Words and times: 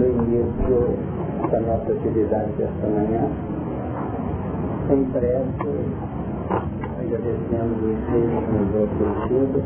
no 0.00 0.06
início 0.06 0.96
da 1.50 1.60
nossa 1.60 1.92
atividade 1.92 2.52
desta 2.52 2.86
manhã, 2.86 3.28
em 4.88 5.02
breve, 5.04 5.44
agradecemos 6.98 7.82
o 7.82 7.90
Espírito 7.92 8.40
que 8.46 8.52
nos 8.56 8.72
oferecido 8.80 9.62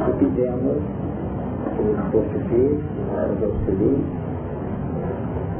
e 0.00 0.12
pedimos 0.18 0.82
os 1.78 1.98
portugueses, 2.10 2.84
os 3.30 3.42
auxiliares, 3.44 4.06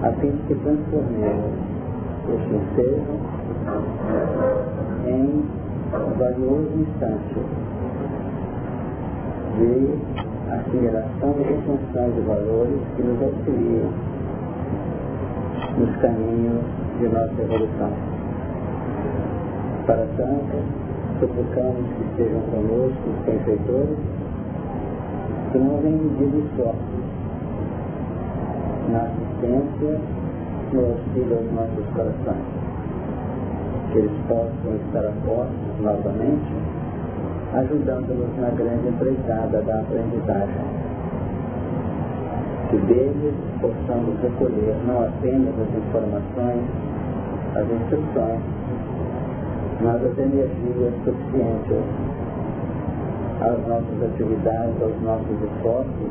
a 0.03 0.11
fim 0.21 0.31
de 0.33 0.43
que 0.49 0.55
transformemos 0.57 1.55
este 2.35 2.55
ensejo 2.55 3.15
em 5.07 5.45
valioso 6.19 6.71
instante 6.81 7.41
de 9.57 10.34
assimilação 10.51 11.35
e 11.41 11.55
função 11.67 12.11
de 12.11 12.21
valores 12.23 12.81
que 12.97 13.03
nos 13.03 13.23
auxiliam 13.23 13.91
nos 15.79 15.97
caminhos 15.97 16.63
de 16.99 17.09
nossa 17.09 17.43
evolução. 17.43 17.91
Para 19.87 20.07
tanto, 20.17 20.57
suplicamos 21.21 21.87
que 21.97 22.05
estejam 22.05 22.41
conosco 22.43 23.11
os 23.11 23.25
benfeitores 23.27 23.99
que 25.53 25.59
não 25.59 25.79
vêm 25.79 25.93
medir 25.93 26.45
esforços 26.47 27.05
na 28.91 29.03
assistência 29.03 30.01
no 30.73 30.81
auxílio 30.81 31.39
aos 31.39 31.53
nossos 31.53 31.87
corações. 31.95 32.45
Que 33.93 33.99
eles 33.99 34.13
possam 34.27 34.75
estar 34.87 35.07
a 35.07 35.13
novamente, 35.81 36.53
ajudando-nos 37.55 38.37
na 38.41 38.51
grande 38.51 38.89
empreitada 38.89 39.63
da 39.63 39.81
aprendizagem. 39.81 40.65
Que 42.71 42.77
deles 42.79 43.35
possamos 43.61 44.21
recolher 44.21 44.75
não 44.87 45.05
apenas 45.05 45.55
as 45.55 45.71
informações, 45.79 46.65
as 47.55 47.71
instruções, 47.71 48.41
mas 49.81 50.05
as 50.05 50.19
energias 50.19 50.95
suficientes 51.05 51.85
às 53.41 53.67
nossas 53.69 54.03
atividades, 54.03 54.83
aos 54.83 55.03
nossos 55.03 55.43
esforços, 55.43 56.11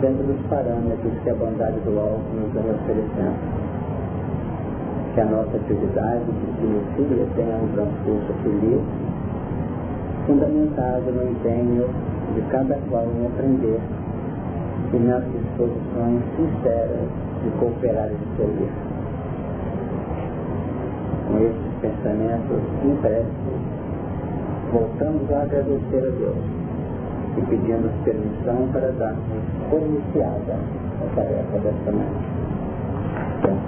dentro 0.00 0.24
dos 0.24 0.40
parâmetros 0.46 1.12
que 1.22 1.30
a 1.30 1.34
bondade 1.34 1.78
do 1.80 1.98
alto 1.98 2.22
nos 2.34 2.52
vem 2.52 2.70
oferecendo. 2.74 3.38
Que 5.14 5.20
a 5.20 5.24
nossa 5.24 5.56
atividade 5.56 6.24
que 6.24 7.02
se 7.02 7.26
tenha 7.34 7.56
um 7.56 7.68
transcurso 7.74 8.32
feliz, 8.42 9.07
fundamentado 10.28 11.10
no 11.10 11.30
empenho 11.30 11.88
de 12.34 12.42
cada 12.50 12.78
qual 12.90 13.06
em 13.06 13.26
aprender 13.26 13.80
e 14.92 14.96
nas 14.98 15.24
disposições 15.24 16.22
sinceras 16.36 17.08
de 17.42 17.50
cooperar 17.58 18.10
e 18.12 18.36
servir. 18.36 18.70
Com 21.28 21.38
esses 21.38 21.72
pensamentos 21.80 22.60
impressos, 22.84 23.58
voltamos 24.70 25.32
a 25.32 25.42
agradecer 25.42 25.96
a 25.96 26.10
Deus 26.18 26.36
e 27.38 27.40
pedimos 27.48 27.90
permissão 28.04 28.68
para 28.70 28.92
darmos 28.92 29.42
por 29.70 29.80
iniciada 29.80 30.56
a 31.00 31.14
tarefa 31.16 31.58
desta. 31.58 31.92
Então, 33.38 33.58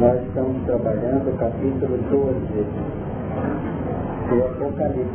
Nós 0.00 0.22
estamos 0.26 0.62
trabalhando 0.66 1.30
o 1.30 1.38
capítulo 1.38 1.96
12 2.10 3.69
do 4.30 4.44
Apocalipse. 4.44 5.10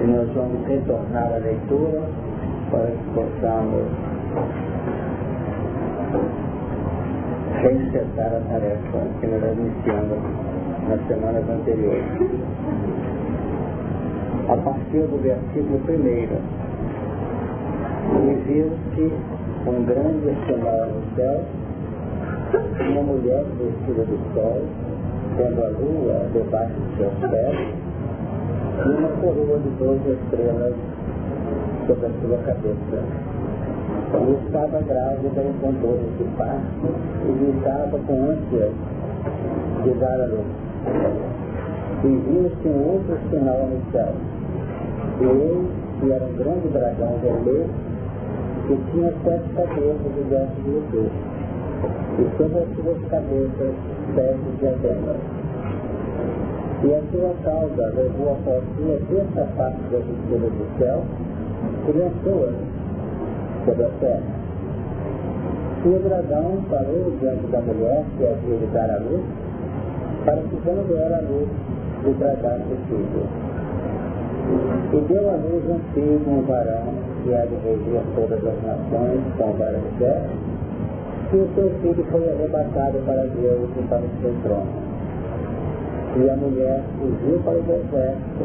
E 0.00 0.06
nós 0.06 0.28
vamos 0.34 0.66
retornar 0.66 1.32
à 1.34 1.38
leitura 1.38 2.02
para 2.70 2.86
que 2.86 3.04
possamos 3.14 3.84
reencetar 7.60 8.32
a 8.34 8.40
tarefa 8.40 8.98
que 9.20 9.26
nós 9.26 9.58
iniciamos 9.58 10.18
nas 10.88 11.06
semanas 11.08 11.48
anteriores. 11.48 12.04
A 14.48 14.56
partir 14.56 15.06
do 15.06 15.22
versículo 15.22 15.78
primeiro, 15.80 16.36
e 18.14 18.34
viu-se 18.46 19.12
um 19.66 19.84
grande 19.84 20.34
sinal 20.46 20.86
no 20.88 21.16
céu, 21.16 21.44
uma 22.80 23.02
mulher 23.02 23.44
vestida 23.58 24.04
do 24.04 24.34
sol, 24.34 24.62
tendo 25.36 25.62
a 25.62 25.68
lua 25.68 26.26
debaixo 26.32 26.74
de 26.74 26.96
seus 26.96 27.30
pés, 27.30 27.58
e 28.84 28.88
uma 28.88 29.08
coroa 29.20 29.58
de 29.58 29.68
doze 29.70 30.18
estrelas 30.22 30.74
sobre 31.86 32.06
a 32.06 32.10
sua 32.20 32.38
cabeça. 32.38 33.02
E 34.14 34.46
estava 34.46 34.80
grávida 34.80 35.42
em 35.42 35.72
dores 35.80 36.18
de 36.18 36.24
parto 36.36 36.88
e 37.28 37.32
gritava 37.32 37.98
com 37.98 38.30
ânsia 38.30 38.70
de 39.82 39.90
dar 39.94 40.20
a 40.20 40.26
luz 40.26 40.64
e 42.04 42.06
viu-se 42.06 42.68
um 42.68 42.92
outro 42.92 43.18
sinal 43.30 43.66
no 43.66 43.80
céu. 43.90 44.12
E 45.20 45.24
ele, 45.24 45.70
que 45.98 46.12
era 46.12 46.24
um 46.24 46.32
grande 46.34 46.68
dragão 46.68 47.18
vermelho, 47.22 47.70
que 48.66 48.78
tinha 48.90 49.12
sete 49.24 49.48
cabeças 49.54 50.12
e 50.16 50.24
dez 50.28 50.48
de 50.56 51.10
e 52.18 52.36
sobre 52.36 52.58
as 52.58 52.68
suas 52.74 52.98
cabeças 53.08 53.74
sete 54.14 54.38
diademas. 54.60 55.16
E 56.84 56.94
a 56.94 57.00
sua 57.10 57.34
cauda 57.42 57.92
levou 57.96 58.32
a 58.32 58.36
fortuna 58.44 58.98
terça 59.08 59.48
parte 59.56 59.80
das 59.90 60.04
estrelas 60.04 60.52
do 60.52 60.78
céu 60.78 61.04
e 61.88 61.92
lançou-as 61.92 62.54
sobre 63.64 63.84
a 63.84 63.88
terra. 64.00 64.34
E 65.84 65.88
o 65.88 65.98
dragão 65.98 66.64
parou 66.70 67.12
diante 67.20 67.46
da 67.48 67.60
mulher 67.60 68.04
que 68.16 68.24
havia 68.24 68.56
de 68.56 68.66
dar 68.72 68.90
a 68.90 68.98
luz, 68.98 69.22
para 70.24 70.42
que 70.42 70.56
quando 70.64 70.96
era 70.96 71.18
a 71.18 71.20
luz, 71.20 71.48
lhe 72.04 72.14
tratasse 72.14 72.72
o 72.72 72.76
filho. 72.88 73.26
E 74.92 75.12
deu 75.12 75.30
a 75.30 75.36
luz 75.36 75.64
um 75.68 75.78
filho, 75.92 76.20
um 76.26 76.42
varão, 76.42 76.94
que 77.22 77.34
há 77.34 77.44
de 77.46 77.54
regir 77.56 78.00
todas 78.14 78.38
as 78.38 78.62
nações 78.62 79.20
com 79.38 79.52
vara 79.52 79.78
de 79.78 79.98
ferro, 79.98 80.43
e 81.34 81.36
o 81.36 81.48
seu 81.56 81.68
filho 81.82 82.06
foi 82.12 82.30
arrebatado 82.30 82.98
para 83.04 83.24
Deus 83.26 83.68
e 83.76 83.82
para 83.88 83.98
o 83.98 84.10
seu 84.22 84.32
trono. 84.44 84.70
E 86.16 86.30
a 86.30 86.36
mulher 86.36 86.80
fugiu 86.96 87.40
para 87.44 87.58
o 87.58 87.62
deserto, 87.62 88.44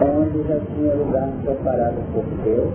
onde 0.00 0.42
já 0.48 0.58
tinha 0.58 0.94
lugar 0.94 1.28
preparado 1.44 2.00
por 2.14 2.24
Deus, 2.44 2.72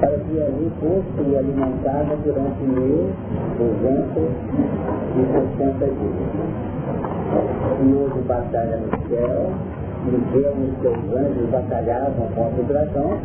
para 0.00 0.16
que 0.16 0.40
ali 0.40 0.72
fosse 0.80 1.36
alimentada 1.36 2.16
durante 2.24 2.62
mil, 2.62 3.10
duzentos 3.58 4.32
e 5.12 5.22
sessenta 5.32 5.84
dias. 5.84 6.32
E 7.84 7.92
houve 7.92 8.20
batalha 8.26 8.78
no 8.78 8.88
céu, 9.06 9.52
e 10.06 10.32
Deus 10.32 10.56
e 10.56 10.80
seus 10.80 10.96
anjos 11.14 11.50
batalhavam 11.50 12.26
contra 12.34 12.58
o 12.58 12.64
dragão, 12.64 13.18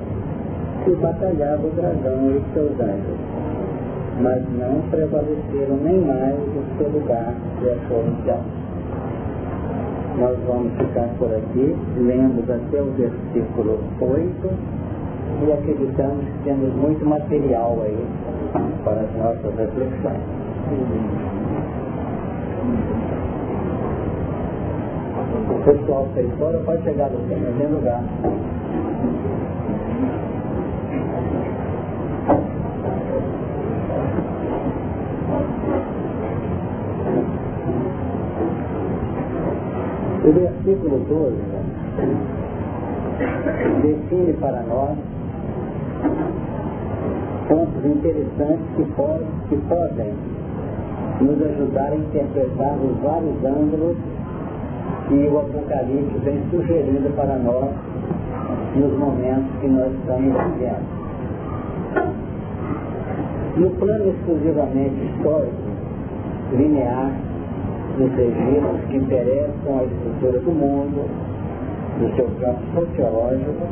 e 0.88 0.96
batalhava 0.96 1.66
o 1.66 1.70
dragão 1.70 2.32
e 2.32 2.54
seus 2.54 2.78
anjos. 2.82 3.41
Mas 4.20 4.44
não 4.54 4.82
prevaleceram 4.90 5.78
nem 5.84 6.00
mais 6.02 6.36
o 6.36 6.78
seu 6.78 6.90
lugar 6.90 7.34
e 7.64 7.70
a 7.70 7.88
sua 7.88 7.98
unidade. 7.98 8.44
Nós 10.20 10.38
vamos 10.46 10.74
ficar 10.78 11.08
por 11.18 11.34
aqui, 11.34 11.76
lemos 11.98 12.50
até 12.50 12.82
o 12.82 12.92
versículo 12.92 13.80
8 14.00 14.82
e 15.48 15.52
acreditamos 15.52 16.26
que 16.26 16.44
temos 16.44 16.74
muito 16.76 17.06
material 17.06 17.80
aí 17.82 18.06
para 18.84 19.02
as 19.02 19.16
nossas 19.16 19.56
reflexões. 19.58 20.22
O 25.50 25.64
pessoal 25.64 26.08
que 26.14 26.20
está 26.20 26.38
fora 26.38 26.60
pode 26.60 26.84
chegar 26.84 27.10
no 27.10 27.20
mesmo 27.28 27.76
lugar. 27.76 28.04
O 40.24 40.32
versículo 40.32 41.00
12 41.10 41.36
define 43.82 44.34
para 44.34 44.62
nós 44.64 44.98
pontos 47.48 47.86
interessantes 47.86 48.66
que 48.76 48.86
que 49.50 49.56
podem 49.68 50.14
nos 51.22 51.42
ajudar 51.42 51.92
a 51.92 51.96
interpretar 51.96 52.78
os 52.78 52.98
vários 53.02 53.44
ângulos 53.44 53.98
que 55.08 55.28
o 55.28 55.40
Apocalipse 55.40 56.18
vem 56.24 56.42
sugerindo 56.50 57.10
para 57.16 57.38
nós 57.38 57.70
nos 58.76 58.98
momentos 58.98 59.52
que 59.60 59.68
nós 59.68 59.92
estamos 59.92 60.34
vivendo. 60.54 61.02
No 63.58 63.70
plano 63.72 64.08
exclusivamente 64.08 65.04
histórico, 65.04 65.62
linear, 66.54 67.12
nos 67.98 68.12
registros 68.16 68.82
que 68.90 68.98
interessam 68.98 69.80
a 69.80 69.84
estrutura 69.84 70.40
do 70.40 70.52
mundo, 70.52 71.10
do 72.00 72.16
seu 72.16 72.28
campo 72.40 72.62
sociológico, 72.74 73.68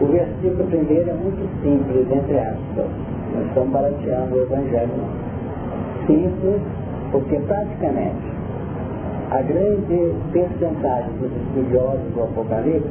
o 0.00 0.06
versículo 0.06 0.64
primeiro 0.68 1.10
é 1.10 1.14
muito 1.14 1.42
simples, 1.62 2.06
entre 2.10 2.38
aspas. 2.38 2.86
Nós 3.34 3.46
estamos 3.46 3.70
barateando 3.70 4.34
o 4.34 4.42
Evangelho. 4.42 4.90
Simples, 6.06 6.62
porque 7.12 7.36
praticamente 7.40 8.38
a 9.30 9.42
grande 9.42 10.14
percentagem 10.32 11.10
dos 11.20 11.30
estudiosos 11.30 12.12
do 12.14 12.22
Apocalipse 12.22 12.88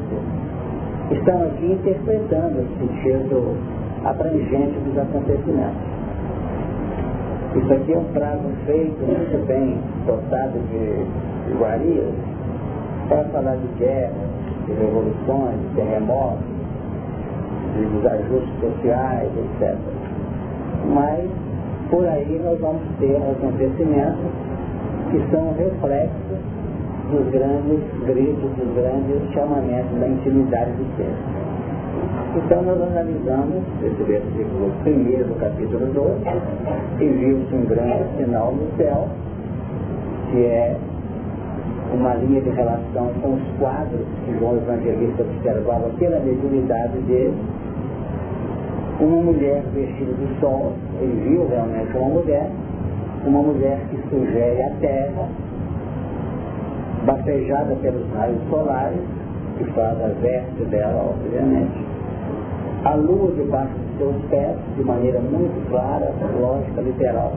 estão 1.11 1.41
aqui 1.47 1.71
interpretando 1.73 2.59
o 2.59 2.67
sentido 2.77 3.57
abrangente 4.05 4.79
dos 4.85 4.97
acontecimentos. 4.97 5.96
Isso 7.55 7.73
aqui 7.73 7.93
é 7.93 7.97
um 7.97 8.03
prazo 8.13 8.43
feito 8.65 8.99
muito 8.99 9.47
bem 9.47 9.79
dotado 10.05 10.59
de 10.69 11.51
iguarias 11.51 12.13
para 13.07 13.23
falar 13.25 13.55
de 13.55 13.67
guerras, 13.79 14.13
de 14.65 14.73
revoluções, 14.73 15.59
de 15.61 15.75
terremotos, 15.75 16.45
de 17.73 17.85
desajustes 17.85 18.59
sociais, 18.59 19.29
etc. 19.37 19.77
Mas 20.93 21.29
por 21.89 22.05
aí 22.05 22.41
nós 22.43 22.59
vamos 22.59 22.83
ter 22.99 23.15
acontecimentos 23.15 24.31
que 25.09 25.23
são 25.31 25.53
reflexos 25.53 26.37
dos 27.09 27.31
grandes 27.31 27.79
gritos, 28.05 28.51
dos 28.57 28.75
grandes 28.75 29.33
chamamentos 29.33 29.97
da 29.99 30.07
intimidade 30.07 30.71
do 30.71 30.97
ser. 30.97 31.46
Então 32.35 32.61
nós 32.61 32.81
analisamos 32.81 33.63
esse 33.81 34.03
versículo 34.03 34.71
primeiro 34.83 35.25
do 35.25 35.39
capítulo 35.39 35.87
12 35.87 36.21
e 36.99 37.07
viu-se 37.07 37.55
um 37.55 37.65
grande 37.65 38.03
sinal 38.17 38.53
no 38.53 38.67
céu, 38.77 39.07
que 40.29 40.43
é 40.43 40.77
uma 41.93 42.13
linha 42.15 42.41
de 42.41 42.49
relação 42.49 43.11
com 43.21 43.33
os 43.33 43.41
quadros 43.59 44.05
que 44.25 44.37
João 44.39 44.57
Evangelista 44.57 45.23
observava 45.23 45.89
pela 45.97 46.19
mediunidade 46.19 46.97
dele. 46.99 47.33
Uma 48.99 49.21
mulher 49.21 49.63
vestida 49.73 50.13
de 50.13 50.39
sol, 50.39 50.73
ele 50.99 51.29
viu 51.29 51.47
realmente 51.47 51.95
uma 51.95 52.09
mulher, 52.09 52.49
uma 53.25 53.41
mulher 53.41 53.79
que 53.89 53.97
sugere 54.09 54.61
a 54.63 54.69
terra, 54.81 55.29
bafejada 57.05 57.75
pelos 57.75 58.11
raios 58.13 58.39
solares, 58.49 59.01
que 59.57 59.63
faz 59.71 60.01
a 60.01 60.07
veste 60.19 60.65
dela, 60.65 61.11
obviamente. 61.11 61.86
A 62.83 62.93
lua 62.93 63.31
debaixo 63.31 63.73
dos 63.73 63.97
seus 63.97 64.15
pés, 64.29 64.55
de 64.75 64.83
maneira 64.83 65.19
muito 65.19 65.69
clara, 65.69 66.11
lógica, 66.39 66.81
literal. 66.81 67.33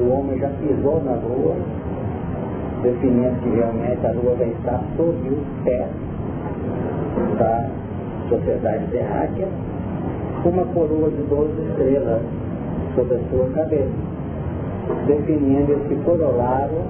O 0.00 0.08
homem 0.10 0.38
já 0.38 0.48
pisou 0.48 1.02
na 1.04 1.12
lua, 1.12 1.54
definindo 2.82 3.40
que 3.42 3.50
realmente 3.50 4.06
a 4.06 4.12
lua 4.12 4.34
vai 4.34 4.48
estar 4.48 4.82
sob 4.96 5.28
os 5.28 5.64
pés 5.64 5.88
da 7.38 7.70
sociedade 8.28 8.86
terráquea, 8.90 9.48
uma 10.44 10.64
coroa 10.66 11.10
de 11.10 11.22
12 11.22 11.52
estrelas 11.68 12.22
sobre 12.96 13.16
a 13.16 13.20
sua 13.30 13.48
cabeça 13.54 14.12
definindo 15.06 15.72
esse 15.72 15.94
corolário 16.04 16.82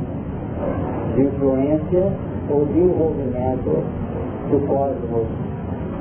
de 1.14 1.22
influência 1.22 2.12
ou 2.50 2.64
de 2.66 2.78
envolvimento 2.78 3.84
do 4.50 4.66
cosmos 4.66 5.51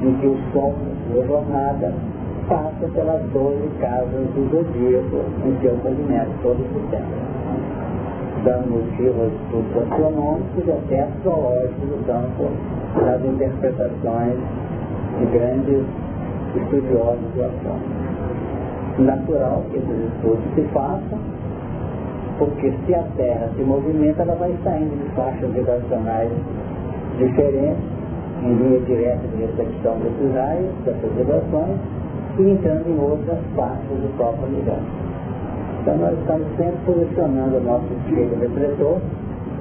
em 0.01 0.13
que 0.15 0.27
o 0.27 0.37
sua 0.51 1.25
jornada, 1.27 1.93
passa 2.47 2.87
pelas 2.93 3.21
12 3.31 3.67
casas 3.79 4.27
do 4.33 4.49
zodíaco 4.51 5.21
em 5.45 5.61
seu 5.61 5.75
movimento 5.77 6.31
todo 6.41 6.59
o 6.59 6.79
sistema. 6.79 7.05
Dando 8.43 8.71
motivo 8.71 9.21
aos 9.21 9.33
estudos 9.33 9.83
astronômicos 9.83 10.67
e 10.67 10.71
até 10.71 11.03
astrológicos 11.03 11.89
do 11.89 12.05
campo 12.07 12.49
das 13.05 13.23
interpretações 13.23 14.39
de 15.19 15.25
grandes 15.27 15.85
estudiosos 16.55 17.31
do 17.35 17.43
astronômico. 17.43 18.11
Natural 18.97 19.63
que 19.71 19.77
esses 19.77 20.13
estudos 20.13 20.43
se 20.55 20.61
façam 20.73 21.19
porque 22.41 22.73
se 22.85 22.95
a 22.95 23.03
Terra 23.15 23.49
se 23.55 23.61
movimenta, 23.61 24.23
ela 24.23 24.33
vai 24.33 24.51
saindo 24.63 24.97
de 24.97 25.15
faixas 25.15 25.51
vibracionais 25.51 26.31
diferentes, 27.19 28.00
em 28.43 28.53
linha 28.53 28.79
direta 28.81 29.27
de 29.27 29.43
recepção 29.43 29.97
desses 29.99 30.33
raios, 30.35 30.71
dessas 30.85 31.11
vibrações, 31.13 31.77
e 32.39 32.49
entrando 32.49 32.87
em 32.89 32.99
outras 32.99 33.39
partes 33.55 33.87
do 33.87 34.17
próprio 34.17 34.47
universo. 34.47 34.81
Então 35.81 35.97
nós 35.97 36.17
estamos 36.19 36.47
sempre 36.57 36.77
posicionando 36.85 37.57
o 37.57 37.61
nosso 37.61 37.85
espelho 37.93 38.39
refletor 38.39 38.99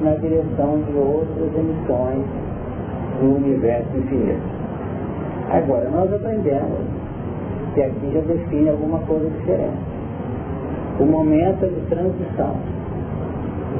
na 0.00 0.14
direção 0.16 0.80
de 0.82 0.92
outras 0.96 1.54
emissões 1.54 2.24
do 3.20 3.36
universo 3.36 3.96
infinito. 3.96 4.60
Agora, 5.50 5.90
nós 5.90 6.12
aprendemos 6.12 6.78
que 7.74 7.82
aqui 7.82 8.12
já 8.12 8.20
define 8.20 8.70
alguma 8.70 8.98
coisa 9.00 9.28
diferente 9.30 9.90
o 11.00 11.06
momento 11.06 11.66
de 11.66 11.80
transição. 11.88 12.56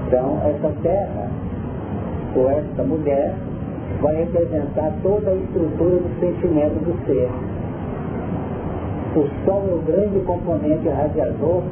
Então, 0.06 0.40
essa 0.42 0.72
terra, 0.82 1.30
ou 2.34 2.50
essa 2.50 2.82
mulher, 2.82 3.34
vai 4.00 4.16
representar 4.16 4.92
toda 5.02 5.30
a 5.30 5.34
estrutura 5.34 5.96
do 5.96 6.20
sentimento 6.20 6.84
do 6.84 7.06
ser. 7.06 7.28
O 9.16 9.44
sol 9.44 9.64
é 9.68 9.74
o 9.74 9.82
grande 9.82 10.20
componente 10.20 10.88
radiador 10.88 11.62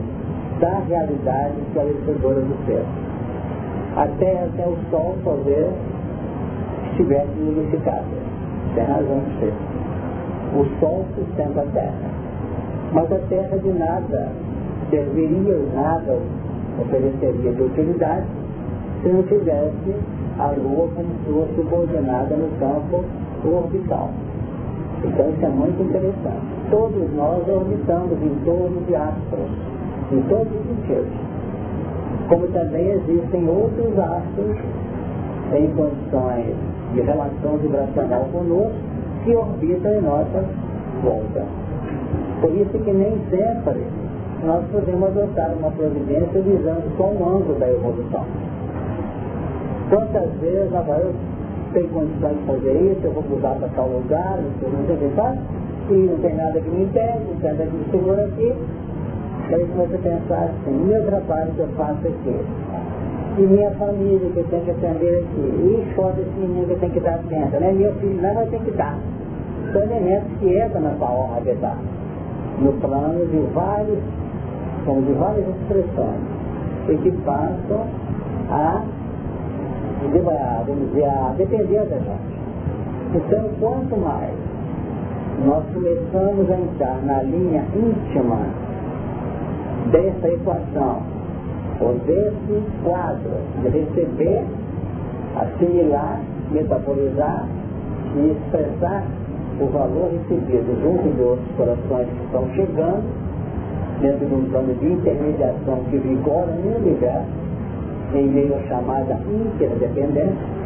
da 0.61 0.79
realidade 0.89 1.55
esclarecedora 1.67 2.41
do 2.41 2.67
ser. 2.67 2.85
A 3.97 4.07
terra 4.19 4.49
sem 4.57 4.65
o 4.67 4.77
sol 4.91 5.17
talvez 5.25 5.73
estivesse 6.91 7.39
unificada. 7.39 8.05
Tem 8.75 8.85
razão 8.85 9.21
de 9.21 9.39
ser. 9.39 9.55
O 10.55 10.65
sol 10.81 11.05
sustenta 11.15 11.61
a 11.61 11.67
terra. 11.67 12.11
Mas 12.93 13.13
a 13.13 13.19
terra 13.29 13.57
de 13.59 13.73
nada 13.73 14.33
serviria 14.91 15.59
nada, 15.75 16.19
ofereceria 16.81 17.53
de 17.53 17.63
utilidade, 17.63 18.27
se 19.03 19.09
não 19.09 19.23
tivesse 19.25 19.95
a 20.39 20.53
Lua 20.53 20.89
como 20.95 21.09
sua 21.27 21.47
subordinada 21.57 22.37
no 22.37 22.49
campo 22.59 23.05
orbital. 23.45 24.11
Então 25.05 25.31
isso 25.31 25.45
é 25.45 25.49
muito 25.49 25.83
interessante. 25.83 26.47
Todos 26.71 27.15
nós 27.15 27.49
orbitamos 27.49 28.19
em 28.23 28.35
torno 28.45 28.81
de 28.87 28.95
astros, 28.95 29.51
em 30.13 30.21
todos 30.23 30.53
os 30.53 30.67
sentidos. 30.67 31.13
Como 32.29 32.47
também 32.49 32.91
existem 32.91 33.49
outros 33.49 33.99
astros 33.99 34.57
em 35.55 35.67
condições 35.75 36.55
de 36.95 37.01
relação 37.01 37.57
vibracional 37.59 38.25
conosco 38.33 38.79
que 39.25 39.35
orbitam 39.35 39.95
em 39.95 40.03
nossa 40.03 40.45
volta. 41.03 41.45
Por 42.41 42.51
isso 42.55 42.79
que 42.79 42.93
nem 42.93 43.19
sempre 43.31 43.83
nós 44.45 44.65
podemos 44.71 45.09
adotar 45.09 45.53
uma 45.59 45.71
providência 45.71 46.41
visando 46.41 46.97
só 46.97 47.05
um 47.05 47.37
ângulo 47.37 47.59
da 47.59 47.69
evolução. 47.69 48.25
Quantas 49.89 50.31
vezes 50.41 50.75
agora 50.75 51.01
eu 51.01 51.15
tenho 51.73 51.89
condições 51.89 52.37
de 52.37 52.45
fazer 52.45 52.93
isso, 52.93 53.07
eu 53.07 53.13
vou 53.13 53.23
mudar 53.23 53.55
para 53.57 53.69
tal 53.69 53.89
lugar, 53.89 54.39
não 54.39 54.51
sei, 54.61 54.95
o 54.95 54.99
que 54.99 55.17
faz, 55.17 55.39
e 55.91 55.95
não 55.95 56.19
tem 56.19 56.35
nada 56.35 56.61
que 56.61 56.69
me 56.69 56.85
impede, 56.85 57.19
não 57.29 57.41
tem 57.41 57.53
nada 57.53 57.65
que 57.65 57.77
me 57.77 57.85
segura 57.91 58.25
aqui. 58.25 58.55
Aí 59.51 59.65
você 59.77 59.99
pensar 59.99 60.45
assim, 60.45 60.73
meu 60.73 61.07
trabalho 61.07 61.51
que 61.53 61.61
eu 61.61 61.69
faço 61.69 62.07
aqui, 62.07 62.37
e 63.39 63.43
minha 63.43 63.71
família 63.73 64.31
que 64.31 64.37
eu 64.37 64.45
tenho 64.51 64.65
que 64.65 64.71
atender 64.73 65.25
aqui, 65.25 65.41
e 65.41 65.95
foda 65.95 66.21
esse 66.21 66.39
menino 66.39 66.67
que 66.67 66.73
eu 66.73 66.79
tenho 66.81 66.93
que 66.93 67.01
dar 67.01 67.15
atento, 67.15 67.61
né? 67.61 67.73
Meu 67.73 67.93
filho 67.95 68.21
não 68.21 68.35
vai 68.35 68.47
ter 68.47 68.61
que 68.61 68.71
dar. 68.73 68.99
São 69.73 69.83
elementos 69.83 70.29
que 70.39 70.47
entram 70.47 70.81
nessa 70.83 71.41
de 71.45 71.55
dar. 71.61 71.79
No 72.61 72.73
plano 72.73 73.27
de 73.27 73.39
vários 73.55 73.99
de 74.97 75.13
várias 75.13 75.47
expressões 75.49 76.21
e 76.89 76.97
que 76.97 77.11
passam 77.23 77.85
a, 78.51 78.83
vamos 80.67 80.89
dizer, 80.89 81.05
a 81.05 81.35
depender 81.37 81.85
da 81.87 81.99
gente. 81.99 82.39
Então, 83.15 83.51
quanto 83.59 83.97
mais 83.97 84.35
nós 85.45 85.65
começamos 85.73 86.51
a 86.51 86.57
entrar 86.57 87.01
na 87.05 87.23
linha 87.23 87.65
íntima 87.75 88.39
dessa 89.91 90.29
equação, 90.29 91.03
ou 91.81 91.95
desse 92.07 92.63
quadro, 92.83 93.31
de 93.63 93.69
receber, 93.69 94.45
assimilar, 95.37 96.21
metabolizar 96.51 97.47
e 98.17 98.33
expressar 98.33 99.05
o 99.61 99.67
valor 99.67 100.11
recebido 100.11 100.81
junto 100.83 101.17
de 101.17 101.23
outros 101.23 101.49
corações 101.57 102.09
que 102.09 102.25
estão 102.25 102.49
chegando, 102.55 103.05
dentro 104.01 104.27
de 104.27 104.35
um 104.35 104.45
plano 104.51 104.75
de 104.75 104.87
intermediação 104.87 105.79
que 105.91 105.99
vigora 105.99 106.53
no 106.53 106.77
universo, 106.77 107.38
em 108.15 108.27
meio 108.29 108.55
à 108.55 108.61
chamada 108.69 109.19
interdependência, 109.29 110.59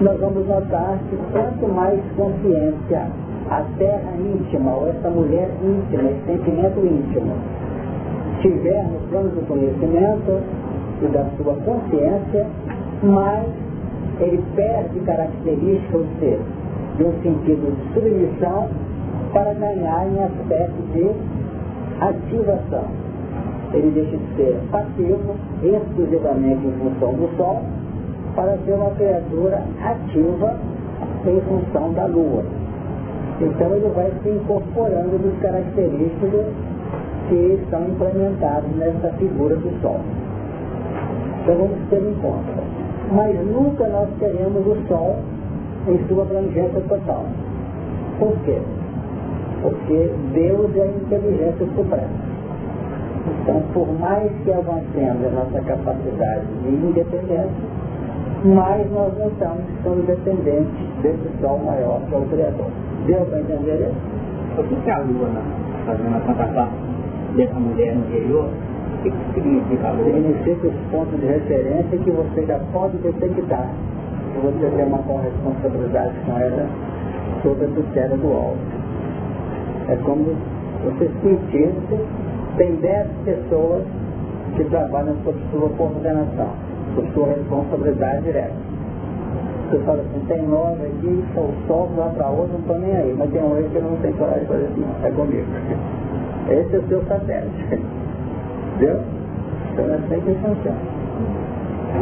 nós 0.00 0.18
vamos 0.18 0.46
notar 0.46 0.98
que 1.08 1.16
quanto 1.32 1.68
mais 1.74 2.00
consciência 2.16 3.06
a 3.50 3.62
terra 3.78 4.12
íntima, 4.18 4.72
ou 4.74 4.88
essa 4.88 5.10
mulher 5.10 5.50
íntima, 5.62 6.10
esse 6.10 6.24
sentimento 6.26 6.78
íntimo, 6.86 7.34
estiver 8.36 8.84
no 8.84 9.00
plano 9.08 9.30
do 9.30 9.46
conhecimento 9.46 10.42
e 11.02 11.06
da 11.08 11.24
sua 11.36 11.54
consciência, 11.56 12.46
mais 13.02 13.48
ele 14.20 14.42
perde 14.54 15.00
características, 15.00 15.94
ou 15.94 16.06
seja, 16.20 16.42
de 16.96 17.04
um 17.04 17.12
sentido 17.22 17.74
de 17.74 17.94
submissão 17.94 18.68
para 19.32 19.54
ganhar 19.54 20.06
em 20.06 20.22
aspecto 20.22 20.82
de 20.92 21.10
ativação. 22.00 23.09
Ele 23.72 23.90
deixa 23.90 24.16
de 24.16 24.36
ser 24.36 24.60
passivo 24.70 25.36
exclusivamente 25.62 26.66
em 26.66 26.72
função 26.72 27.14
do 27.14 27.36
Sol 27.36 27.62
para 28.34 28.56
ser 28.64 28.72
uma 28.72 28.90
criatura 28.90 29.62
ativa 29.82 30.56
em 31.26 31.40
função 31.42 31.92
da 31.92 32.06
Lua. 32.06 32.42
Então 33.40 33.74
ele 33.74 33.90
vai 33.94 34.10
se 34.22 34.28
incorporando 34.28 35.18
dos 35.18 35.38
características 35.40 36.46
que 37.28 37.58
estão 37.62 37.82
implementadas 37.84 38.70
nessa 38.76 39.12
figura 39.16 39.56
do 39.56 39.80
Sol. 39.80 40.00
Então 41.42 41.54
vamos 41.54 41.78
ter 41.88 42.02
em 42.02 42.14
conta. 42.14 42.62
Mas 43.12 43.34
nunca 43.46 43.86
nós 43.88 44.08
teremos 44.18 44.66
o 44.66 44.76
Sol 44.88 45.16
em 45.88 45.98
sua 46.08 46.22
abrangência 46.22 46.80
total. 46.88 47.24
Por 48.18 48.36
quê? 48.44 48.58
Porque 49.62 50.10
Deus 50.34 50.76
é 50.76 50.82
a 50.82 50.86
inteligência 50.86 51.66
suprema. 51.74 52.30
Então, 53.42 53.62
por 53.72 53.88
mais 53.98 54.30
que 54.44 54.52
avancemos 54.52 55.26
a 55.26 55.30
nossa 55.30 55.60
capacidade 55.62 56.46
de 56.62 56.68
independência, 56.68 57.50
mais 58.44 58.90
nós 58.90 59.16
não 59.18 59.28
estamos, 59.28 59.62
estamos 59.76 60.06
dependentes 60.06 60.72
desse 61.02 61.28
sol 61.40 61.58
maior 61.58 62.00
que 62.08 62.14
é 62.14 62.18
o 62.18 62.22
Criador. 62.22 62.66
Deu 63.06 63.20
para 63.26 63.40
entender 63.40 63.80
isso? 63.80 64.56
Por 64.56 64.64
que, 64.66 64.90
a 64.90 64.98
Lua, 64.98 65.28
fazendo 65.86 66.16
a 66.16 66.20
comparação 66.20 66.68
dessa 67.36 67.60
mulher 67.60 67.94
no 67.94 68.06
interior, 68.06 68.48
o 68.48 69.02
que, 69.02 69.10
que 69.10 69.34
significa 69.34 69.88
a 69.88 69.92
Lua? 69.92 70.04
Significa 70.04 70.68
os 70.68 70.74
pontos 70.90 71.20
de 71.20 71.26
referência 71.26 71.98
que 71.98 72.10
você 72.10 72.46
já 72.46 72.58
pode 72.72 72.96
detectar. 72.98 73.68
Se 74.32 74.40
você 74.40 74.70
tem 74.76 74.84
uma 74.86 74.98
corresponsabilidade 74.98 76.14
com 76.26 76.38
ela 76.38 76.66
sobre 77.42 77.64
a 77.64 77.68
tutela 77.68 78.16
do 78.16 78.32
alto. 78.32 78.58
É 79.88 79.96
como 79.96 80.36
você 80.84 81.10
sentir 81.22 81.72
tem 82.56 82.76
10 82.76 83.08
pessoas 83.24 83.84
que 84.56 84.64
trabalham 84.64 85.14
sob 85.24 85.38
sua 85.50 85.68
coordenação, 85.70 86.50
sob 86.94 87.10
sua 87.12 87.26
responsabilidade 87.28 88.22
direta. 88.22 88.70
Você 89.70 89.78
fala 89.80 90.02
assim, 90.02 90.24
tem 90.26 90.42
nove 90.48 90.84
aqui, 90.84 91.24
são 91.32 91.48
só 91.68 91.88
lá 91.96 92.08
para 92.08 92.28
outro, 92.28 92.54
não 92.54 92.60
estou 92.60 92.78
nem 92.80 92.96
aí, 92.96 93.14
mas 93.16 93.30
tem 93.30 93.40
um 93.40 93.54
aí 93.54 93.68
que 93.72 93.78
não 93.78 93.96
tem 93.96 94.12
coragem 94.14 94.40
de 94.40 94.46
fazer 94.46 94.64
assim, 94.64 94.84
é 95.04 95.10
comigo. 95.10 95.46
Esse 96.48 96.74
é 96.74 96.78
o 96.78 96.88
seu 96.88 97.04
satélite. 97.04 97.78
Entendeu? 98.76 99.00
Então 99.72 99.84
é 99.84 99.94
assim 99.94 100.20
que 100.20 100.34
funciona. 100.34 101.00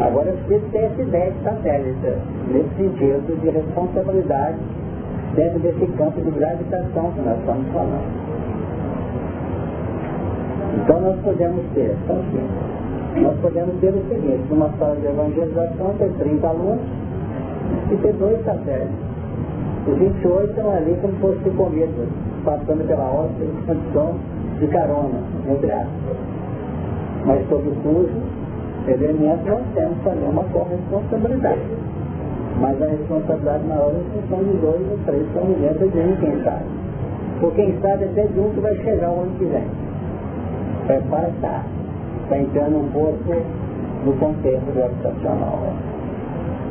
Agora 0.06 0.32
você 0.32 0.60
tem 0.72 0.84
essa 0.84 1.02
ideia 1.02 1.30
de 1.30 1.42
satélite, 1.42 2.12
nesse 2.48 2.74
sentido 2.76 3.40
de 3.40 3.50
responsabilidade 3.50 4.56
dentro 5.34 5.58
desse 5.58 5.86
campo 5.92 6.20
de 6.20 6.30
gravitação 6.30 7.12
que 7.12 7.20
nós 7.20 7.38
estamos 7.38 7.68
falando. 7.72 8.27
Então 10.76 11.00
nós 11.00 11.16
podemos 11.20 11.64
ter, 11.74 11.96
então, 12.04 12.22
nós 13.22 13.40
podemos 13.40 13.74
ter 13.80 13.88
o 13.88 14.08
seguinte, 14.08 14.44
numa 14.50 14.70
sala 14.78 14.96
de 14.96 15.06
evangelização 15.06 15.94
ter 15.98 16.10
30 16.18 16.46
alunos 16.46 16.80
e 17.90 17.96
ter 17.96 18.12
dois 18.14 18.44
satélites. 18.44 18.94
Os 19.86 19.98
28 19.98 20.50
estão 20.50 20.70
ali 20.70 20.96
como 21.00 21.14
se 21.14 21.20
fosse 21.20 21.50
comida, 21.56 22.06
passando 22.44 22.86
pela 22.86 23.04
hóstia 23.04 23.44
em 23.44 23.66
condição 23.66 24.14
de 24.60 24.66
carona, 24.66 25.20
entre 25.48 25.72
aspas. 25.72 26.16
Mas 27.24 27.48
sobre 27.48 27.70
o 27.70 27.74
cujo 27.76 28.38
elemento 28.86 29.48
nós 29.48 29.62
temos 29.74 29.98
também 30.04 30.28
uma 30.28 30.44
corresponsabilidade. 30.44 31.60
Mas 32.60 32.82
a 32.82 32.86
responsabilidade 32.86 33.64
maior 33.66 33.92
é 33.94 33.98
em 33.98 34.20
função 34.20 34.44
de 34.44 34.56
dois 34.58 34.90
ou 34.90 34.98
três 35.06 35.22
que 35.22 35.38
estão 35.38 35.88
de 35.88 35.98
um, 35.98 36.16
quem 36.16 36.44
sabe. 36.44 36.64
Por 37.40 37.52
quem 37.54 37.78
sabe 37.80 38.04
até 38.04 38.26
de 38.26 38.40
um 38.40 38.50
que 38.50 38.60
vai 38.60 38.74
chegar 38.76 39.10
o 39.10 39.22
ano 39.22 39.30
que 39.38 39.44
vem 39.44 39.87
prepara 40.88 41.28
está, 41.28 41.62
está 42.24 42.38
entrando 42.38 42.78
um 42.78 42.88
pouco 42.90 43.34
no 44.04 44.12
contexto 44.14 44.72
gravitacional. 44.74 45.58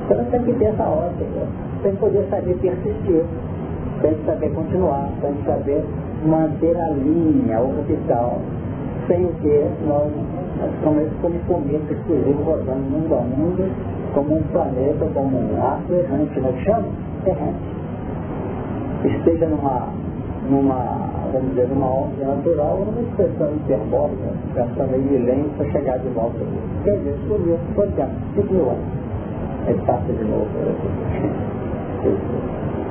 Então 0.05 0.25
tem 0.25 0.43
que 0.43 0.53
ter 0.53 0.65
essa 0.65 0.83
ótica, 0.83 1.47
tem 1.83 1.91
que 1.91 1.97
poder 1.99 2.27
saber 2.29 2.57
persistir, 2.57 3.23
tem 4.01 4.13
que 4.15 4.25
saber 4.25 4.49
continuar, 4.53 5.09
tem 5.21 5.33
que 5.33 5.45
saber 5.45 5.83
manter 6.25 6.75
a 6.77 6.89
linha 6.89 7.59
orbital, 7.59 8.39
sem 9.07 9.25
o 9.25 9.33
que 9.33 9.65
nós, 9.87 10.11
nós 10.59 10.71
somos 10.83 11.07
como 11.21 11.39
cometa 11.41 11.93
exclusivo 11.93 12.43
rodando 12.43 12.81
mundo 12.89 13.15
a 13.15 13.21
mundo, 13.21 13.71
como 14.13 14.37
um 14.37 14.43
planeta, 14.51 15.05
como 15.13 15.37
um 15.37 15.63
arco 15.63 15.93
errante, 15.93 16.39
nós 16.39 16.55
chamamos 16.63 16.93
errante. 17.25 17.77
Esteja 19.05 19.45
numa, 19.45 19.89
numa 20.49 21.07
vamos 21.31 21.49
dizer, 21.49 21.67
numa 21.67 21.87
ordem 21.87 22.25
natural, 22.25 22.77
uma 22.77 23.01
expressão 23.01 23.53
hiperbólica, 23.55 24.29
gastando 24.55 24.93
aí 24.93 25.01
milênios 25.01 25.51
para 25.57 25.65
chegar 25.71 25.97
de 25.99 26.07
volta. 26.09 26.39
Quer 26.83 26.97
dizer, 26.97 27.17
subiu, 27.27 27.59
por 27.75 27.87
tempo, 27.91 28.11
5 28.35 28.53
mil 28.53 28.69
anos. 28.69 28.85
Ele 29.67 29.81
passa 29.85 30.13
de 30.13 30.23
novo. 30.23 30.47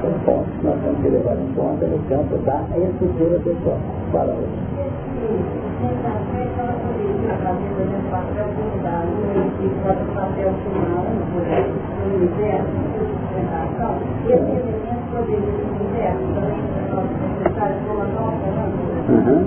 São 0.02 0.12
pontos 0.24 0.52
que 0.60 0.66
nós 0.66 0.78
temos 0.82 1.00
que 1.00 1.08
levar 1.08 1.36
em 1.36 1.52
conta 1.54 1.86
no 1.86 1.98
campo 2.08 2.36
da 2.44 2.60
estrutura 2.76 3.40
pessoal. 3.40 3.78
Fala 4.12 4.34
hoje. 4.34 4.66
E 14.26 14.32
esse 14.32 14.76
poderia 15.10 16.12
também, 16.34 16.85
Uhum. 19.08 19.46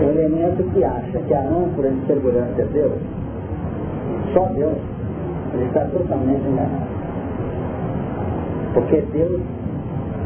O 0.00 0.10
elemento 0.10 0.64
que 0.72 0.84
acha 0.84 1.18
que 1.18 1.34
a 1.34 1.42
âncora 1.42 1.90
de 1.90 2.06
segurança 2.06 2.62
é 2.62 2.64
Deus, 2.64 2.98
só 4.32 4.46
Deus, 4.46 4.78
ele 5.54 5.64
está 5.66 5.84
totalmente 5.86 6.46
enganado. 6.46 6.92
Porque 8.74 9.02
Deus 9.12 9.40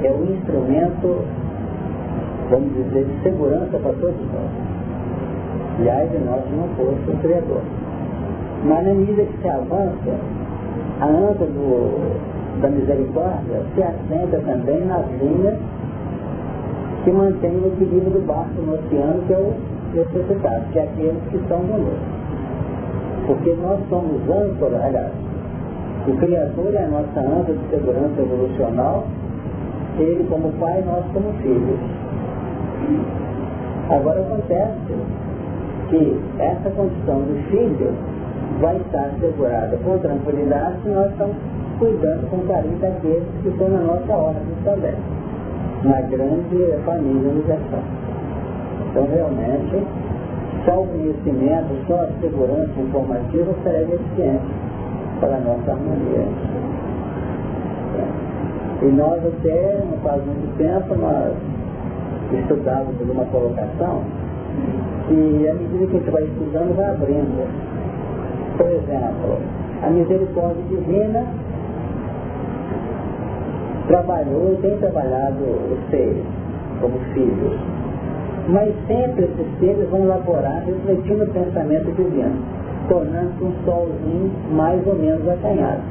é 0.03 0.11
o 0.11 0.25
instrumento, 0.25 1.25
vamos 2.51 2.73
dizer, 2.75 3.05
de 3.05 3.23
segurança 3.23 3.79
para 3.79 3.93
todos 3.93 4.21
nós. 4.33 4.51
E 5.81 5.91
aí 5.91 6.09
de 6.09 6.19
nós 6.19 6.43
não 6.57 6.69
fosse 6.77 7.11
o 7.11 7.17
Criador. 7.21 7.63
Mas 8.69 8.85
na 8.85 8.95
medida 8.95 9.23
que 9.23 9.39
se 9.41 9.49
avança, 9.49 10.19
a 11.01 11.07
anta 11.07 11.45
do, 11.47 12.61
da 12.61 12.69
misericórdia 12.69 13.63
se 13.75 13.83
assenta 13.83 14.39
também 14.39 14.85
nas 14.87 15.07
linhas 15.21 15.55
que 17.05 17.13
mantém 17.13 17.53
o 17.53 17.69
equilíbrio 17.69 18.11
do 18.11 18.27
barco 18.27 18.61
no 18.63 18.75
oceano, 18.75 19.23
que 19.29 19.33
é 19.33 19.39
o 19.39 19.55
necessitado, 19.95 20.65
que 20.73 20.79
é 20.81 20.83
aqueles 20.83 21.23
que 21.31 21.37
estão 21.37 21.61
conosco. 21.61 22.17
Porque 23.29 23.55
nós 23.55 23.79
somos 23.89 24.21
âncora, 24.29 24.85
aliás, 24.85 25.13
o 26.09 26.17
Criador 26.17 26.75
é 26.75 26.85
a 26.85 26.89
nossa 26.89 27.21
âncora 27.21 27.55
de 27.57 27.71
segurança 27.71 28.21
evolucional, 28.21 29.07
ele 29.99 30.27
como 30.29 30.51
pai, 30.59 30.83
nós 30.85 31.05
como 31.13 31.33
filhos. 31.35 31.79
Agora 33.91 34.21
acontece 34.21 34.75
que 35.89 36.21
essa 36.41 36.71
condição 36.71 37.23
de 37.23 37.43
filho 37.51 37.95
vai 38.61 38.77
estar 38.77 39.07
assegurada 39.07 39.77
com 39.79 39.99
tranquilidade 39.99 40.83
se 40.83 40.89
nós 40.89 41.11
estamos 41.11 41.37
cuidando 41.79 42.31
com 42.31 42.39
carinho 42.47 42.79
daqueles 42.79 43.25
que 43.43 43.49
estão 43.49 43.69
na 43.69 43.81
nossa 43.81 44.13
ordem 44.13 44.43
também, 44.65 44.95
na 45.85 46.01
grande 46.03 46.75
família 46.85 47.31
universal. 47.31 47.83
Então, 48.91 49.07
realmente, 49.13 49.87
só 50.65 50.81
o 50.81 50.87
conhecimento, 50.87 51.87
só 51.87 52.01
a 52.01 52.09
segurança 52.21 52.81
informativa 52.81 53.55
será 53.63 53.83
eficiente 53.83 54.45
para 55.21 55.37
a 55.37 55.41
nossa 55.41 55.73
harmonia. 55.73 56.27
E 58.83 58.87
nós 58.87 59.25
até, 59.27 59.85
não 59.91 59.99
faz 59.99 60.25
muito 60.25 60.57
tempo, 60.59 60.95
nós 60.97 61.35
estudávamos 62.33 63.01
uma 63.01 63.25
colocação 63.27 64.03
e 65.11 65.49
à 65.49 65.55
medida 65.55 65.87
que 65.87 65.97
a 65.97 65.99
gente 65.99 66.11
vai 66.11 66.23
estudando, 66.25 66.77
vai 66.77 66.91
abrindo 66.91 67.76
por 68.57 68.67
exemplo, 68.67 69.39
a 69.83 69.91
misericórdia 69.91 70.63
divina 70.69 71.25
trabalhou 73.89 74.53
e 74.53 74.57
tem 74.63 74.77
trabalhado 74.79 75.43
os 75.45 75.91
seres 75.91 76.25
como 76.81 76.99
filhos. 77.15 77.59
Mas 78.49 78.73
sempre 78.87 79.25
esses 79.25 79.59
seres 79.59 79.89
vão 79.91 80.03
elaborar 80.03 80.63
refletindo 80.65 81.25
o 81.25 81.31
pensamento 81.31 81.93
divino, 81.97 82.37
tornando-se 82.89 83.45
um 83.45 83.53
solzinho 83.65 84.31
mais 84.53 84.87
ou 84.87 84.95
menos 84.95 85.29
acanhado. 85.29 85.83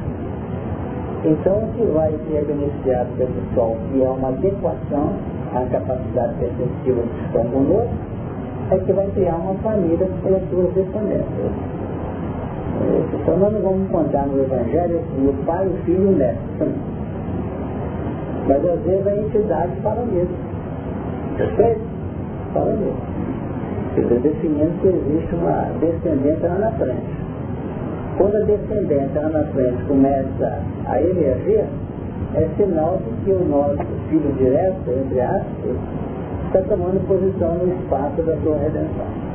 Então, 1.24 1.58
o 1.58 1.72
que 1.72 1.84
vai 1.92 2.10
ser 2.28 2.44
beneficiado 2.44 3.08
desse 3.18 3.54
sol, 3.54 3.76
que 3.90 4.02
é 4.02 4.08
uma 4.08 4.28
adequação 4.28 5.12
à 5.54 5.60
capacidade 5.70 6.34
perceptiva 6.34 7.02
que 7.02 7.26
estão 7.26 7.44
conosco, 7.44 7.94
é 8.70 8.78
que 8.78 8.92
vai 8.92 9.06
criar 9.08 9.36
uma 9.36 9.54
família 9.54 10.08
pelas 10.22 10.42
suas 10.50 10.72
descendências. 10.74 11.75
Então 13.14 13.36
nós 13.38 13.52
não 13.52 13.60
vamos 13.60 13.88
encontrar 13.88 14.26
no 14.26 14.40
Evangelho 14.40 15.00
o 15.18 15.44
pai, 15.44 15.66
o 15.66 15.84
filho 15.84 16.02
e 16.02 16.06
o 16.06 16.16
neto. 16.16 16.38
Mas 18.48 18.64
às 18.64 18.80
vezes 18.80 19.06
a 19.06 19.16
entidade 19.16 19.72
fala 19.82 20.04
mesmo. 20.06 20.36
Perfeito? 21.36 21.80
Fala 22.52 22.72
mesmo. 22.72 23.16
Quer 23.94 24.20
definindo 24.20 24.72
que 24.82 24.88
existe 24.88 25.34
uma 25.34 25.70
descendência 25.80 26.48
lá 26.48 26.58
na 26.58 26.70
frente. 26.72 27.26
Quando 28.18 28.36
a 28.36 28.40
descendência 28.40 29.20
lá 29.20 29.28
na 29.28 29.44
frente 29.44 29.82
começa 29.84 30.62
a 30.86 31.00
emerger, 31.00 31.64
é 32.34 32.48
sinal 32.56 32.98
de 32.98 33.24
que 33.24 33.30
o 33.32 33.44
nosso 33.44 33.84
filho 34.08 34.32
direto, 34.38 34.90
entre 34.90 35.20
aspas, 35.20 35.76
está 36.46 36.60
tomando 36.62 37.06
posição 37.08 37.54
no 37.54 37.72
espaço 37.72 38.22
da 38.22 38.36
sua 38.38 38.58
redenção. 38.58 39.25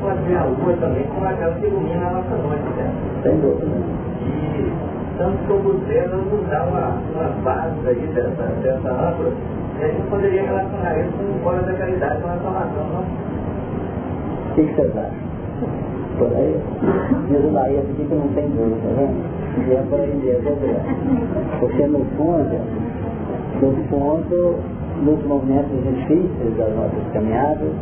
Pode 0.00 0.22
ver 0.24 0.36
a 0.36 0.44
lua 0.44 0.76
também 0.80 1.04
como 1.04 1.24
aquela 1.24 1.54
que 1.54 1.66
ilumina 1.66 2.06
a 2.06 2.10
nossa 2.10 2.36
noite, 2.36 2.68
né? 2.76 2.92
Sem 3.22 3.40
dúvida. 3.40 3.76
E 4.20 4.72
tanto 5.18 5.38
como 5.46 5.74
Deus 5.86 6.10
nos 6.10 6.48
dá 6.48 6.64
uma, 6.64 6.98
uma 7.14 7.28
base 7.42 7.88
aí 7.88 8.06
dessa, 8.14 8.42
dessa 8.62 8.90
âncora, 8.90 9.32
e 9.78 9.84
a 9.84 9.88
gente 9.88 10.08
poderia 10.08 10.42
relacionar 10.42 10.98
isso 10.98 11.12
com 11.12 11.24
o 11.24 11.40
fora 11.42 11.62
da 11.62 11.74
caridade, 11.74 12.20
com 12.20 12.28
a 12.28 12.36
salvação, 12.38 12.84
não? 12.92 13.04
O 14.50 14.54
que 14.54 14.62
vocês 14.62 14.96
acham? 14.96 15.32
Por 16.18 16.32
aí, 16.36 16.60
diz 17.28 17.44
o 17.44 17.52
Laís 17.52 17.78
aqui 17.78 18.04
que 18.04 18.14
não 18.14 18.28
tem 18.28 18.48
dúvida, 18.48 18.88
vendo? 18.96 19.42
E 19.68 19.72
é 19.72 19.82
por 19.88 20.00
aí 20.00 20.12
Porque 21.60 21.86
no 21.86 22.04
fundo, 22.16 22.60
no 23.60 23.72
fundo, 23.88 24.58
nos 25.04 25.24
momentos 25.26 25.82
difíceis 25.82 26.56
das 26.56 26.74
nossas 26.74 27.12
caminhadas, 27.12 27.72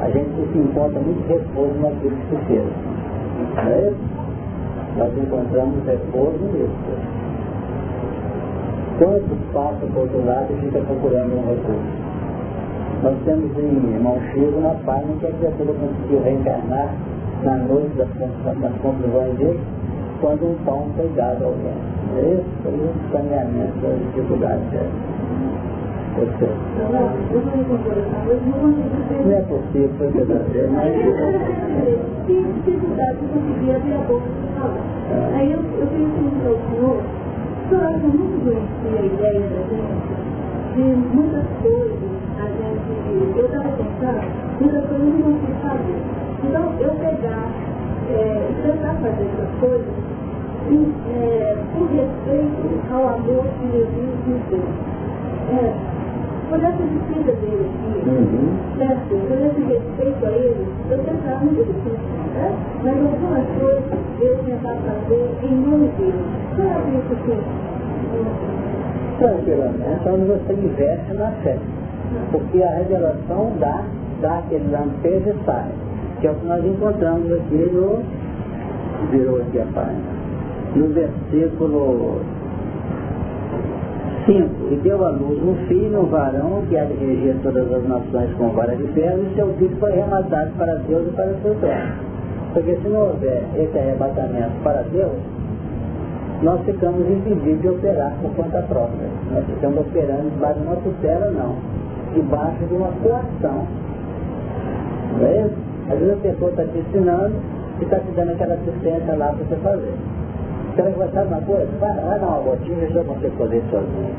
a 0.00 0.10
gente 0.10 0.52
se 0.52 0.58
encontra 0.58 1.00
muito 1.00 1.28
repouso 1.28 1.74
naquilo 1.80 2.16
que 2.16 2.36
fez. 2.46 2.64
Não 3.54 3.62
é? 3.62 3.92
Nós 4.96 5.16
encontramos 5.16 5.84
repouso 5.86 6.44
nisso. 6.52 7.20
Quando 8.98 9.52
passa 9.52 9.86
por 9.86 10.02
outro 10.02 10.24
lado 10.26 10.52
e 10.52 10.60
fica 10.64 10.80
procurando 10.80 11.32
um 11.34 11.48
recurso? 11.48 12.10
Nós 13.02 13.16
temos 13.24 13.56
em 13.58 13.94
irmão 13.94 14.18
Chico 14.32 14.58
uma 14.58 14.74
página 14.84 15.14
que 15.20 15.26
a 15.26 15.30
criatura 15.30 15.72
conseguiu 15.72 16.22
reencarnar 16.22 16.94
na 17.42 17.56
noite 17.56 17.96
das, 17.96 18.08
das 18.08 18.72
conclusões 18.82 19.38
dele, 19.38 19.60
quando 20.20 20.50
um 20.50 20.54
pão 20.64 20.88
foi 20.96 21.08
dado 21.16 21.44
ao 21.44 21.52
vento. 21.52 21.90
Esse 22.18 22.44
foi 22.62 22.72
o 22.72 22.92
saneamento 23.12 23.78
das 23.80 23.98
dificuldades 23.98 24.64
dela. 24.70 24.90
Não 29.24 29.32
é 29.32 29.40
possível, 29.42 29.90
foi 29.96 30.08
verdadeiro, 30.10 30.72
mas... 30.72 30.92
Tinha 32.26 32.42
dificuldade 32.52 33.18
de 33.18 33.26
conseguir 33.26 33.70
abrir 33.74 33.94
a 33.94 33.98
boca 33.98 34.26
para 34.28 34.60
falar. 34.60 34.84
Aí 35.34 35.52
eu, 35.52 35.58
eu 35.58 35.86
pensei 35.86 36.30
senhor, 36.70 36.98
o 36.98 37.68
senhor 37.68 37.84
acha 37.84 38.06
muito 38.06 38.30
conhecia 38.44 39.00
a 39.00 39.06
ideia 39.06 39.40
da 39.40 39.62
gente, 39.70 40.10
de 40.74 40.82
muitas 41.14 41.46
coisas, 41.62 41.96
a 42.38 42.46
gente, 42.46 42.90
eu 43.38 43.46
estava 43.46 43.70
pensando, 43.70 44.20
muitas 44.60 44.84
coisas 44.86 45.08
não 45.08 45.32
sei 45.40 45.54
fazer. 45.62 45.98
Então, 46.42 46.64
eu 46.80 46.90
pegar, 46.96 47.48
é, 48.10 48.50
tentar 48.62 48.94
fazer 48.94 49.26
essas 49.26 49.60
coisas, 49.60 49.86
e, 50.70 50.94
é, 51.14 51.56
por 51.72 51.86
respeito 51.88 52.92
ao 52.92 53.08
amor 53.08 53.44
que 53.58 53.72
Jesus 53.72 54.10
nos 54.26 54.42
deu. 54.50 54.64
É, 55.50 55.90
por 56.50 56.58
essa 56.58 56.82
disciplina 56.82 57.32
dele 57.32 57.70
aqui, 57.70 58.10
uhum. 58.10 58.58
certo? 58.76 59.08
Por 59.08 59.38
esse 59.38 59.62
respeito 59.62 60.26
a 60.26 60.30
ele, 60.30 60.66
eu 60.90 60.98
tentava 60.98 61.44
muito 61.44 61.64
difícil, 61.64 62.08
né? 62.34 62.52
Mas 62.82 62.96
algumas 62.98 63.46
coisas 63.56 63.84
eu 64.20 64.36
tentava 64.44 64.80
fazer 64.80 65.30
em 65.44 65.54
nome 65.54 65.88
dele. 65.96 66.24
Qual 66.56 66.66
é 66.66 66.98
isso 66.98 67.12
aqui? 67.12 67.38
Tranquilamente, 69.18 70.00
então 70.00 70.16
você 70.18 70.52
investe 70.52 71.12
na 71.14 71.30
fé. 71.42 71.56
Porque 72.32 72.62
a 72.62 72.70
revelação 72.70 73.52
dá, 73.60 73.84
dá 74.20 74.38
aquele 74.38 74.68
lampejo 74.72 75.30
e 75.30 75.44
sai. 75.44 75.70
Que 76.20 76.26
é 76.26 76.30
o 76.30 76.34
que 76.34 76.46
nós 76.46 76.64
encontramos 76.64 77.32
aqui 77.32 77.70
no. 77.72 78.02
Virou 79.10 79.40
aqui 79.40 79.60
a 79.60 79.66
página. 79.72 80.20
No 80.76 80.88
versículo 80.88 82.20
5. 84.26 84.72
E 84.72 84.76
deu 84.82 85.04
à 85.04 85.10
luz 85.10 85.42
um 85.42 85.54
filho, 85.66 86.00
um 86.00 86.06
varão, 86.06 86.62
que 86.68 86.76
há 86.76 86.84
de 86.84 87.34
todas 87.42 87.72
as 87.72 87.88
nações 87.88 88.32
com 88.34 88.50
vara 88.50 88.76
de 88.76 88.86
ferro, 88.88 89.22
e 89.22 89.34
seu 89.34 89.52
filho 89.54 89.76
foi 89.78 89.92
arrematado 89.92 90.50
para 90.58 90.74
Deus 90.76 91.08
e 91.08 91.10
para 91.12 91.34
seu 91.42 91.54
trono. 91.54 92.10
Porque 92.52 92.76
se 92.76 92.88
não 92.88 93.00
houver 93.00 93.42
esse 93.56 93.78
arrebatamento 93.78 94.52
para 94.62 94.82
Deus, 94.92 95.16
nós 96.42 96.60
ficamos 96.64 97.08
impedidos 97.08 97.60
de 97.60 97.68
operar 97.68 98.12
por 98.20 98.30
conta 98.34 98.62
própria. 98.62 99.08
Nós 99.32 99.44
ficamos 99.46 99.80
operando 99.80 100.30
debaixo 100.30 100.60
de 100.60 100.66
uma 100.66 100.76
tutela, 100.76 101.30
não. 101.30 101.56
Debaixo 102.14 102.64
de 102.66 102.74
uma 102.74 102.92
coação. 103.02 103.66
Não 105.18 105.26
é 105.26 105.46
isso? 105.46 105.69
Às 105.90 105.98
vezes 105.98 106.14
a 106.14 106.16
pessoa 106.16 106.50
está 106.50 106.64
te 106.64 106.78
ensinando 106.78 107.34
e 107.80 107.82
está 107.82 107.98
te 107.98 108.10
dando 108.12 108.30
aquela 108.30 108.54
assistência 108.54 109.16
lá 109.16 109.28
para 109.28 109.44
você 109.44 109.56
fazer. 109.56 109.94
Você 110.70 110.82
vai 110.82 110.92
gostar 110.92 111.22
de 111.24 111.28
uma 111.28 111.40
coisa? 111.42 111.68
Vai, 111.80 111.94
vai 111.94 112.20
dar 112.20 112.26
uma 112.28 112.40
botinha 112.40 112.84
e 112.84 112.92
já 112.92 113.02
você 113.02 113.28
poder 113.30 113.62
sozinho. 113.70 114.14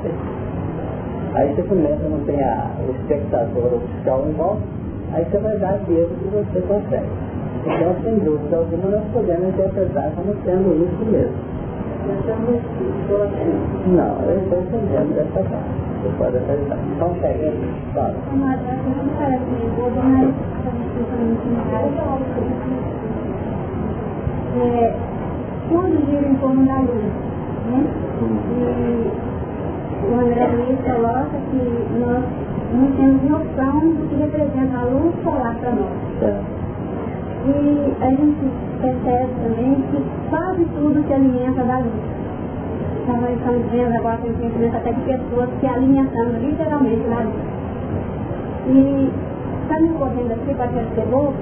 Aí 1.33 1.55
você 1.55 1.63
começa, 1.63 2.09
não 2.09 2.19
tem 2.25 2.43
a, 2.43 2.71
o 2.85 2.91
espectador, 2.91 3.73
o 3.73 3.79
fiscal 3.87 4.27
em 4.27 4.33
volta, 4.33 4.61
aí 5.13 5.25
você 5.25 5.37
vai 5.37 5.57
dar 5.59 5.75
aquilo 5.75 6.09
que 6.09 6.27
você 6.27 6.59
consegue. 6.67 7.07
Então, 7.61 7.95
sem 8.03 8.19
dúvida 8.19 8.57
alguma, 8.57 8.89
nós 8.89 9.03
podemos 9.13 9.47
interpretar 9.47 10.11
como 10.15 10.35
sendo 10.43 10.83
isso 10.83 11.05
mesmo. 11.09 11.60
Não, 13.87 14.21
eu 14.25 14.37
estou 14.41 14.59
entendendo 14.59 15.15
dessa 15.15 15.43
parte. 15.49 15.81
Você 16.01 16.09
pode 16.17 16.37
acreditar. 16.37 16.77
Então, 16.95 17.13
chega 17.15 17.45
aí, 17.45 17.73
fala. 17.93 18.15
É, 24.57 24.93
tudo 25.69 26.05
gira 26.05 26.27
em 26.27 26.35
torno 26.35 26.65
da 26.65 26.79
luz. 26.79 27.05
Né? 27.69 27.85
E 28.51 29.11
o 30.09 30.19
André 30.19 30.47
Luiz 30.47 30.79
coloca 30.81 31.37
que 31.51 31.63
nós 31.99 32.23
não 32.73 32.91
temos 32.97 33.23
noção 33.23 33.79
do 33.79 34.09
que 34.09 34.15
representa 34.15 34.77
a 34.77 34.85
luz 34.85 35.13
solar 35.23 35.55
para 35.55 35.71
nós. 35.71 36.60
E 37.43 37.93
a 38.01 38.09
gente 38.09 38.51
percebe 38.81 39.31
também 39.43 39.75
que 39.89 40.29
quase 40.29 40.65
tudo 40.65 41.07
se 41.07 41.13
alimenta 41.13 41.63
da 41.63 41.79
luz. 41.79 42.21
Então 43.01 43.21
nós 43.21 43.37
estamos 43.37 43.71
vendo 43.71 43.95
agora 43.97 44.17
tem 44.17 44.33
conhecimento 44.33 44.77
até 44.77 44.91
de 44.93 45.01
pessoas 45.01 45.49
se 45.59 45.65
alimentando 45.65 46.39
literalmente 46.39 47.09
da 47.09 47.19
luz. 47.21 47.35
E 48.67 49.11
está 49.63 49.79
me 49.79 49.89
correndo 49.89 50.31
aqui 50.33 50.53
para 50.53 50.67
ser 50.67 51.05
bobo, 51.09 51.33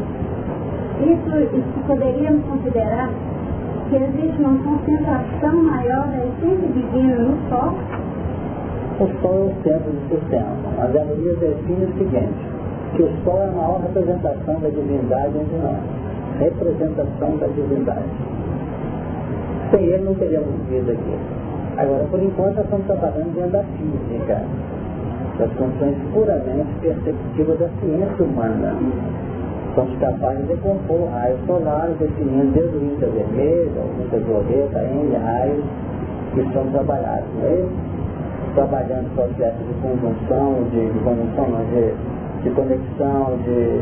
isso, 1.00 1.56
isso 1.56 1.88
poderíamos 1.88 2.44
considerar 2.46 3.10
que 3.90 3.96
existe 3.96 4.42
uma 4.42 4.58
concentração 4.64 5.64
maior 5.64 6.08
da 6.08 6.18
essência 6.18 6.68
divina 6.68 7.16
no 7.16 7.38
Sol? 7.50 7.74
O 9.00 9.22
Sol 9.22 9.34
é 9.34 9.52
o 9.52 9.64
centro 9.64 9.92
do 9.92 10.10
sistema. 10.10 10.56
Mas 10.78 10.96
a 10.96 11.06
Maria 11.06 11.36
define 11.36 11.86
o 11.86 11.98
seguinte, 11.98 12.59
que 12.96 13.04
o 13.04 13.10
Sol 13.24 13.42
é 13.42 13.48
a 13.48 13.52
maior 13.52 13.82
representação 13.82 14.60
da 14.60 14.70
divindade 14.70 15.38
entre 15.38 15.58
nós. 15.58 15.78
Representação 16.40 17.38
da 17.38 17.48
divindade. 17.48 18.10
Sem 19.72 19.84
ele 19.86 20.04
não 20.04 20.16
teríamos 20.16 20.50
vida 20.70 20.92
aqui. 20.92 21.18
Agora, 21.78 22.04
por 22.06 22.22
enquanto, 22.22 22.56
nós 22.56 22.66
estamos 22.66 22.86
trabalhando 22.88 23.36
dentro 23.36 23.52
da 23.52 23.64
física, 23.64 24.42
das 25.38 25.52
condições 25.54 25.96
puramente 26.14 26.70
perceptivas 26.82 27.60
da 27.60 27.70
ciência 27.80 28.26
humana 28.26 28.76
somos 29.76 29.98
capazes 30.00 30.48
de 30.48 30.56
decompor 30.56 31.10
raios 31.12 31.40
solares, 31.46 31.96
definindo 32.00 32.52
desde 32.52 32.76
o 32.76 32.82
ultravermelho, 32.82 33.72
o 33.78 34.02
ultravioleta, 34.02 34.80
N 34.80 35.16
raios 35.16 35.64
que 36.34 36.54
são 36.54 36.66
trabalhados. 36.72 37.30
Né? 37.36 37.70
Trabalhando 38.56 39.14
processos 39.16 39.68
de 39.68 39.74
conjunção, 39.82 40.64
de, 40.72 40.90
conjunção, 41.04 41.50
não, 41.50 41.66
de, 41.66 41.94
de 42.44 42.50
conexão, 42.52 43.38
de, 43.44 43.82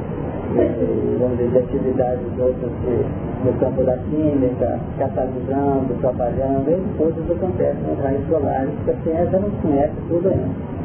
de, 0.54 1.18
vamos 1.20 1.38
dizer, 1.38 1.52
de 1.52 1.58
atividades 1.60 2.40
outras 2.40 2.72
de, 2.82 3.46
no 3.46 3.54
campo 3.60 3.84
da 3.84 3.98
química, 3.98 4.80
catalisando, 4.98 5.94
trabalhando, 6.02 6.70
e 6.70 6.98
coisas 6.98 7.32
acontecem 7.32 7.84
nos 7.84 8.00
raios 8.00 8.28
solares, 8.30 8.72
que 8.86 8.92
a 8.92 8.96
ciência 9.04 9.40
não 9.40 9.50
conhece 9.62 9.94
tudo 10.10 10.30
ainda. 10.30 10.78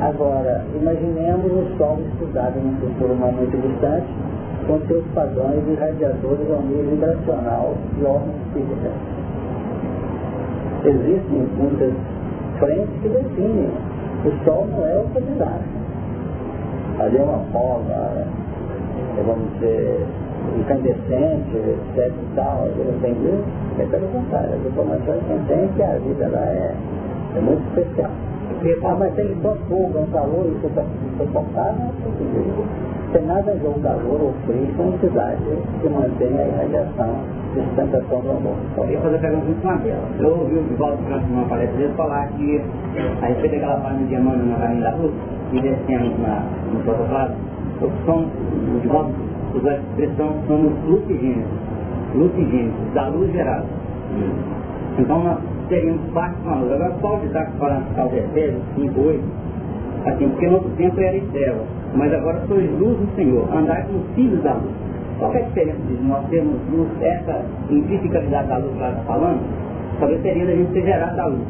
Agora, 0.00 0.64
imaginemos 0.74 1.52
o 1.52 1.76
Sol 1.76 1.98
estudado 2.12 2.58
num 2.58 2.74
futuro 2.76 3.14
muito 3.14 3.56
distante, 3.60 4.06
com 4.66 4.80
seus 4.86 5.04
padrões 5.14 5.62
e 5.68 5.74
radiadores 5.74 6.50
ao 6.50 6.62
nível 6.62 6.90
vibracional 6.90 7.74
e 7.98 8.04
ordem 8.04 8.34
física. 8.54 8.90
Existem 10.84 11.48
muitas 11.58 11.92
frente 12.60 12.92
que 13.02 13.08
define. 13.08 13.68
O 14.24 14.44
sol 14.44 14.66
não 14.70 14.86
é 14.86 14.98
o 14.98 15.04
candidato. 15.14 15.79
Ali 17.00 17.16
é 17.16 17.22
uma 17.22 17.38
forma, 17.50 18.26
vamos 19.24 19.52
dizer, 19.54 20.06
incandescente, 20.58 21.56
etc 21.56 22.12
e 22.12 22.36
tal, 22.36 22.68
entendeu? 22.68 23.42
É 23.78 23.86
pelo 23.86 24.06
contrário, 24.08 24.54
as 24.54 24.66
informações 24.66 25.22
contêm 25.26 25.68
que 25.68 25.82
a 25.82 25.96
vida 25.96 26.28
lá 26.28 26.44
é, 26.44 26.74
é 27.36 27.40
muito 27.40 27.66
especial. 27.68 28.10
Ah, 28.84 28.96
mas 28.98 29.14
tem 29.14 29.34
só 29.40 29.54
fogo, 29.66 29.98
um 29.98 30.06
calor, 30.12 30.46
isso 30.46 30.66
está 30.66 30.84
suportável, 31.16 31.74
não 31.78 32.66
é 32.66 33.12
tem 33.12 33.22
nada 33.26 33.50
a 33.50 33.54
ver 33.54 33.68
o 33.68 33.80
calor 33.80 34.20
ou 34.20 34.34
frio 34.44 34.68
com 34.76 34.82
a 34.82 34.86
entidade 34.88 35.42
que 35.80 35.88
mantém 35.88 36.38
a 36.38 36.46
irradiação 36.46 37.14
de 37.32 37.39
sustentação 37.54 38.20
do 38.20 38.30
amor. 38.30 38.56
Eu 38.76 38.90
ia 38.90 39.00
fazer 39.00 39.16
a 39.16 39.18
pergunta 39.18 39.46
uma 39.62 39.76
dela. 39.76 40.08
Eu 40.18 40.38
ouvi 40.38 40.58
o 40.58 40.62
Divaldo 40.62 41.02
Franco 41.04 41.26
numa 41.28 41.44
palestra 41.46 41.76
dele 41.76 41.92
falar 41.96 42.28
que 42.28 42.62
a 43.22 43.26
respeito 43.26 43.52
daquela 43.52 43.80
página 43.80 44.06
de 44.06 44.14
Emmanuel 44.14 44.46
na 44.46 44.56
caminho 44.56 44.82
da 44.82 44.94
luz, 44.96 45.12
e 45.52 45.60
descemos 45.60 46.18
na, 46.20 46.44
no 46.72 46.80
protocolo, 46.80 47.30
o 47.82 48.04
som, 48.04 48.26
o 48.76 48.80
Divaldo 48.80 49.14
usou 49.54 49.70
a 49.70 49.74
expressão 49.74 50.34
somos 50.46 50.72
lucigênicos, 50.84 51.50
lucigênicos, 52.14 52.94
da 52.94 53.08
luz 53.08 53.32
gerada. 53.32 53.64
Então 54.98 55.24
nós 55.24 55.38
teríamos 55.68 56.02
parte 56.12 56.36
com 56.42 56.50
a 56.50 56.54
luz. 56.56 56.72
Agora 56.72 56.94
pode 57.00 57.26
estar 57.26 57.46
falando 57.58 57.98
ao 57.98 58.08
terceiro, 58.08 58.58
cinco, 58.76 59.00
oito, 59.00 59.24
assim, 60.06 60.28
porque 60.28 60.46
no 60.46 60.54
outro 60.54 60.70
tempo 60.76 61.00
era 61.00 61.20
trevas, 61.32 61.66
mas 61.94 62.12
agora 62.12 62.40
sois 62.46 62.70
luz 62.78 62.96
do 62.98 63.14
Senhor, 63.16 63.48
andai 63.54 63.84
como 63.84 64.04
filhos 64.14 64.42
da 64.42 64.54
luz. 64.54 64.89
Qual 65.20 65.34
é 65.34 65.38
a 65.38 65.42
diferença 65.42 65.78
de 65.86 66.02
nós 66.02 66.26
termos 66.30 66.56
essa 67.02 67.44
intrinsecalidade 67.68 68.48
da 68.48 68.56
luz 68.56 68.72
que 68.72 68.82
ela 68.82 68.90
está 68.92 69.02
falando? 69.02 69.40
Talvez 70.00 70.22
seria 70.22 70.46
da 70.46 70.52
gente 70.52 70.72
ser 70.72 70.82
gerado 70.82 71.14
da 71.14 71.26
luz. 71.26 71.42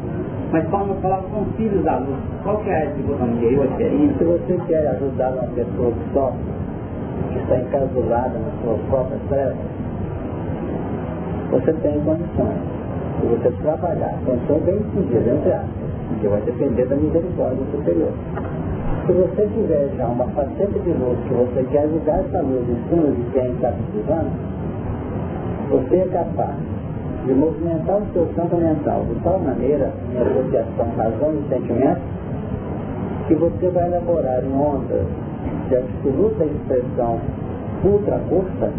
Mas 0.51 0.67
Paulo 0.67 0.97
falava 1.01 1.23
com 1.29 1.45
filhos 1.55 1.81
da 1.85 1.97
luz. 1.99 2.17
Qual 2.43 2.57
que 2.57 2.69
é 2.69 2.81
a 2.81 2.85
dicotomia 2.87 3.57
ou 3.57 3.63
a 3.63 3.67
diferença? 3.67 4.17
Se 4.17 4.23
você 4.25 4.59
quer 4.67 4.87
ajudar 4.87 5.31
uma 5.31 5.47
pessoa 5.55 5.91
que 5.93 6.13
sofre, 6.13 6.39
que 7.31 7.39
está 7.39 7.57
encasulada 7.59 8.39
nas 8.39 8.61
suas 8.61 8.81
próprias 8.89 9.21
trevas, 9.29 9.55
você 11.51 11.73
tem 11.73 12.01
condições 12.01 12.59
de 13.21 13.27
você 13.27 13.51
trabalhar, 13.61 14.15
condições 14.25 14.63
bem 14.63 14.75
entendidas, 14.75 15.27
entre 15.27 15.53
aspas, 15.53 16.19
que 16.19 16.27
vai 16.27 16.41
depender 16.41 16.85
da 16.87 16.95
misericórdia 16.97 17.63
superior. 17.71 18.11
Se 19.11 19.17
você 19.17 19.45
tiver 19.47 19.89
já 19.97 20.07
uma 20.07 20.25
faceta 20.27 20.79
de 20.79 20.89
luz 20.91 21.19
que 21.27 21.33
você 21.33 21.67
quer 21.69 21.79
ajudar 21.79 22.19
essa 22.19 22.39
luz 22.39 22.63
em 22.69 22.77
cima 22.87 23.11
de 23.11 23.23
quem 23.33 23.51
está 23.51 23.73
precisando, 23.73 24.31
você 25.69 25.95
é 25.97 26.07
capaz 26.13 26.55
de 27.25 27.33
movimentar 27.33 27.97
o 27.97 28.05
seu 28.13 28.25
campo 28.27 28.55
mental 28.55 29.03
de 29.03 29.15
tal 29.15 29.37
maneira, 29.39 29.91
em 30.13 30.17
associação 30.17 30.87
razão 30.95 31.33
e 31.33 31.49
sentimento, 31.49 31.99
que 33.27 33.35
você 33.35 33.69
vai 33.71 33.87
elaborar 33.87 34.45
em 34.45 34.53
ondas 34.53 35.05
de 35.67 35.75
absoluta 35.75 36.45
expressão 36.45 37.19
ultra 37.83 38.17
curta 38.29 38.71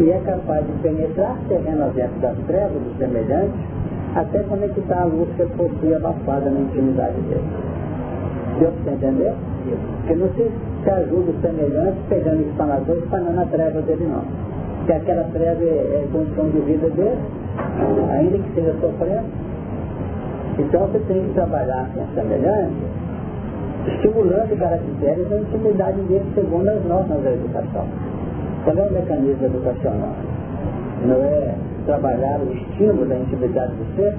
e 0.00 0.10
é 0.10 0.20
capaz 0.26 0.66
de 0.66 0.72
penetrar 0.82 1.36
terreno 1.46 1.88
dentro 1.92 2.18
das 2.18 2.36
trevas 2.48 2.72
do 2.72 2.98
semelhante 2.98 3.56
até 4.16 4.42
conectar 4.42 5.02
a 5.02 5.04
luz 5.04 5.28
que 5.36 5.46
possui 5.56 5.94
abafada 5.94 6.50
na 6.50 6.58
intimidade 6.58 7.20
dele. 7.20 7.77
Deu 8.58 8.72
para 8.84 8.92
entender? 8.92 9.34
Porque 9.98 10.14
não 10.14 10.28
se, 10.30 10.50
se 10.82 10.90
ajuda 10.90 11.30
o 11.30 11.40
semelhante 11.40 11.98
pegando 12.08 12.38
o 12.38 12.48
espanador 12.48 12.96
e 12.96 12.98
espanando 12.98 13.40
a 13.40 13.44
treva 13.46 13.82
dele 13.82 14.06
não. 14.06 14.22
Porque 14.78 14.92
aquela 14.92 15.24
treva 15.24 15.62
é, 15.62 15.66
é 15.66 16.08
condição 16.12 16.48
de 16.50 16.60
vida 16.60 16.90
dele, 16.90 17.18
ainda 18.10 18.38
que 18.38 18.54
seja 18.54 18.74
sofrendo. 18.80 19.26
Então 20.58 20.86
você 20.88 20.98
tem 21.06 21.22
que 21.22 21.34
trabalhar 21.34 21.88
com 21.94 22.00
o 22.00 22.06
semelhante, 22.14 22.74
estimulando 23.94 24.58
caracteres 24.58 25.28
da 25.28 25.36
intimidade 25.36 26.00
dele 26.02 26.24
segundo 26.34 26.68
as 26.68 26.84
normas 26.84 27.22
da 27.22 27.30
educação. 27.30 27.86
Qual 28.64 28.76
é 28.76 28.88
o 28.88 28.92
mecanismo 28.92 29.46
educacional? 29.46 30.14
Não 31.06 31.16
é 31.22 31.54
trabalhar 31.86 32.40
o 32.40 32.52
estímulo 32.52 33.06
da 33.06 33.16
intimidade 33.16 33.72
do 33.72 33.96
ser, 33.96 34.14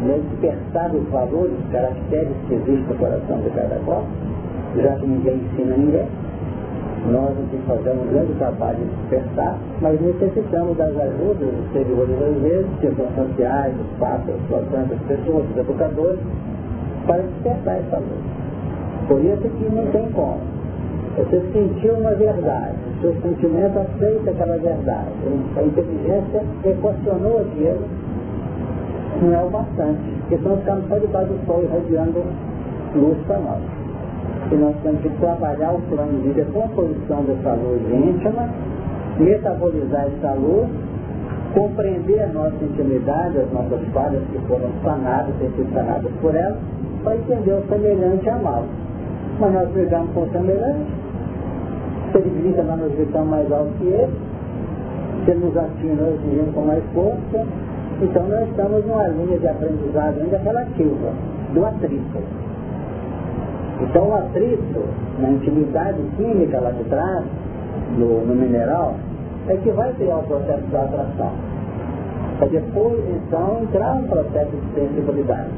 não 0.00 0.14
é 0.14 0.18
despertar 0.18 0.94
os 0.94 1.08
valores, 1.08 1.52
os 1.58 1.72
caracteres 1.72 2.32
que 2.48 2.54
existem 2.54 2.86
no 2.88 2.94
coração 2.96 3.38
de 3.40 3.50
cada 3.50 3.76
qual, 3.84 4.04
já 4.76 4.96
que 4.96 5.06
ninguém 5.06 5.36
ensina 5.36 5.76
ninguém. 5.76 6.08
Nós 7.10 7.30
aqui 7.32 7.58
fazemos 7.66 8.06
um 8.06 8.10
grande 8.12 8.32
trabalho 8.34 8.78
de 8.78 8.84
despertar, 8.84 9.58
mas 9.82 10.00
necessitamos 10.00 10.76
das 10.78 10.96
ajudas 10.96 11.48
exteriores 11.66 12.22
às 12.22 12.42
vezes, 12.42 12.66
circunstanciais, 12.80 13.74
os 13.78 13.98
fatos, 13.98 14.34
as 14.34 14.40
situações 14.40 14.88
das 14.88 15.00
pessoas, 15.00 15.46
dos 15.48 15.56
educadores, 15.58 16.20
para 17.06 17.22
despertar 17.22 17.76
essa 17.76 17.98
luz. 17.98 18.44
Por 19.06 19.20
isso 19.22 19.42
que 19.42 19.74
não 19.74 19.86
tem 19.92 20.10
como. 20.12 20.40
Você 21.16 21.40
sentiu 21.52 21.94
uma 21.94 22.14
verdade, 22.14 22.74
seu 23.00 23.14
sentimento 23.20 23.78
aceita 23.78 24.30
aquela 24.30 24.56
verdade. 24.56 25.10
A 25.56 25.62
inteligência 25.62 26.42
equacionou 26.64 27.42
aquilo, 27.42 27.84
não 29.24 29.34
é 29.34 29.42
o 29.42 29.50
bastante, 29.50 30.00
porque 30.20 30.38
senão 30.38 30.56
ficamos 30.58 30.88
só 30.88 30.98
debaixo 30.98 31.32
do 31.32 31.46
sol 31.46 31.62
irradiando 31.64 32.24
luz 32.94 33.18
para 33.26 33.38
nós. 33.38 33.60
E 34.52 34.54
nós 34.56 34.74
temos 34.82 35.00
que 35.00 35.08
trabalhar 35.20 35.72
o 35.72 35.80
plano 35.82 36.20
de 36.20 36.28
vida, 36.28 36.42
a 36.42 36.52
composição 36.52 37.22
dessa 37.24 37.54
luz 37.54 37.82
íntima, 37.90 38.48
metabolizar 39.18 40.06
essa 40.06 40.34
luz, 40.34 40.68
compreender 41.54 42.22
a 42.22 42.28
nossa 42.28 42.62
intimidade, 42.62 43.38
as 43.38 43.52
nossas 43.52 43.80
falhas 43.92 44.22
que 44.32 44.38
foram 44.46 44.70
sanadas, 44.82 45.34
ter 45.38 45.50
sido 45.56 45.72
sanadas 45.72 46.10
por 46.20 46.34
ela, 46.34 46.56
para 47.02 47.16
entender 47.16 47.52
o 47.52 47.62
semelhante 47.68 48.26
e 48.26 48.30
amá-lo. 48.30 48.66
Mas 49.40 49.52
nós 49.52 49.68
brigamos 49.70 50.10
com 50.12 50.22
o 50.22 50.30
semelhante, 50.30 50.86
se 52.14 52.18
ele 52.18 52.30
grita, 52.42 52.62
nós 52.62 52.78
nos 52.78 52.94
gritamos 52.94 53.28
mais 53.28 53.50
alto 53.50 53.72
que 53.78 53.86
ele. 53.86 54.12
Se 55.24 55.30
ele 55.32 55.46
nos 55.46 55.56
atina, 55.56 55.94
nós 55.94 56.14
exigimos 56.14 56.54
com 56.54 56.60
mais 56.60 56.84
força. 56.94 57.46
Então 58.02 58.26
nós 58.26 58.48
estamos 58.48 58.84
numa 58.84 59.06
linha 59.08 59.38
de 59.38 59.48
aprendizado 59.48 60.20
ainda 60.20 60.38
relativa, 60.38 61.12
do 61.52 61.64
atrito. 61.64 62.18
Então 63.82 64.08
o 64.08 64.14
atrito, 64.14 64.82
na 65.20 65.30
intimidade 65.30 66.02
química 66.16 66.60
lá 66.60 66.70
de 66.70 66.84
trás, 66.84 67.24
no, 67.98 68.26
no 68.26 68.34
mineral, 68.34 68.94
é 69.48 69.56
que 69.56 69.70
vai 69.70 69.92
criar 69.94 70.16
o 70.16 70.22
processo 70.24 70.62
de 70.62 70.76
atração. 70.76 71.32
Para 72.38 72.48
depois 72.48 73.00
então 73.10 73.62
entrar 73.62 73.94
um 73.94 74.06
processo 74.08 74.50
de 74.50 74.80
sensibilidade. 74.80 75.52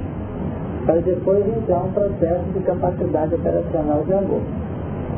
Para 0.84 1.00
depois 1.00 1.46
entrar 1.48 1.78
um 1.78 1.92
processo 1.92 2.44
de 2.54 2.60
capacidade 2.60 3.34
operacional 3.34 4.04
de 4.04 4.12
amor 4.12 4.42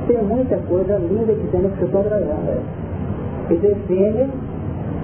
tem 0.08 0.22
muita 0.22 0.56
coisa 0.56 0.96
linda 0.96 1.34
que 1.34 1.46
tem 1.48 1.60
no 1.60 1.68
escritor 1.68 2.04
gravando. 2.04 2.62
E 3.50 3.56
define 3.56 4.30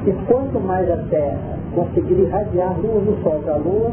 que 0.05 0.13
quanto 0.27 0.59
mais 0.61 0.91
a 0.91 0.97
Terra 1.11 1.54
conseguir 1.75 2.15
irradiar 2.15 2.77
luz 2.81 3.05
do 3.05 3.23
Sol 3.23 3.41
para 3.45 3.55
a 3.55 3.57
Lua, 3.57 3.93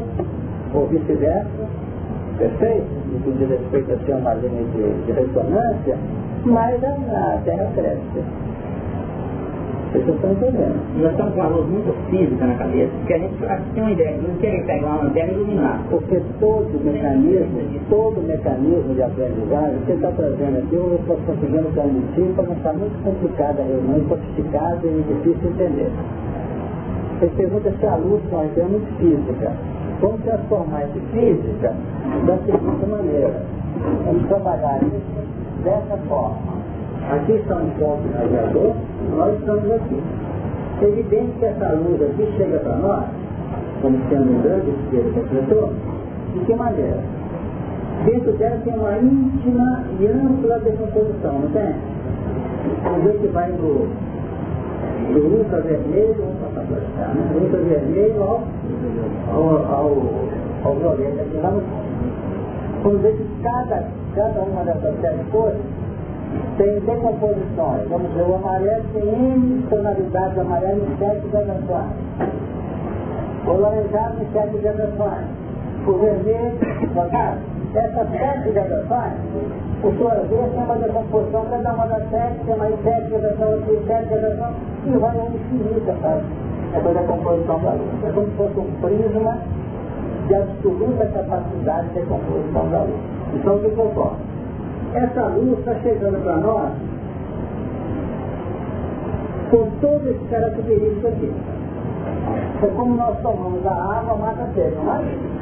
ou 0.74 0.86
vice-versa, 0.86 1.68
perfeito? 2.38 2.86
No 3.12 3.20
que 3.20 3.30
diz 3.38 3.48
respeito 3.48 3.92
a 3.92 4.06
ser 4.06 4.14
uma 4.14 4.34
linha 4.34 4.62
de, 4.62 5.06
de 5.06 5.12
ressonância, 5.12 5.98
mais 6.44 6.82
a, 6.84 6.88
a 6.88 7.38
Terra 7.44 7.70
cresce. 7.74 8.22
Vocês 9.92 10.08
estão 10.08 10.32
entendendo. 10.32 10.80
Nós 11.02 11.10
estamos 11.10 11.34
com 11.34 11.40
uma 11.40 11.48
luz 11.50 11.68
muito 11.68 11.92
física 12.08 12.46
na 12.46 12.54
cabeça, 12.54 12.90
porque 12.96 13.12
a 13.12 13.18
gente 13.18 13.34
tem 13.74 13.82
uma 13.82 13.92
ideia, 13.92 14.16
não 14.26 14.34
quer 14.36 14.64
pegar 14.64 14.86
uma 14.86 15.02
lanterna 15.04 15.32
e 15.32 15.36
iluminar. 15.36 15.82
Porque 15.90 16.22
todo 16.40 16.80
mecanismo, 16.82 17.60
todo 17.90 18.22
mecanismo 18.22 18.94
de 18.94 19.02
aprendizagem, 19.02 19.78
você 19.84 19.92
está 19.92 20.10
trazendo 20.12 20.58
aqui, 20.60 20.74
eu 20.76 20.96
estou 20.98 21.16
conseguindo 21.26 21.68
transmitir 21.74 22.24
para 22.34 22.44
não 22.44 22.52
estar 22.54 22.72
muito 22.72 23.04
complicada 23.04 23.60
a 23.60 23.64
reunião, 23.66 24.08
sofisticada 24.08 24.86
e 24.86 25.04
difícil 25.08 25.34
de 25.34 25.48
entender. 25.48 25.90
Você 27.22 27.28
pergunta 27.36 27.70
se 27.78 27.86
a 27.86 27.94
luz 27.94 28.20
nós 28.32 28.50
temos 28.52 28.82
física. 28.98 29.52
Vamos 30.00 30.24
transformar 30.24 30.82
em 30.86 31.00
física 31.12 31.72
da 32.26 32.36
seguinte 32.38 32.86
maneira. 32.90 33.44
Vamos 34.04 34.26
trabalhar 34.26 34.82
isso 34.82 35.62
dessa 35.62 35.96
forma. 36.08 36.36
Aqui 37.12 37.34
está 37.34 37.58
um 37.58 37.70
ponto 37.78 38.02
radiador, 38.12 38.74
nós 39.16 39.38
estamos 39.38 39.70
aqui. 39.70 40.02
É 40.80 40.84
evidente 40.84 41.38
que 41.38 41.44
essa 41.44 41.72
luz 41.74 42.02
aqui 42.02 42.28
chega 42.36 42.58
para 42.58 42.76
nós, 42.78 43.04
como 43.82 43.98
sendo 44.08 44.38
um 44.38 44.42
grande 44.42 44.70
espelho 44.70 45.14
refletor, 45.14 45.70
de 46.34 46.40
que 46.40 46.54
maneira? 46.56 46.98
Dentro 48.04 48.32
dela 48.32 48.58
tem 48.64 48.74
uma 48.74 48.98
íntima 48.98 49.84
e 50.00 50.06
ampla 50.08 50.58
decomposição, 50.58 51.38
não 51.38 51.50
tem? 51.50 51.72
Ver 53.04 53.18
que 53.20 53.28
vai 53.28 53.52
do, 53.52 53.86
do 55.12 55.38
ultravermelho, 55.38 56.24
né? 56.24 57.14
do 57.32 57.44
ultravermelho 57.44 58.22
ao, 58.22 58.42
ao, 59.30 59.74
ao, 59.74 59.90
ao 60.64 60.74
violeta. 60.74 61.24
Vamos 62.82 63.00
ver 63.00 63.16
que 63.16 63.42
cada, 63.42 63.84
cada 64.14 64.40
uma 64.40 64.64
dessas 64.64 65.00
sete 65.00 65.24
cores 65.30 65.60
tem 66.56 66.80
decomposições. 66.80 67.88
Vamos 67.88 68.12
ver, 68.12 68.22
o 68.22 68.34
amarelo 68.34 68.84
tem 68.92 69.02
N 69.02 69.62
tonalidades 69.68 70.38
amarelas 70.38 70.82
em 70.82 70.96
sete 70.98 71.28
gradações. 71.28 71.92
O 73.46 73.52
laranjado 73.52 74.22
em 74.22 74.32
sete 74.32 74.58
gradações. 74.58 75.26
o 75.86 75.92
vermelho, 75.92 76.58
cara, 77.10 77.38
essas 77.74 78.10
sete 78.10 78.50
gradações, 78.50 79.14
por 79.80 79.94
sua 79.94 80.14
vez, 80.14 80.52
tem 80.52 80.62
uma 80.62 80.76
decomposição, 80.76 81.46
cada 81.46 81.72
uma 81.72 81.86
das 81.86 82.10
sete, 82.10 82.44
tem 82.44 82.56
mais 82.56 82.74
sete 82.82 83.08
gradações, 83.08 83.64
tem 83.64 83.86
sete 83.86 84.08
gradações, 84.08 84.56
e 84.86 84.90
vai 84.98 85.18
ao 85.18 85.26
infinito, 85.28 86.00
sabe? 86.02 86.22
Essa 86.74 86.88
decomposição 86.88 87.58
da 87.60 87.70
luz. 87.70 88.04
É 88.04 88.12
como 88.12 88.26
se 88.26 88.36
fosse 88.36 88.58
um 88.58 88.70
prisma 88.80 89.38
de 90.28 90.34
absoluta 90.34 91.06
capacidade 91.06 91.88
de 91.88 91.94
decomposição 91.94 92.70
da 92.70 92.82
luz. 92.82 93.00
Então, 93.34 93.56
o 93.56 93.60
que 93.60 93.80
ocorre? 93.80 94.16
Essa 94.94 95.26
luz 95.28 95.58
está 95.58 95.74
chegando 95.76 96.22
para 96.22 96.36
nós 96.36 96.72
com 99.50 99.70
todo 99.80 100.08
esse 100.08 100.24
característico 100.30 101.08
aqui. 101.08 101.32
É 102.62 102.66
como 102.76 102.96
nós 102.96 103.18
tomamos 103.20 103.66
a 103.66 103.70
água, 103.70 104.16
mata 104.16 104.42
a 104.42 104.46
sede, 104.54 104.76
não 104.76 104.94
é? 104.94 105.41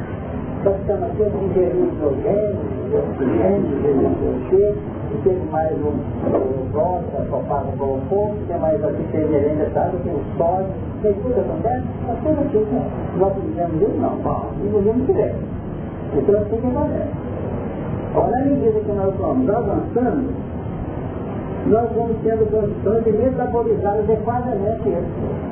Nós 0.63 0.79
estamos 0.79 1.03
aqui 1.03 1.23
ingerindo 1.23 1.87
hidrogênio, 1.87 2.59
oxigênio, 2.93 4.11
oxigênio, 4.29 5.01
tem 5.23 5.37
mais 5.51 5.71
um, 5.77 5.89
um 5.89 6.71
gosta, 6.71 7.21
propaga 7.29 7.71
com 7.79 7.85
o 7.85 8.01
fogo, 8.09 8.35
tem 8.47 8.59
mais 8.59 8.83
aqui 8.83 9.03
tem 9.11 9.25
merenda, 9.25 9.69
sabe, 9.73 9.97
tem 10.03 10.13
o 10.13 10.21
sódio, 10.37 10.71
tem 11.01 11.13
tudo 11.13 11.39
acontece, 11.39 11.85
mas 12.05 12.17
tudo 12.19 12.41
aqui, 12.41 12.57
né? 12.57 12.91
Nós 13.17 13.33
dizemos 13.41 13.81
isso, 13.81 13.97
não, 13.99 14.17
bom, 14.17 14.51
engolhemos 14.63 15.07
direto. 15.07 15.39
Então 16.13 16.41
assim 16.41 16.57
que 16.57 16.67
acontece. 16.67 17.11
Olha, 18.13 18.37
à 18.37 18.41
medida 18.41 18.79
que 18.79 18.91
nós 18.91 19.15
vamos 19.15 19.49
avançando, 19.49 20.33
nós 21.67 21.91
vamos 21.95 22.17
tendo 22.23 22.51
condições 22.51 23.03
de 23.03 23.11
metabolizar 23.11 23.93
adequadamente 23.97 24.89
isso. 24.89 25.50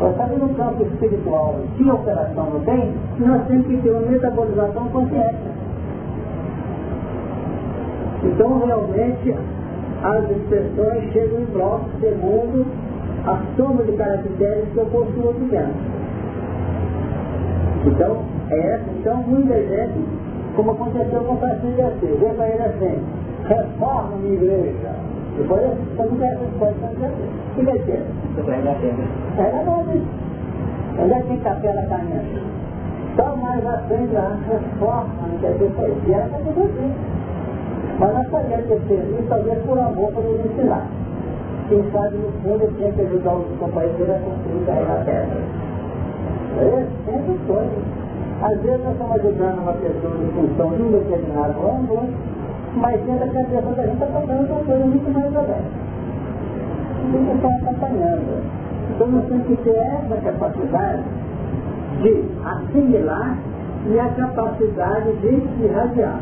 Estamos 0.00 0.38
no 0.38 0.54
campo 0.54 0.82
espiritual, 0.82 1.56
a 1.88 1.94
operação 1.94 2.50
não 2.50 2.60
tem, 2.60 2.92
nós 3.18 3.46
temos 3.46 3.66
que 3.66 3.76
ter 3.76 3.90
uma 3.90 4.00
metabolização 4.00 4.88
consciente. 4.88 5.36
Então, 8.24 8.64
realmente, 8.64 9.34
as 10.02 10.30
expressões 10.30 11.12
chegam 11.12 11.40
em 11.40 11.44
bloco 11.46 11.84
segundo 12.00 12.66
a 13.26 13.40
soma 13.56 13.84
de 13.84 13.92
caracteres 13.92 14.68
que 14.72 14.78
eu 14.78 14.86
possuo 14.86 15.30
aqui 15.30 15.44
dentro. 15.50 15.74
Então, 17.86 18.22
é. 18.50 18.80
Então, 18.98 19.16
muita 19.22 19.54
gente, 19.54 20.04
como 20.56 20.72
aconteceu 20.72 21.20
com 21.24 21.34
o 21.34 21.38
Francisco 21.38 21.72
de 21.72 21.82
Assis, 21.82 22.34
para 22.36 22.48
ele 22.48 22.62
assim, 22.62 23.02
reforma 23.44 24.16
minha 24.16 24.34
igreja. 24.34 25.01
Depois, 25.36 25.62
você 25.96 26.02
não 26.02 26.16
quer 26.16 26.36
resposta, 26.38 26.86
O 26.86 27.54
que 27.54 27.64
vai 27.64 27.78
ser? 27.80 28.02
É 28.38 28.42
verdade. 28.42 30.02
Onde 30.98 31.12
é 31.12 31.20
que 31.20 31.26
tem 31.28 31.38
capela 31.40 31.82
caminhando? 31.86 32.42
Só 33.16 33.36
mais 33.36 33.66
à 33.66 33.78
frente 33.88 34.12
lá, 34.12 34.38
reforma, 34.48 35.28
não 35.30 35.38
quer 35.38 35.52
dizer 35.52 35.70
poesia, 35.72 36.16
ela 36.16 36.26
está 36.26 36.38
tudo 36.38 36.62
assim. 36.62 36.94
Mas 37.98 38.14
nós 38.14 38.30
sabemos 38.30 38.66
que 38.66 38.88
serviço, 38.88 39.28
talvez 39.28 39.58
por 39.64 39.78
amor 39.78 40.12
para 40.12 40.22
nos 40.22 40.46
ensinar. 40.46 40.86
Quem 41.68 41.84
sabe, 41.92 42.16
no 42.16 42.32
fundo, 42.42 42.76
tinha 42.76 42.92
que 42.92 43.00
ajudar 43.02 43.34
os 43.34 43.58
companheiros 43.58 44.10
a 44.10 44.18
construir 44.18 44.66
carregar 44.66 45.00
a 45.00 45.04
terra. 45.04 45.28
É, 46.58 46.86
sempre 47.06 47.38
foi. 47.46 47.68
Às 48.42 48.60
vezes 48.60 48.84
nós 48.84 48.92
estamos 48.92 49.16
ajudando 49.16 49.58
uma 49.60 49.72
pessoa 49.74 50.14
em 50.20 50.30
função 50.32 50.70
de 50.70 50.82
um 50.82 50.90
determinado 50.90 51.54
ângulo, 51.66 52.08
mas 52.76 53.00
dentro 53.02 53.26
da 53.26 53.32
cabeça 53.32 53.62
da 53.62 53.82
gente 53.82 53.92
está 53.94 54.06
passando 54.06 54.50
uma 54.50 54.64
coisa 54.64 54.84
muito 54.84 55.10
mais. 55.12 55.32
Tem 57.12 57.24
que 57.26 57.32
estar 57.32 57.48
acompanhando. 57.48 58.42
Então 58.94 59.06
nós 59.08 59.26
temos 59.26 59.46
que 59.46 59.56
ter 59.56 59.76
essa 59.76 60.16
capacidade 60.16 61.02
de 62.02 62.24
assimilar 62.44 63.38
e 63.86 63.98
a 63.98 64.08
capacidade 64.08 65.12
de 65.16 65.64
irradiar. 65.64 66.20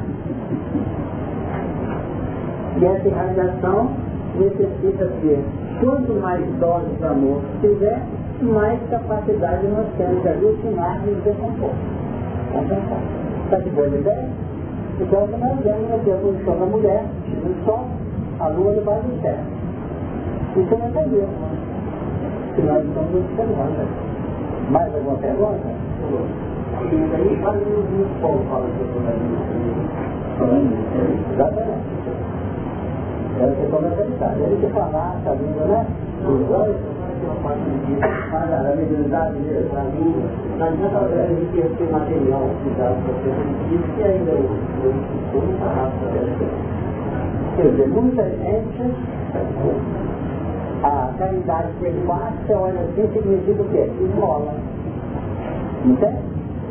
E 2.81 2.85
essa 2.85 3.09
irradiação 3.09 3.91
necessita 4.39 5.07
ter 5.21 5.45
quanto 5.81 6.13
mais 6.21 6.45
doses 6.59 6.97
de 6.99 7.05
amor 7.05 7.43
tiver, 7.61 8.03
mais 8.43 8.79
capacidade 8.91 9.67
nós 9.69 9.87
temos 9.97 10.23
de 10.23 10.29
alucinar 10.29 11.01
e 11.07 11.15
decompor. 11.23 11.71
Está 13.45 13.59
de 13.59 13.71
boa 13.71 13.89
ideia? 13.89 14.50
Então 15.01 15.27
nós 15.27 15.59
vemos 15.65 15.93
aqui 15.93 16.13
a 16.13 16.17
posição 16.17 16.59
da 16.59 16.67
mulher, 16.67 17.05
no 17.43 17.65
sol, 17.65 17.87
a 18.39 18.49
lua 18.49 18.75
debaixo 18.75 19.03
do 19.05 19.23
céu. 19.23 19.37
Isso 20.57 20.77
não 20.77 21.01
é 21.01 21.05
Deus, 21.07 21.29
que 22.55 22.63
nós 22.63 22.85
estamos 22.85 23.15
observando. 23.15 23.79
Né? 23.79 23.87
Mais 24.71 24.95
alguma 24.95 25.17
pergunta? 25.17 25.69
E 26.83 26.97
aí, 27.15 27.41
fala 27.43 27.57
no 27.57 28.21
Paulo 28.21 28.45
fala 28.51 28.67
Exatamente. 31.33 31.91
Deve 33.39 33.57
ser 33.57 33.71
comercializado. 33.71 34.41
Ele 34.41 34.57
que 34.61 34.73
falar, 34.73 35.17
tá 35.25 35.33
vindo, 35.33 35.67
né? 35.67 35.87
Os 36.29 36.47
dois, 36.47 36.77
para 38.31 38.73
a 38.73 38.77
mediunidade 38.77 39.37
para 39.71 39.83
mim, 39.85 40.15
não 40.59 40.67
adianta 40.67 40.99
a 40.99 41.27
gente 41.27 41.77
ter 41.77 41.91
material 41.91 42.43
utilizado 42.45 42.97
para 43.05 43.15
ser 43.23 43.35
isso 43.75 43.89
que 43.97 44.03
ainda 44.03 44.33
o 44.33 44.45
estudo 45.25 45.53
está 45.53 45.67
rápido. 45.67 46.71
Quer 47.57 47.71
dizer, 47.71 47.89
muita 47.89 48.23
gente, 48.23 48.95
a 50.83 51.13
caridade 51.19 51.73
fácil, 52.07 52.57
olha 52.57 52.81
assim, 52.81 53.09
significa 53.13 53.63
o 53.63 53.69
quê? 53.69 53.91
Esmola. 54.01 54.55
Entende? 55.85 56.19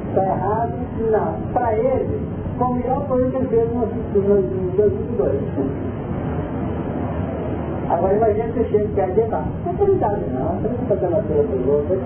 Está 0.10 0.24
errado? 0.24 0.74
Não. 1.12 1.54
Para 1.54 1.74
ele, 1.74 2.28
foi 2.58 2.68
a 2.68 2.74
melhor 2.74 3.08
coisa 3.08 3.30
que 3.30 3.38
ele 3.38 3.48
fez 3.48 3.70
em 3.72 3.80
2002. 4.76 5.34
Agora 7.90 8.14
imagina 8.14 8.50
que 8.50 8.60
você 8.60 8.70
chega 8.70 8.88
quer 8.94 9.10
dizer, 9.10 9.28
não, 9.30 9.42
não 9.66 9.74
é 9.74 9.78
caridade 9.78 10.22
não, 10.32 10.62
você 10.62 10.68
não 10.68 10.76
está 10.76 10.96
fazendo 10.96 11.18
a 11.18 11.24
coisa 11.24 11.44
dos 11.44 11.68
outros, 11.68 12.00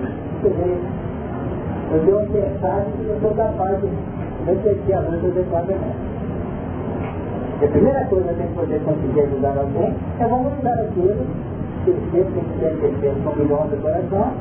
eu 1.92 2.00
dei 2.00 2.14
uma 2.14 2.22
mensagem 2.22 2.92
que 2.96 3.06
eu 3.06 3.18
sou 3.20 3.34
capaz 3.34 3.80
de 3.82 3.88
refletir 4.46 4.94
a 4.94 5.00
mente 5.02 5.26
adequadamente. 5.26 5.96
A 7.62 7.68
primeira 7.68 8.04
coisa 8.06 8.24
que 8.24 8.30
a 8.30 8.46
gente 8.46 8.54
poder 8.54 8.80
conseguir 8.80 9.20
ajudar 9.20 9.58
alguém 9.58 9.94
é 10.18 10.26
valorizar 10.26 10.72
aquilo 10.72 11.26
que 11.84 11.90
o 11.90 11.96
ser 12.10 12.24
tem 12.32 12.94
que 12.94 13.00
ser 13.00 13.14
com 13.22 13.36
milhões 13.36 13.70
de 13.70 13.76
coração, 13.76 14.32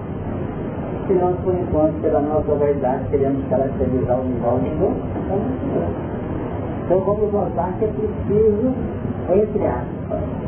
se 1.08 1.14
nós, 1.14 1.36
por 1.44 1.54
enquanto, 1.54 2.02
pela 2.02 2.22
nossa 2.22 2.56
vaidade, 2.56 3.04
queremos 3.12 3.46
caracterizar 3.50 4.20
o 4.20 4.24
nível 4.24 4.60
dos 4.60 4.80
outros, 4.80 5.04
então 6.86 7.00
vamos 7.02 7.34
notar 7.34 7.74
que 7.80 7.86
é 7.86 7.88
preciso, 7.90 8.74
entre 9.30 9.68
aspas, 9.68 10.43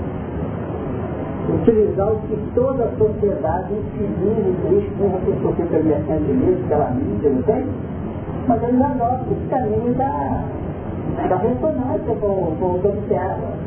utilizar 1.50 2.12
o 2.12 2.20
que 2.22 2.38
toda 2.56 2.86
a 2.86 2.98
sociedade 2.98 3.74
civil 3.92 4.56
existe, 4.64 4.94
a 5.04 5.26
pessoa 5.26 5.54
fica 5.56 5.80
viajando 5.80 6.26
de 6.26 6.34
mesmo, 6.34 6.68
pela 6.68 6.90
mídia, 6.92 7.30
não 7.30 7.42
tem? 7.44 7.66
Mas 8.48 8.64
ele 8.64 8.78
não 8.78 8.86
adota 8.86 9.26
esse 9.32 9.50
caminho 9.50 9.94
da, 9.96 10.44
da 11.30 11.36
ressonância 11.38 12.16
com, 12.16 12.56
com 12.60 12.66
o 12.66 12.80
que 12.80 12.88
observa. 12.88 13.66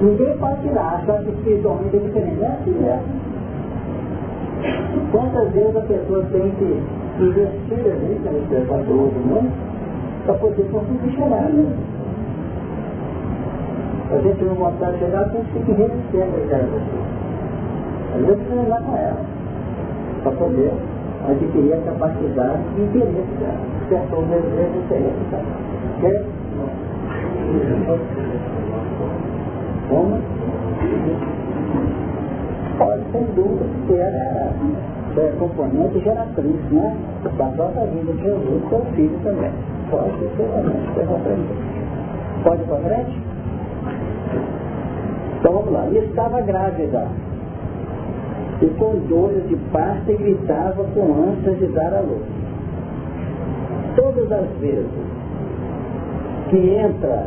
Ninguém 0.00 0.38
pode 0.38 0.62
tirar, 0.62 1.00
achar 1.02 1.22
que 1.24 1.30
espiritualmente 1.30 1.96
é 1.96 2.00
diferente. 2.00 2.42
É 2.42 2.46
assim 2.46 2.70
mesmo. 2.70 3.28
Quantas 5.10 5.52
vezes 5.52 5.76
a 5.76 5.80
pessoa 5.80 6.22
tem 6.32 6.50
que 6.50 6.82
investir 7.20 7.92
ali 7.92 8.20
na 8.24 8.32
expressão 8.32 8.82
do 8.82 9.02
outro 9.02 9.20
mundo 9.20 9.50
para 10.24 10.34
poder 10.34 10.70
conseguir 10.70 11.10
chegar 11.16 11.44
ali? 11.44 11.68
A 14.10 14.18
gente 14.20 14.42
não 14.42 14.54
vontade 14.54 14.92
de 14.92 14.98
chegar, 15.00 15.20
a 15.20 15.28
gente 15.28 15.52
fica 15.52 15.72
resistendo 15.74 16.34
a 16.34 16.44
ideia 16.44 16.64
Às 18.14 18.26
vezes 18.26 18.48
você 18.48 18.68
vai 18.70 18.82
com 18.82 18.96
ela, 18.96 19.20
para 20.22 20.32
poder 20.32 20.72
adquirir 21.28 21.74
a 21.74 21.80
capacidade 21.82 22.62
de 22.74 22.82
interesse 22.82 23.34
dela. 23.38 23.58
Certo, 23.90 24.16
o 24.16 24.22
desejo 24.22 24.72
de 24.72 24.78
interesse 24.78 25.24
dela. 25.30 25.44
Certo? 26.00 26.26
Como? 29.90 30.18
Pode, 32.78 33.02
sem 33.12 33.24
dúvida, 33.34 33.66
ser 33.88 34.00
é, 34.00 34.52
é 35.18 35.32
componente 35.38 35.98
geratriz, 36.00 36.70
né? 36.70 36.96
Da 37.24 37.44
própria 37.44 37.84
vida 37.86 38.12
de 38.12 38.22
Jesus, 38.22 38.68
seu 38.70 38.80
filho 38.94 39.18
também. 39.22 39.50
Pode 39.90 40.12
ser, 40.18 40.48
realmente, 40.50 40.88
Pode 42.42 42.62
ir 42.62 42.66
para 42.66 42.78
frente? 42.78 43.27
Então 45.38 45.52
vamos 45.52 45.72
lá. 45.72 45.86
E 45.90 45.98
estava 45.98 46.40
grávida. 46.40 47.08
E 48.60 48.66
com 48.78 48.96
dores 49.08 49.48
de 49.48 49.56
parto 49.72 50.12
gritava 50.16 50.84
com 50.94 51.30
ânsias 51.30 51.58
de 51.58 51.66
dar 51.68 51.94
a 51.94 52.00
luz. 52.00 52.26
Todas 53.94 54.30
as 54.32 54.48
vezes 54.60 55.08
que 56.50 56.56
entra 56.56 57.26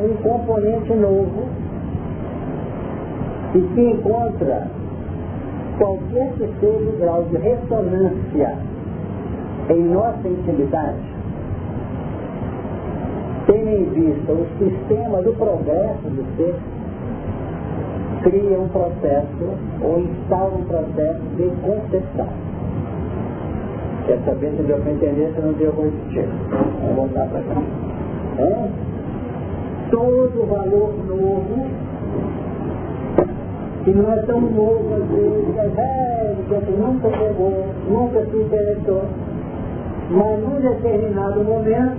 um 0.00 0.14
componente 0.22 0.92
novo 0.94 1.48
e 3.54 3.60
que 3.60 3.80
encontra 3.80 4.68
qualquer 5.78 6.32
que 6.32 6.48
seja 6.60 6.90
o 6.90 6.98
grau 6.98 7.24
de 7.24 7.36
ressonância 7.38 8.58
em 9.70 9.84
nossa 9.84 10.28
intimidade, 10.28 10.98
tendo 13.46 13.68
em 13.68 13.84
vista 13.84 14.32
o 14.32 14.46
sistema 14.58 15.22
do 15.22 15.32
progresso 15.32 16.02
do 16.04 16.36
ser, 16.36 16.54
cria 18.22 18.58
um 18.58 18.68
processo 18.68 19.56
ou 19.82 20.00
instala 20.00 20.54
um 20.54 20.64
processo 20.64 21.20
de 21.36 21.50
concepção. 21.62 22.28
Quer 24.06 24.18
saber 24.24 24.52
se 24.56 24.62
deu 24.62 24.78
para 24.78 24.92
entender, 24.92 25.32
se 25.34 25.40
não 25.40 25.52
deu, 25.52 25.72
vou 25.72 25.84
repetir. 25.84 26.28
Vamos 26.80 26.96
voltar 26.96 27.26
para 27.28 27.40
cá. 27.42 27.62
É? 28.38 28.68
Todo 29.90 30.46
valor 30.46 30.94
novo, 31.06 31.66
que 33.84 33.90
não 33.90 34.12
é 34.12 34.16
tão 34.22 34.40
novo 34.40 34.94
às 34.94 35.08
vezes, 35.08 35.56
é 35.56 35.68
velho, 35.68 36.36
que 36.36 36.54
você 36.54 36.70
nunca 36.72 37.08
pegou, 37.08 37.66
nunca 37.88 38.24
se 38.26 38.36
interessou, 38.36 39.02
mas 40.10 40.40
num 40.40 40.60
determinado 40.60 41.44
momento, 41.44 41.96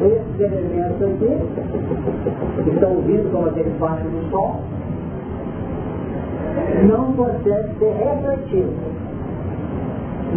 esses 0.00 0.40
elementos 0.40 1.02
aqui, 1.02 2.64
que 2.64 2.70
estão 2.70 3.00
vindo 3.02 3.32
como 3.32 3.48
aquele 3.48 3.70
facho 3.78 4.04
do 4.04 4.30
sol, 4.30 4.60
não 6.88 7.12
consegue 7.12 7.78
ser 7.78 7.92
refletido. 7.92 8.72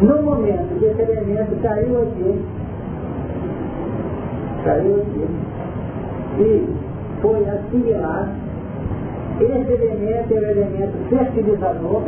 No 0.02 0.22
momento 0.22 0.80
que 0.80 0.86
esse 0.86 1.02
elemento 1.02 1.62
caiu 1.62 2.02
aqui, 2.04 2.46
caiu 4.64 4.96
aqui, 4.98 5.28
e 6.40 6.70
foi 7.22 7.50
assimilado, 7.50 8.30
esse 9.40 9.72
elemento 9.72 10.34
é 10.34 10.40
o 10.40 10.52
elemento 10.52 11.10
fertilizador, 11.10 12.04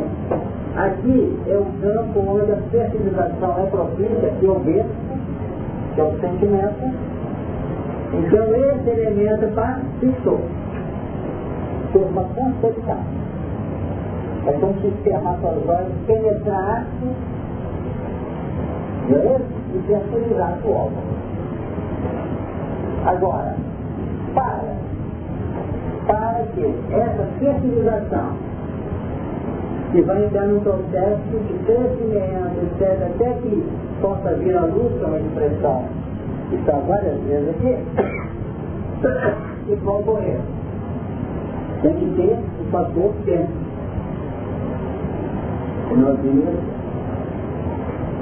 aqui 0.76 1.38
é 1.48 1.56
o 1.56 1.66
campo 1.82 2.20
onde 2.28 2.52
a 2.52 2.56
fertilização 2.70 3.58
é 3.58 3.66
propícia, 3.66 4.32
que 4.38 4.46
é 4.46 4.50
o 4.50 4.58
berço, 4.60 4.90
que 5.94 6.00
é 6.00 6.04
o 6.04 6.20
sentimento, 6.20 6.94
então 8.12 8.54
esse 8.54 8.90
elemento 8.90 9.52
fixou, 10.00 10.40
por 11.92 12.02
uma 12.02 12.24
concepção. 12.24 13.29
É 14.46 14.52
como 14.52 14.80
se 14.80 14.86
espermatozoide 14.86 15.92
penetrasse 16.06 16.86
beleza? 19.08 19.44
e 19.74 19.78
fertilizasse 19.86 20.66
o 20.66 20.70
óvulo. 20.70 21.02
Agora, 23.06 23.56
para, 24.34 24.76
para 26.06 26.44
que 26.54 26.74
essa 26.92 27.26
fertilização, 27.38 28.36
que 29.92 30.02
vai 30.02 30.24
entrar 30.24 30.46
num 30.46 30.60
processo 30.60 31.22
de 31.30 31.54
crescimento, 31.64 32.58
etc., 32.62 33.10
até 33.14 33.32
que 33.40 33.64
possa 34.00 34.34
vir 34.34 34.56
a 34.56 34.64
luz, 34.64 34.92
que 34.98 35.04
é 35.04 35.06
uma 35.06 35.18
expressão 35.18 35.84
que 36.48 36.56
está 36.56 36.72
várias 36.72 37.20
vezes 37.22 37.48
aqui, 37.50 37.76
e 39.72 39.74
vai 39.74 39.94
ocorrer. 39.94 40.40
Tem 41.82 41.94
que 41.94 42.06
ter 42.16 42.38
o 42.60 42.70
fator 42.70 43.12
tempo 43.24 43.69
nós 45.96 46.18
vimos. 46.20 46.54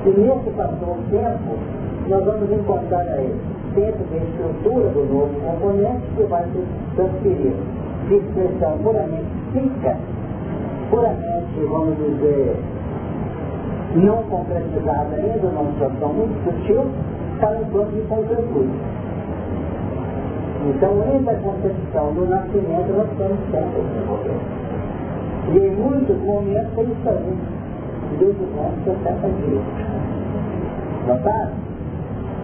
E 0.07 0.11
nesse 0.11 0.51
passou 0.51 0.95
o 0.95 1.03
tempo, 1.11 1.59
nós 2.09 2.25
vamos 2.25 2.51
encontrar 2.51 3.01
aí, 3.01 3.35
dentro 3.75 4.05
da 4.05 4.17
estrutura 4.17 4.89
do 4.91 5.05
novo 5.13 5.41
componente, 5.41 6.07
que 6.17 6.23
vai 6.25 6.45
se 6.45 6.65
transferir 6.97 7.53
de 8.09 8.15
expressão 8.15 8.79
puramente 8.79 9.27
física, 9.53 9.97
puramente, 10.91 11.61
vamos 11.69 11.97
dizer, 11.99 12.57
não 13.97 14.23
concretizada 14.25 15.17
ainda, 15.17 15.49
uma 15.49 15.71
situação 15.73 16.13
muito 16.15 16.45
sutil, 16.45 16.87
para 17.41 17.59
um 17.59 17.65
plano 17.67 17.93
de 17.93 18.01
concretude. 18.03 18.71
Então, 20.67 21.05
entre 21.15 21.31
a 21.31 21.39
concepção 21.39 22.15
do 22.15 22.27
nascimento, 22.27 22.93
nós 22.97 23.09
temos 23.17 23.39
desenvolver. 23.85 24.41
E 25.51 25.59
em 25.59 25.77
muitos 25.77 26.19
momentos 26.25 26.71
fazia 27.05 27.35
desde 27.37 27.58
os 28.17 28.59
anos 28.59 28.85
60 28.85 29.29
dias. 29.29 29.63
Notaram? 31.07 31.69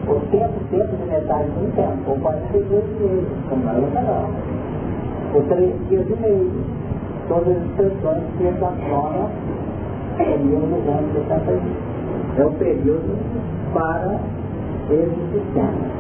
O 0.07 0.20
tempo, 0.31 0.53
tempo 0.70 0.96
de 0.96 1.11
metade 1.11 1.50
de 1.50 1.64
um 1.64 1.70
tempo, 1.70 2.11
ou 2.11 2.18
42 2.18 2.85
meses, 3.00 3.29
como 3.48 3.68
é 3.68 4.03
não. 4.03 4.31
Ou 5.35 5.42
3 5.42 5.88
dias 5.88 6.07
e 6.11 6.20
meio. 6.20 6.53
Todas 7.29 7.57
as 7.57 7.62
expressões 7.64 8.22
que 8.37 8.44
equacionam 8.44 9.31
o 9.31 10.16
período 10.18 10.66
dos 10.77 10.88
anos 10.88 11.12
60 11.14 11.53
dias. 11.53 11.94
É 12.37 12.44
o 12.44 12.50
período 12.53 13.18
para 13.72 14.18
esse 14.90 15.16
sistema. 15.33 15.94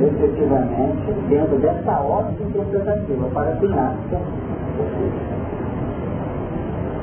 Efetivamente, 0.00 1.12
dentro 1.28 1.58
dessa 1.58 2.00
ótica 2.00 2.44
interpretativa 2.44 3.26
para 3.34 3.50
a 3.50 3.54
ginástica. 3.56 4.18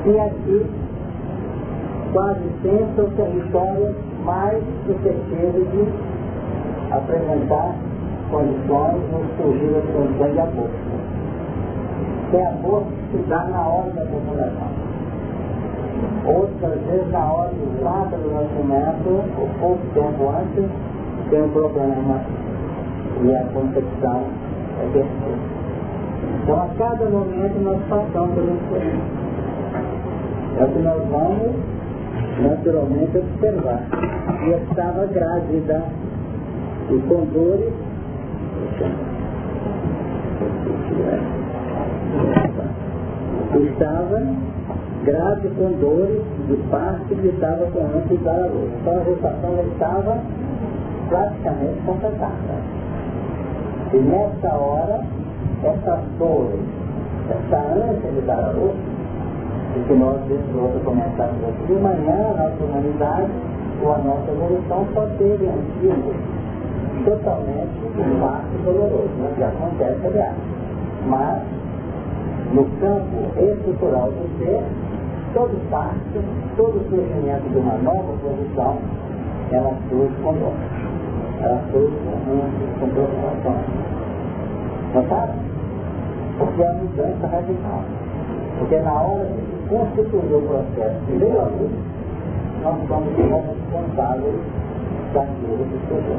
E 0.06 0.18
aqui 0.18 0.66
quase 2.12 2.40
sempre 2.62 2.86
são 2.96 3.10
territórios 3.10 3.96
mais 4.24 4.62
suscetíveis 4.86 5.70
de 5.70 5.88
apresentar 6.92 7.74
condições 8.30 9.00
no 9.10 9.42
surgir 9.42 9.72
das 9.72 9.84
condições 9.94 10.32
de 10.32 10.40
aborto. 10.40 10.70
Tem 12.30 12.46
aborto 12.46 12.86
que 12.90 13.16
se 13.16 13.22
dá 13.28 13.44
na 13.44 13.60
hora 13.60 13.90
da 13.90 14.02
população. 14.02 14.90
Outras 16.26 16.80
vezes 16.82 17.10
na 17.10 17.32
hora 17.32 17.50
exata 17.52 18.16
do 18.16 18.30
nascimento, 18.30 19.08
ou 19.38 19.48
pouco 19.60 19.86
tempo 19.94 20.28
antes, 20.28 20.70
tem 21.30 21.42
um 21.42 21.48
problema 21.50 22.20
e 23.22 23.34
a 23.34 23.44
concepção 23.52 24.22
é 24.80 24.92
perfeita. 24.92 25.60
Então 26.42 26.62
a 26.62 26.68
cada 26.78 27.10
momento 27.10 27.60
nós 27.62 27.80
passamos 27.88 28.34
por 28.68 28.78
isso. 28.78 29.20
É 30.58 30.64
o 30.64 30.68
que 30.68 30.78
nós 30.80 31.02
vamos 31.08 31.79
naturalmente 32.40 33.18
observar. 33.18 33.82
E 34.46 34.50
estava 34.50 35.06
grávida 35.06 35.82
e 36.90 36.98
com 37.08 37.24
dores. 37.26 37.72
Estava 43.52 44.22
grávida 45.04 45.54
com 45.56 45.72
dores 45.80 46.22
de 46.46 46.56
parto 46.70 47.14
e 47.14 47.28
estava 47.28 47.66
com 47.66 47.80
ânsia 47.80 48.16
de 48.16 48.16
dar 48.18 48.42
a 48.42 48.46
luz. 48.46 48.70
Então 48.80 49.00
a 49.00 49.04
gestação 49.04 49.64
estava 49.72 50.18
praticamente 51.08 51.80
completada. 51.84 52.80
E 53.92 53.96
nessa 53.96 54.54
hora, 54.54 55.00
essas 55.64 56.00
dores, 56.18 56.60
essa 57.28 57.56
ânsia 57.56 58.10
de 58.12 58.20
dar 58.20 58.44
a 58.44 58.50
luz, 58.50 58.76
e 59.76 59.80
que 59.86 59.94
nós, 59.94 60.18
outra, 60.54 60.80
comentamos 60.84 61.44
aqui, 61.44 61.66
de 61.66 61.80
manhã, 61.80 62.30
a 62.30 62.42
nossa 62.42 62.64
humanidade, 62.64 63.30
ou 63.82 63.94
a 63.94 63.98
nossa 63.98 64.30
evolução, 64.30 64.86
pode 64.94 65.16
ter 65.16 65.36
vencido 65.38 66.14
totalmente 67.04 67.70
um 67.98 68.18
marco 68.18 68.58
doloroso, 68.64 69.14
né, 69.18 69.32
que 69.36 69.42
acontece, 69.42 70.06
aliás. 70.06 70.34
Mas, 71.06 71.42
no 72.52 72.64
campo 72.80 73.40
estrutural 73.40 74.10
do 74.10 74.38
ser, 74.38 74.62
todo 75.34 75.70
parto, 75.70 76.20
todo 76.56 76.80
surgimento 76.90 77.48
de 77.48 77.58
uma 77.58 77.74
nova 77.78 78.12
posição, 78.22 78.76
ela 79.52 79.72
surge 79.88 80.14
com 80.22 80.32
dor. 80.34 80.52
Ela 81.42 81.60
surge 81.72 81.96
com, 82.04 82.80
com 82.80 82.88
preocupação. 82.90 83.56
Notaram? 84.94 85.34
Porque 86.38 86.62
é 86.62 86.68
a 86.68 86.72
mudança 86.72 87.26
radical. 87.26 87.84
Porque 88.58 88.78
na 88.80 88.92
hora 88.92 89.24
de 89.24 89.49
constituir 89.70 90.34
o 90.34 90.42
processo 90.42 91.00
de 91.06 91.12
luz, 91.12 91.70
nós 92.62 92.76
somos 92.88 93.16
responsáveis 93.16 94.34
daquilo 95.14 95.64
que 95.64 95.78
chegou. 95.86 96.18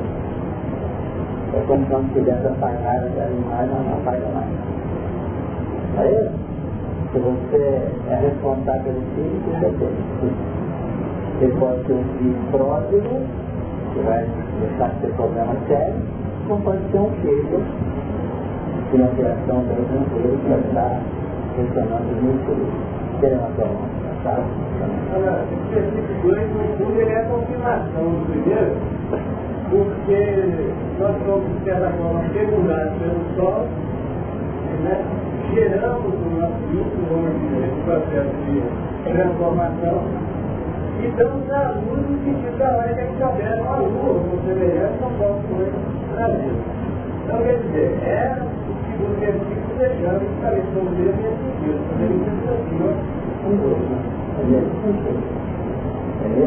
É 1.53 1.63
como 1.67 1.85
se 1.85 1.91
nós 1.91 2.05
tivesse 2.13 2.47
apagado 2.47 3.07
aquela 3.07 3.29
imagem, 3.29 3.75
não 3.75 3.93
apaga 3.99 4.27
mais. 4.33 4.47
Isso? 6.09 6.31
Se 7.11 7.19
você 7.19 7.63
é 8.09 8.15
responsável 8.21 8.83
pelo 8.83 9.01
filho, 9.15 9.41
que 9.43 9.49
você 9.59 9.87
tem. 10.21 10.31
Ele 11.41 11.53
pode 11.59 11.85
ser 11.85 11.93
um 11.93 12.03
filho 12.17 12.35
pródigo, 12.51 13.19
que 13.93 13.99
vai 13.99 14.25
deixar 14.61 14.89
de 14.91 15.01
ter 15.01 15.13
problema 15.15 15.53
sério, 15.67 15.95
ou 16.49 16.57
pode 16.59 16.79
ser 16.91 16.99
um 16.99 17.09
filho 17.21 17.59
de 18.91 18.95
uma 18.95 19.07
criação 19.09 19.65
tranquila 19.65 20.37
que 20.37 20.49
vai 20.49 20.59
estar 20.59 21.01
funcionando 21.55 22.21
muito 22.23 22.90
feliz 23.21 23.37
informação. 23.37 24.43
Agora, 25.13 25.45
esse 25.51 25.73
versículo 25.73 26.33
2, 26.33 26.49
no 26.51 26.63
fundo, 26.77 27.01
é 27.01 27.15
a 27.15 27.25
confirmação 27.25 28.03
do 28.03 28.25
primeiro, 28.31 28.75
porque 29.69 30.19
nós 30.99 31.15
somos, 31.25 31.57
de 31.57 31.63
certa 31.63 31.89
forma, 31.91 32.21
fecundados 32.33 32.93
pelo 32.99 33.35
sol, 33.35 33.67
né? 34.83 35.05
geramos 35.53 36.13
o 36.13 36.29
nosso 36.39 36.57
dizer, 37.39 37.65
esse 37.65 37.81
processo 37.85 38.35
de 38.45 39.11
transformação, 39.11 40.01
E 41.01 41.07
estamos 41.07 41.47
na 41.47 41.71
luz 41.71 42.09
no 42.09 42.17
sentido 42.23 42.57
da 42.57 42.71
hora 42.71 42.93
que 42.93 43.01
a 43.01 43.05
gente 43.05 43.23
opera 43.23 43.61
uma 43.61 43.77
lua, 43.77 44.23
com 44.23 44.47
semelhante 44.47 45.03
ao 45.03 45.11
nosso 45.11 45.47
Brasil. 46.13 46.53
Então, 47.23 47.37
quer 47.43 47.57
dizer, 47.57 47.99
é 48.03 48.60
o 49.01 49.09
segundo 49.09 49.19
versículo 49.19 49.77
deixando 49.77 50.21
justamente 50.21 50.67
como 50.73 50.89
Deus 50.91 51.15
nesse 51.17 51.41
sentido, 51.41 51.79
quando 51.89 52.01
ele 52.01 52.17
se 52.21 52.29
aproxima 52.29 52.89
um 53.45 53.53
outro. 53.65 53.93
É. 54.41 54.61
É. 56.21 56.45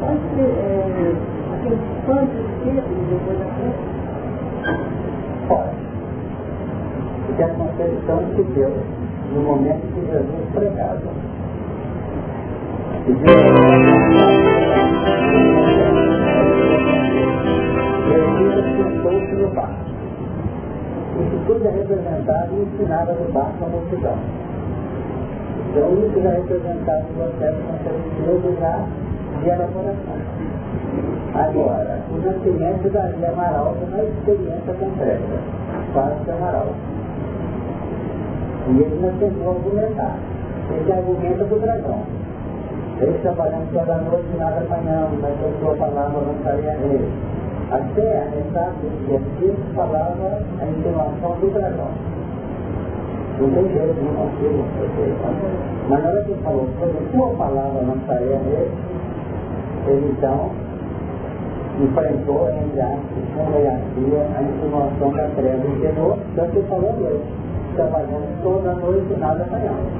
Pode 0.00 0.20
ser 0.34 0.48
é, 0.48 1.14
aquele 1.54 1.78
santo 2.06 2.34
esquerdo 2.38 2.90
depois 3.10 3.38
da 3.38 3.46
festa? 3.46 3.84
Pode. 5.48 5.76
Porque 7.26 7.42
a 7.42 7.48
concepção 7.48 8.18
se 8.34 8.42
deu 8.54 8.72
no 9.34 9.40
momento 9.40 9.82
que 9.94 10.00
Jesus 10.00 10.44
pregava. 10.54 11.10
Jesus 18.06 18.64
sentou-se 18.76 19.34
no 19.34 19.48
barco. 19.48 19.89
Isso 21.20 21.36
tudo 21.46 21.68
é 21.68 21.70
representado 21.70 22.48
e 22.54 22.62
ensinado 22.62 23.12
no 23.12 23.32
barco 23.32 23.64
à 23.64 23.68
multidão. 23.68 24.16
Então 25.70 25.92
isso 25.92 26.18
é 26.18 26.36
representado 26.36 27.04
no 27.08 27.14
processo 27.14 27.58
concepcioso 27.68 28.56
já 28.58 28.86
de 29.40 29.48
elaboração. 29.48 30.20
Agora, 31.34 31.98
o 32.10 32.18
nascimento 32.18 32.90
da 32.90 33.10
Ilha 33.10 33.30
Amaral 33.30 33.76
é 33.80 33.84
uma 33.84 34.02
experiência 34.02 34.74
concreta, 34.74 35.38
quase 35.92 36.24
de 36.24 36.30
Amaral. 36.30 36.68
E 38.68 38.80
ele 38.80 38.98
não 39.00 39.12
tentou 39.18 39.50
argumentar. 39.50 40.16
Esse 40.80 40.92
argumento 40.92 41.42
é 41.42 41.44
do 41.44 41.60
dragão. 41.60 42.02
Eles 43.00 43.20
trabalhando 43.22 43.72
toda 43.72 43.96
noite 43.96 44.26
e 44.34 44.36
nada 44.38 44.60
apanhamos, 44.60 45.20
mas 45.20 45.32
a 45.32 45.60
sua 45.60 45.74
palavra 45.76 46.20
não 46.20 46.34
estaria 46.34 46.74
nele. 46.78 47.08
Até 47.70 48.18
a 48.18 48.24
metade 48.34 48.76
desse 48.82 49.04
versículo 49.06 49.74
falava 49.76 50.42
a 50.60 50.66
insinuação 50.66 51.38
do 51.38 51.52
dragão. 51.52 51.90
Não 53.38 53.50
tem 53.50 53.68
jeito, 53.72 53.94
não 54.02 54.14
consigo 54.16 54.64
fazer. 54.74 55.54
Mas 55.88 56.02
na 56.02 56.08
hora 56.08 56.24
que 56.24 56.30
ele 56.32 56.42
falou, 56.42 56.68
a 56.82 57.16
sua 57.16 57.28
palavra 57.36 57.82
não 57.82 57.94
estaria 57.94 58.38
nele, 58.40 58.70
ele 59.86 60.14
então 60.18 60.50
enfrentou, 61.80 62.50
entre 62.50 62.80
aspas, 62.80 63.24
com 63.36 63.50
reacia 63.52 64.26
a 64.36 64.42
insinuação 64.42 65.12
da 65.12 65.28
treva 65.36 65.64
chegou, 65.80 66.18
tanto 66.34 66.50
que 66.50 66.62
falou 66.62 66.92
noite, 66.92 67.24
trabalhando 67.76 68.42
toda 68.42 68.74
noite 68.74 69.12
e 69.12 69.16
nada 69.16 69.44
apanhamos. 69.44 69.92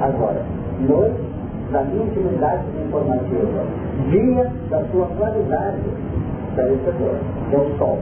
Agora, 0.00 0.42
noite 0.80 1.24
da 1.72 1.82
minha 1.82 2.04
intimidade 2.04 2.64
informativa, 2.86 3.64
dia 4.10 4.52
da 4.68 4.84
sua 4.92 5.06
qualidade 5.18 5.80
estabelecedora, 6.56 7.20
que 7.50 7.54
é 7.54 7.58
o 7.58 7.78
sol. 7.78 7.98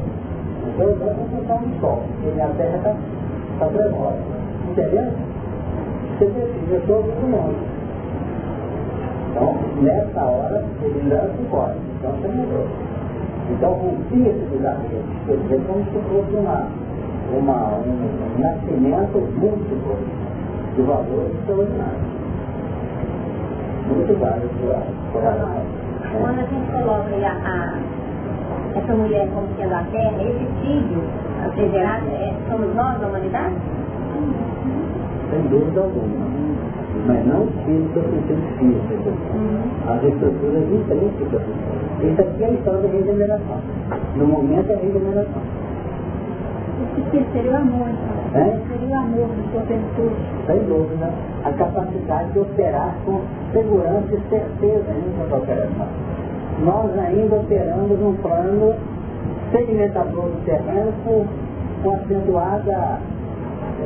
Então 0.67 0.89
eu 0.89 0.97
vou 0.97 1.15
função 1.31 1.59
do 1.59 1.81
sol, 1.81 2.03
porque 2.07 2.31
minha 2.35 2.49
terra 2.57 2.77
está 2.77 2.97
tá 3.59 3.67
tremosa. 3.67 4.19
Entendeu? 4.71 5.13
Você 6.19 6.27
precisa 6.27 6.81
de 6.81 6.87
todo 6.87 7.05
mundo. 7.05 7.75
Então, 9.31 9.57
nessa 9.83 10.25
hora, 10.25 10.65
ele 10.83 11.09
lança 11.09 11.35
e 11.41 11.47
corre. 11.51 11.75
Então 11.99 12.13
você 12.13 12.29
mudou. 12.29 12.67
Então 13.51 13.73
rompia 13.73 14.31
esse 14.31 14.47
desafio. 14.47 15.03
Quer 15.27 15.37
dizer, 15.37 15.61
como 15.67 15.85
se 15.85 15.99
fosse 16.09 16.37
uma, 16.37 16.69
uma, 17.37 17.79
um, 17.79 18.37
um 18.37 18.39
nascimento 18.39 19.19
múltiplo 19.37 19.97
de 20.77 20.83
valores 20.83 21.35
extraordinários 21.41 22.15
muito 23.87 24.19
válido 24.19 24.49
Quando 26.21 26.39
a 26.39 26.47
gente 26.47 26.73
coloca 26.73 27.15
a, 27.17 27.33
a, 27.45 27.94
essa 28.75 28.93
mulher 28.95 29.29
como 29.33 29.47
sendo 29.57 29.75
a 29.75 29.83
terra, 29.93 30.23
esse 30.23 30.47
filho 30.63 31.03
aseverado, 31.45 32.07
é, 32.09 32.35
somos 32.51 32.75
nós, 32.75 33.03
a 33.03 33.07
humanidade? 33.07 33.55
Sem 35.31 35.43
dúvida 35.49 35.81
alguma. 35.81 36.35
Mas 37.07 37.27
não 37.27 37.47
física 37.65 38.01
no 38.01 38.23
sentido 38.27 38.81
físico. 38.89 39.11
Uhum. 39.35 39.93
As 39.93 40.03
estruturas 40.05 40.63
intrínsecas. 40.73 41.43
Isso 42.01 42.21
aqui 42.21 42.45
é 42.45 42.47
a 42.47 42.51
história 42.51 42.81
da 42.81 42.89
regeneração. 42.89 43.59
No 44.17 44.27
momento 44.27 44.71
é 44.71 44.75
a 44.75 44.79
regeneração. 44.79 45.43
Esse 46.97 47.33
seria 47.33 47.53
o 47.53 47.57
amor, 47.57 47.89
então. 47.89 48.41
É? 48.41 48.61
Seria 48.69 48.97
o 48.97 49.01
amor 49.01 49.29
do 49.29 49.53
sua 49.53 49.63
virtude. 49.63 50.15
Sem 50.47 50.59
dúvida. 50.65 51.11
A 51.45 51.53
capacidade 51.53 52.33
de 52.33 52.39
operar 52.39 52.95
com 53.05 53.21
segurança 53.53 54.15
e 54.15 54.21
certeza 54.29 54.93
nessa 55.19 55.37
operação. 55.37 56.14
Nós 56.63 56.99
ainda 56.99 57.37
operamos 57.37 57.99
num 57.99 58.15
plano 58.23 58.75
segmentador 59.51 60.31
do 60.31 60.45
terreno 60.45 60.93
com, 61.83 61.91
acentuada, 61.91 62.99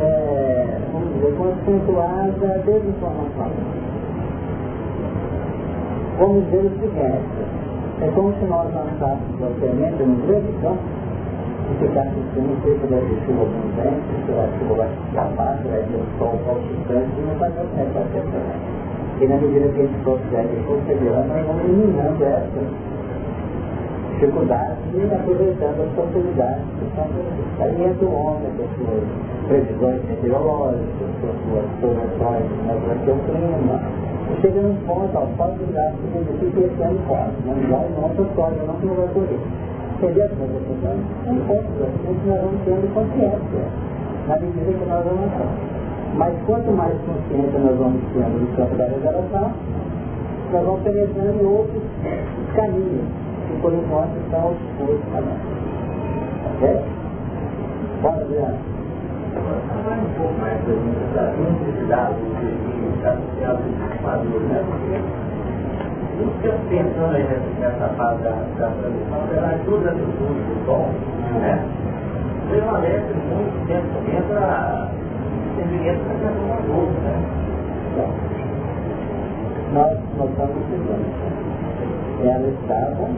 é, 0.00 0.78
vamos 0.92 1.14
dizer, 1.14 1.34
com 1.36 1.44
acentuada 1.44 2.62
desinformação. 2.64 3.50
Vamos 6.18 6.44
dizer 6.44 6.66
o 6.66 6.70
seguinte, 6.80 7.58
é 8.00 8.10
como 8.14 8.32
se 8.34 8.44
nós 8.44 8.72
lançássemos 8.74 9.42
a 9.42 9.60
semente 9.60 10.02
no 10.02 10.26
grande 10.26 10.52
campo 10.62 10.82
e 11.70 11.74
ficasse 11.78 12.08
assim, 12.08 12.40
não 12.40 12.62
sei 12.62 12.78
se 12.78 12.86
vai 12.86 13.00
ter 13.00 13.26
chuva 13.26 13.42
abundante, 13.42 14.02
se 14.24 14.32
a 14.32 14.58
chuva 14.58 14.74
vai 14.74 14.88
escapar, 15.06 15.58
se 15.62 15.68
vai 15.68 15.82
ter 15.82 15.96
um 15.96 16.18
sol 16.18 16.38
palpitante, 16.46 17.20
não 17.20 17.34
vai 17.38 17.50
dar 17.50 17.66
certo 17.74 17.98
a 17.98 18.04
semente. 18.12 18.87
E 19.20 19.26
na 19.26 19.34
medida 19.34 19.68
que 19.74 19.80
a 19.80 19.84
gente 19.84 20.04
consegue 20.04 20.62
considerar, 20.62 21.26
nós 21.26 21.44
vamos 21.44 21.64
eliminando 21.64 22.22
essas 22.22 22.68
dificuldades 24.14 24.78
e 24.94 25.14
aproveitando 25.14 25.80
as 25.82 25.88
oportunidades 25.90 26.62
que 26.78 26.84
estão 26.86 27.06
por 27.06 27.62
aí. 27.62 27.82
entra 27.82 28.06
o 28.06 28.14
homem 28.14 28.50
com 28.54 28.62
as 28.62 28.70
suas 28.78 29.02
previsões 29.48 30.02
meteorológicas, 30.06 31.10
com 31.18 31.26
as 31.30 31.38
suas 31.42 31.66
projeções 31.80 32.46
né, 32.62 32.78
durante 32.78 33.10
o 33.10 33.18
clima. 33.26 33.76
E 34.28 34.40
chega 34.40 34.60
num 34.60 34.76
ponto, 34.86 35.10
ó, 35.14 35.26
pode 35.36 35.64
usar 35.64 35.92
que 35.98 36.18
significa 36.18 36.60
esse 36.60 36.82
ano 36.82 37.00
quase, 37.08 37.34
vai, 37.42 37.88
não 37.98 38.10
se 38.14 38.22
escolhe, 38.22 38.56
não 38.66 38.74
que 38.74 38.86
não 38.86 38.94
vai 38.94 39.08
correr. 39.08 39.40
Entendeu 39.98 40.28
como 40.30 40.46
eu 40.46 40.62
estou? 40.62 40.90
É 40.90 41.30
um 41.30 41.42
que 42.14 42.28
nós 42.28 42.40
vamos 42.42 42.60
tendo 42.64 42.94
consciência, 42.94 43.66
na 44.28 44.36
medida 44.38 44.72
que 44.78 44.86
nós 44.86 45.04
vamos 45.04 45.26
avançando. 45.26 45.77
Mas 46.14 46.34
quanto 46.46 46.70
mais 46.72 46.94
consciência 47.02 47.58
nós 47.58 47.78
vamos 47.78 48.02
tendo 48.12 48.40
do 48.40 48.56
campo 48.56 48.74
da 48.76 48.84
revelação, 48.86 49.52
nós 50.52 50.64
vamos 50.64 50.82
penetrando 50.82 51.42
em 51.42 51.46
outros 51.46 51.82
caminhos, 52.54 53.06
que 53.46 53.60
por 53.60 53.72
enquanto 53.72 54.16
estão 54.24 54.50
obscuros 54.50 55.00
para 55.12 55.20
nós. 55.20 55.38
Ok? 56.54 56.80
Bora, 58.02 58.22
Adriano. 58.22 58.58
Agora, 59.36 60.00
um 60.00 60.14
pouco 60.18 60.40
mais 60.40 60.58
da 61.14 61.32
necessidade 61.32 62.16
de 62.16 62.96
estar 62.96 63.12
associado 63.12 63.60
o 63.60 64.40
né? 64.48 64.64
Pensando 66.68 67.14
aí 67.14 67.22
nessa 67.60 67.88
fase 67.94 68.22
da, 68.24 68.30
da 68.58 68.70
transição, 68.70 69.20
ela 69.36 69.48
ajuda 69.48 69.92
no 69.92 70.04
uso 70.04 70.42
do 70.54 71.38
né? 71.38 71.64
Prevalece 72.48 73.14
muito 73.30 73.66
tempo 73.68 74.32
a 74.34 74.88
Nós 79.72 79.98
notamos 80.16 80.56
o 80.56 80.60
seguinte, 80.70 81.10
ela 82.24 82.48
estava 82.48 83.08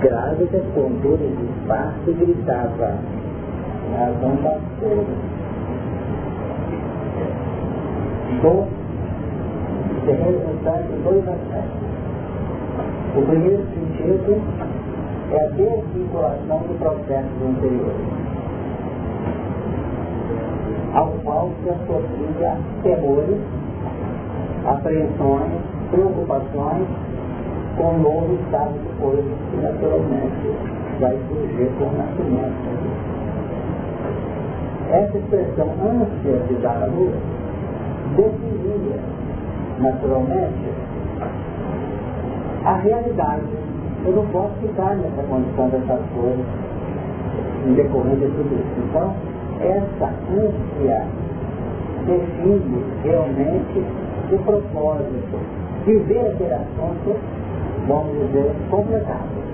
grávida 0.00 0.62
com 0.74 0.92
dores 1.00 1.30
de 1.38 1.66
parto 1.66 2.10
e 2.10 2.12
gritava, 2.12 2.98
razão. 3.96 4.36
Com 8.42 8.66
de 10.04 10.12
resultar 10.12 10.82
de 10.82 11.02
dois 11.02 11.28
aspectos. 11.28 11.84
O 13.16 13.22
primeiro 13.22 13.64
sentido 13.68 14.42
é 15.32 15.40
a 15.40 15.48
desvinculação 15.48 16.58
do 16.58 16.78
processo 16.78 17.28
do 17.38 17.50
interior 17.50 18.33
ao 20.94 21.08
qual 21.24 21.50
se 21.62 21.70
associa 21.70 22.56
temores, 22.82 23.40
apreensões, 24.64 25.52
preocupações 25.90 26.86
com 27.76 27.82
o 27.82 27.98
novo 27.98 28.34
estado 28.44 28.72
de 28.78 29.02
coisas 29.02 29.24
que 29.50 29.56
naturalmente 29.56 30.54
vai 31.00 31.18
surgir 31.28 31.70
com 31.78 31.84
o 31.84 31.92
nascimento. 31.98 32.94
Essa 34.90 35.18
expressão 35.18 35.68
ânsia 35.82 36.38
de 36.46 36.54
dar 36.62 36.82
a 36.82 36.86
luz 36.86 37.14
definia 38.16 39.00
naturalmente 39.80 40.70
a 42.64 42.74
realidade. 42.76 43.42
Eu 44.06 44.12
não 44.12 44.26
posso 44.26 44.54
ficar 44.60 44.96
nessa 44.96 45.22
condição 45.22 45.68
dessas 45.70 46.00
coisas 46.14 46.46
em 47.66 47.74
decorrência 47.74 48.28
de 48.28 48.36
tudo 48.36 48.54
isso. 48.54 48.88
Então, 48.88 49.14
essa 49.60 50.06
ânsia 50.06 51.06
define 52.06 52.84
realmente 53.02 53.84
o 54.32 54.38
propósito 54.38 55.38
de 55.84 55.96
ver 55.98 56.20
aquele 56.28 56.54
assunto, 56.54 57.16
vamos 57.86 58.26
dizer, 58.26 58.52
completado. 58.70 59.44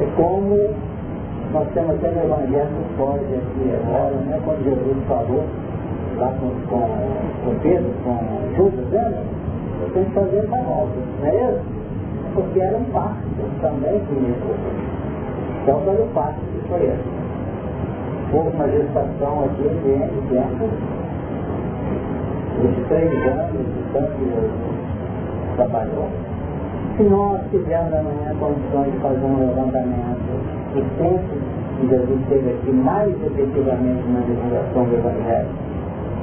É 0.00 0.06
como 0.16 0.56
nós 1.52 1.66
temos 1.72 1.96
até 1.96 2.10
no 2.10 2.24
Evangelho 2.24 2.68
do 2.68 2.96
Pode 2.96 3.24
aqui 3.24 3.72
agora, 3.82 4.14
né, 4.16 4.40
quando 4.44 4.64
Jesus 4.64 4.96
falou 5.08 5.44
lá 6.18 6.32
com, 6.40 6.50
com, 6.68 6.88
com 7.44 7.58
Pedro, 7.60 7.90
com 8.04 8.56
Judas, 8.56 8.86
né? 8.90 9.24
Eu 9.80 9.90
tenho 9.92 10.06
que 10.06 10.12
fazer 10.12 10.38
essa 10.38 10.62
volta, 10.62 10.92
não 11.20 11.28
é 11.28 11.52
isso? 11.52 11.62
Porque 12.34 12.60
era 12.60 12.76
um 12.76 12.84
pacto 12.84 13.24
também 13.60 13.92
me 13.92 14.34
Então 15.62 15.80
foi 15.84 15.94
o 15.94 16.06
pacto 16.14 16.40
que 16.40 16.68
foi 16.68 16.84
esse. 16.84 17.17
Houve 18.30 18.54
uma 18.56 18.68
gestação 18.68 19.44
aqui 19.44 19.62
de 19.62 19.78
tempo, 20.28 20.68
23 22.60 23.26
anos 23.26 23.52
de 23.52 23.92
tanto 23.92 24.68
trabalhou. 25.56 26.08
Se 26.96 27.04
nós 27.04 27.40
tivermos 27.50 27.94
amanhã 27.94 28.34
condições 28.38 28.92
de 28.92 28.98
fazer 28.98 29.24
um 29.24 29.38
levantamento 29.38 30.18
o 30.74 30.82
tempo 30.98 31.34
que 31.80 31.88
Jesus 31.88 32.20
esteve 32.20 32.50
aqui 32.50 32.70
mais 32.70 33.08
efetivamente 33.08 34.04
na 34.08 34.20
divulgação 34.20 34.84
do 34.84 34.94
Evangelho, 34.94 35.48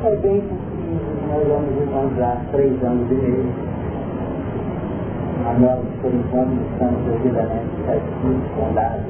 é 0.03 0.16
bem 0.18 0.41
possível 0.41 0.99
que 1.16 1.28
nós 1.28 1.47
vamos 1.47 1.82
encontrar 1.82 2.41
três 2.51 2.84
anos 2.84 3.10
e 3.10 3.16
meio. 3.16 3.45
Mas 5.43 5.60
nós, 5.60 5.80
por 6.01 6.14
enquanto, 6.14 6.53
estamos 6.72 7.01
devidamente 7.06 7.70
certinhos, 7.86 8.47
fundados, 8.56 9.06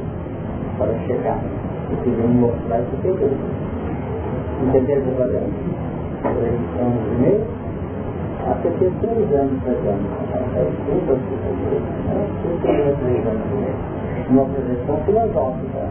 para 0.78 0.94
chegar. 1.08 1.65
E 1.92 1.96
queremos 2.04 2.36
mostrar. 2.36 2.80
Entendeu 4.62 5.02
que 5.02 5.08
eu 5.08 5.16
falei? 5.18 5.42
Três 6.22 6.60
anos 6.82 7.04
e 7.06 7.16
meio? 7.22 7.44
Até 8.48 8.70
ter 8.70 8.92
três 9.02 9.34
anos 9.34 9.64
pregando. 9.64 10.06
Assim, 10.34 10.96
é 12.68 12.96
três 13.00 13.28
anos 13.28 13.46
meio 13.54 13.96
uma 14.30 14.46
projeção 14.46 14.98
filosófica. 15.06 15.90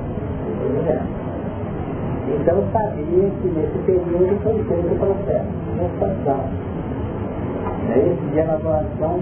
Então 2.29 2.65
sabia 2.73 3.31
que 3.43 3.49
nesse 3.49 3.79
período 3.87 4.43
foi 4.43 4.65
feito 4.65 4.93
o 4.93 4.99
processo 4.99 5.49
de 5.75 5.85
expansão. 5.85 6.41
Dia 8.33 8.45
na 8.45 8.57
doação 8.57 9.21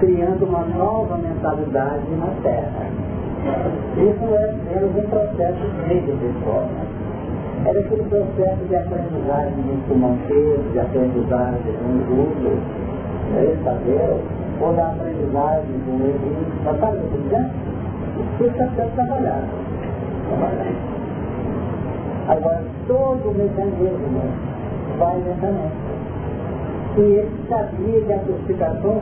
criando 0.00 0.44
uma 0.44 0.64
nova 0.64 1.18
mentalidade 1.18 2.10
na 2.18 2.28
Terra. 2.42 2.86
Isso 3.98 4.24
é 4.34 4.50
apenas 4.50 4.96
um 4.96 5.08
processo 5.08 5.58
de 5.88 6.12
pessoal. 6.12 6.68
Era 7.64 7.80
aquele 7.80 8.02
processo 8.04 8.64
de 8.68 8.76
aprendizagem 8.76 9.54
de 9.54 9.92
um 9.92 9.98
manter, 9.98 10.58
de 10.72 10.78
aprendizagem 10.78 11.62
de 11.62 11.84
um 11.84 11.98
grupo, 12.06 12.48
né, 13.32 13.56
saber, 13.64 14.16
ou 14.60 14.72
da 14.74 14.88
aprendizagem 14.88 15.78
de 15.84 15.90
um 15.90 16.00
evento. 16.00 16.64
Mas 16.64 16.80
sabe 16.80 16.98
o 16.98 17.00
que 17.00 17.18
dizendo? 17.18 17.50
Isso 18.40 18.62
até 18.62 18.84
trabalhar. 18.86 19.42
trabalhar. 20.28 20.98
Agora, 22.28 22.62
todo 22.86 23.30
o 23.30 23.34
mecanismo 23.34 24.22
vai 24.98 25.16
lentamente. 25.16 25.88
E 26.96 27.00
ele 27.00 27.30
sabia 27.48 28.00
que 28.00 28.12
a 28.12 28.18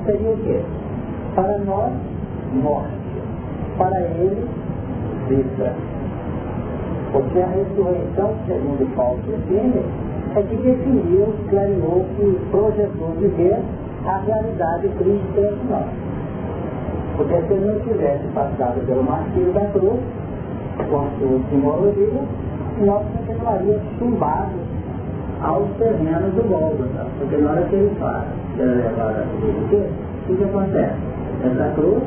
seria 0.07 0.31
o 0.31 0.37
quê? 0.39 0.61
Para 1.35 1.59
nós, 1.59 1.93
morte. 2.63 3.06
Para 3.79 4.01
ele, 4.01 4.49
vida. 5.29 5.73
Porque 7.13 7.41
a 7.41 7.47
ressurreição, 7.47 8.35
segundo 8.47 8.97
Paulo 8.97 9.19
define, 9.27 9.83
é 10.35 10.43
que 10.43 10.57
definiu, 10.57 11.35
clareou, 11.49 12.05
que 12.17 12.39
projetou 12.51 13.11
de 13.19 13.29
ver 13.29 13.59
a 14.07 14.19
realidade 14.19 14.89
Cristo 14.89 15.39
entre 15.39 15.71
nós. 15.71 15.87
Porque 17.17 17.35
se 17.35 17.53
ele 17.55 17.67
não 17.67 17.81
tivesse 17.81 18.27
passado 18.35 18.87
pelo 18.87 19.03
martírio 19.03 19.53
da 19.53 19.65
cruz, 19.67 20.01
com 20.91 20.97
a 20.97 21.09
sua 21.19 21.41
simbologia, 21.51 22.23
nós 22.85 23.03
continuaríamos 23.17 23.83
chumbados 23.99 24.61
aos 25.43 25.69
terrenos 25.79 26.35
do 26.35 26.49
Gólgota. 26.49 27.07
Porque 27.19 27.37
na 27.39 27.51
hora 27.53 27.63
que 27.63 27.75
ele 27.75 27.95
faz, 27.99 28.25
ele 28.59 28.75
levar 28.75 29.11
a 29.11 29.27
cruz, 29.39 29.91
o 30.29 30.37
que 30.37 30.45
acontece? 30.45 30.95
Essa 31.45 31.73
cruz, 31.75 32.03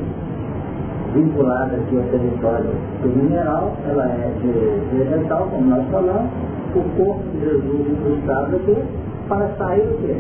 vinculada 1.14 1.76
aqui 1.76 1.98
ao 1.98 2.04
território 2.04 2.72
do 3.02 3.10
mineral, 3.10 3.74
ela 3.90 4.06
é 4.06 4.32
de 4.42 4.98
vegetal, 4.98 5.48
como 5.52 5.66
nós 5.70 5.86
falamos, 5.90 6.30
o 6.76 6.82
corpo 6.98 7.24
de 7.34 7.40
Jesus 7.40 7.88
incrustado 7.88 8.56
aqui, 8.56 8.78
para 9.28 9.48
sair 9.58 9.82
o 9.82 9.98
quê? 9.98 10.18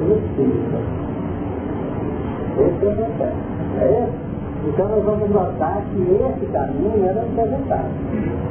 O 0.00 0.12
Espírito. 0.18 0.78
Esse 2.58 2.86
é 2.86 2.88
o. 2.88 3.80
É 3.80 4.08
então 4.66 4.88
nós 4.88 5.04
vamos 5.04 5.30
notar 5.30 5.80
que 5.92 6.02
esse 6.02 6.46
caminho 6.52 7.04
era 7.06 7.22
apresentado. 7.22 7.88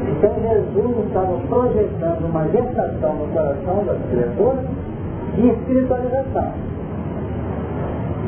Então 0.08 0.34
Jesus 0.42 1.06
estava 1.06 1.38
projetando 1.50 2.26
uma 2.30 2.48
gestação 2.48 3.14
no 3.16 3.28
coração 3.28 3.84
das 3.86 3.98
criaturas 4.10 4.66
de 5.36 5.48
espiritualização. 5.50 6.54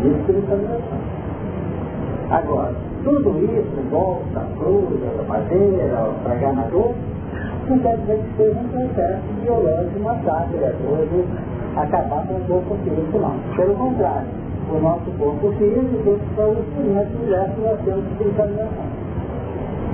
De 0.01 0.07
espiritualização. 0.09 0.97
Agora, 2.29 2.75
tudo 3.09 3.43
isso, 3.43 3.89
volta, 3.89 4.45
cruz, 4.57 5.27
madeira, 5.27 6.09
o 6.09 6.23
tragar 6.23 6.53
na 6.53 6.63
dor, 6.63 6.93
não 7.67 7.79
quer 7.79 7.97
dizer 7.97 8.17
que 8.17 8.37
seja 8.37 8.59
um 8.59 8.67
processo 8.67 9.21
biológico 9.41 9.89
de 9.95 9.99
matar 9.99 10.43
a 10.43 10.45
criatura, 10.45 11.05
de 11.07 11.25
acabar 11.79 12.27
com 12.27 12.35
o 12.35 12.41
corpo 12.41 12.75
físico, 12.83 13.19
não. 13.19 13.35
Pelo 13.55 13.75
contrário 13.75 14.27
o 14.71 14.79
nosso 14.79 15.09
corpo 15.17 15.51
físico 15.53 16.09
os 16.09 16.59
instrumentos 16.59 17.19
diversos 17.19 17.55
que 17.55 17.61
nós 17.61 17.79
temos 17.83 18.03
de 18.03 18.11
espiritualização. 18.11 18.85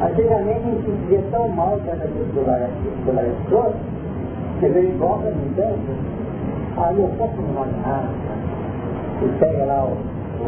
Antigamente 0.02 0.60
a 0.60 0.72
gente 0.72 0.92
dizia 0.92 1.24
tão 1.32 1.48
mal 1.48 1.80
que 1.80 1.90
essa 1.90 2.10
pela 3.06 3.28
escola, 3.28 3.74
você 4.60 4.70
veio 4.70 4.90
igual 4.90 5.20
para 5.20 5.32
mim, 5.32 5.48
entende? 5.48 5.80
Aí 6.78 7.00
eu 7.00 7.08
posso 7.18 7.42
não 7.42 7.66
nada. 7.82 8.10
E 9.22 9.40
pega 9.40 9.64
lá 9.64 9.86
o, 9.86 9.98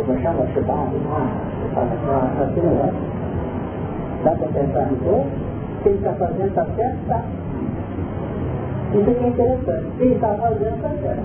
como 0.06 0.44
o 0.44 0.48
chibado, 0.54 0.92
ah, 1.12 1.28
fala 1.74 1.88
assim, 2.46 2.62
não 2.62 2.72
é? 2.72 2.94
Dá 4.24 4.32
para 4.32 4.48
pensar 4.48 4.88
no 4.92 4.98
corpo? 4.98 5.28
O 5.28 5.84
que 5.84 5.90
ele 5.90 5.98
está 5.98 6.14
fazendo 6.14 6.48
está 6.48 6.66
certo? 6.76 6.98
Isso 8.94 9.10
aqui 9.10 9.24
é 9.24 9.28
interessante. 9.28 9.86
Que 9.98 10.04
ele 10.04 10.16
está 10.16 10.34
fazendo 10.36 10.76
está 10.76 10.90
certo. 11.02 11.24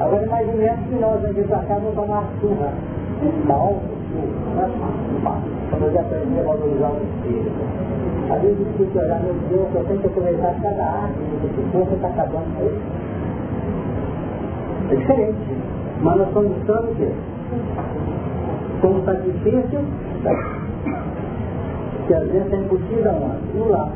Agora 0.00 0.24
imaginemos 0.24 0.86
que 0.88 0.94
nós 0.96 1.24
aqui 1.24 1.42
para 1.42 1.58
cá 1.58 1.74
vamos 1.74 1.94
tomar 1.94 2.24
surra. 2.40 2.72
Mal, 3.46 3.80
surra, 4.10 4.68
Quando 5.70 5.82
eu 5.84 5.92
já 5.92 6.00
aprendi 6.00 6.40
a 6.40 6.42
valorizar 6.42 6.90
o 6.90 7.00
espírito. 7.02 7.50
Às 8.30 8.40
vezes 8.42 8.58
eu 8.58 8.72
fico 8.78 8.98
olhar, 8.98 9.20
meu 9.20 9.34
Deus, 9.50 9.68
eu 9.74 9.84
tenho 9.84 10.00
que 10.00 10.06
aproveitar 10.06 10.54
cada 10.62 10.84
arte, 10.84 11.14
porque 11.40 11.60
esse 11.60 11.70
corpo 11.70 11.94
está 11.94 12.08
acabando 12.08 12.56
com 12.56 12.66
isso. 12.66 12.80
É 14.90 14.96
diferente. 14.96 15.38
Mas 16.00 16.16
nós 16.18 16.28
buscando 16.32 16.90
o 16.90 16.94
quê? 16.96 17.12
Como 18.84 19.02
sacrifício, 19.06 19.80
que 22.06 22.12
às 22.12 22.28
vezes 22.28 22.52
é 22.52 22.56
impossível 22.56 23.12
aonde? 23.12 23.56
No 23.56 23.70
lar, 23.70 23.88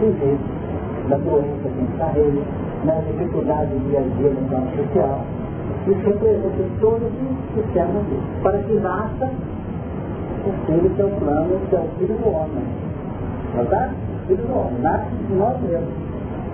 no 0.00 1.08
da 1.08 1.16
doença 1.16 1.68
que 1.68 1.92
está 1.92 2.12
ele 2.14 2.44
nas 2.84 3.04
dificuldades 3.04 3.70
do 3.70 3.88
dia 3.90 3.98
a 3.98 4.02
dia 4.02 4.30
no 4.30 4.48
plano 4.48 4.70
social. 4.76 5.20
Isso 5.88 6.06
representa 6.06 6.64
todo 6.80 7.02
o 7.02 7.36
sistema 7.56 8.00
para 8.44 8.58
que 8.58 8.74
nasça 8.74 9.28
o 10.46 10.66
filho 10.66 10.90
que 10.90 11.02
é 11.02 11.04
o 11.04 11.10
plano, 11.18 11.60
que 11.68 11.74
é 11.74 11.80
o 11.80 11.88
filho 11.98 12.14
do 12.14 12.28
homem. 12.28 12.64
Não 13.56 13.66
tá? 13.66 13.90
Filho 14.28 14.46
do 14.46 14.56
homem, 14.56 14.80
nasce 14.82 15.10
de 15.16 15.34
nós 15.34 15.60
mesmos. 15.62 15.94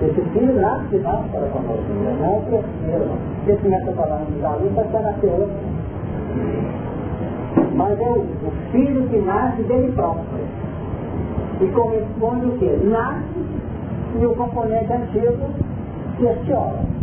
Esse 0.00 0.22
filho 0.30 0.58
nasce 0.58 0.86
de 0.88 0.98
nós 1.00 1.20
para 1.30 1.46
conosco, 1.48 1.84
não 2.18 2.24
é 2.24 2.38
o 2.38 2.42
terceiro. 2.48 3.10
Se 3.44 3.56
começa 3.56 3.92
falando 3.92 4.26
de 4.32 4.40
Davi, 4.40 4.68
vai 4.74 4.88
ser 4.90 5.00
nascer 5.00 5.26
outro. 5.26 5.68
Mas 7.74 8.00
é 8.00 8.10
o, 8.10 8.26
filho 8.72 9.08
que 9.08 9.18
nasce 9.18 9.62
dele 9.62 9.92
próprio. 9.92 10.24
E 11.60 11.66
corresponde 11.68 12.46
o 12.46 12.58
quê? 12.58 12.78
Nasce 12.84 13.24
e 14.20 14.26
o 14.26 14.34
componente 14.34 14.92
antigo 14.92 15.50
questiona. 16.16 16.98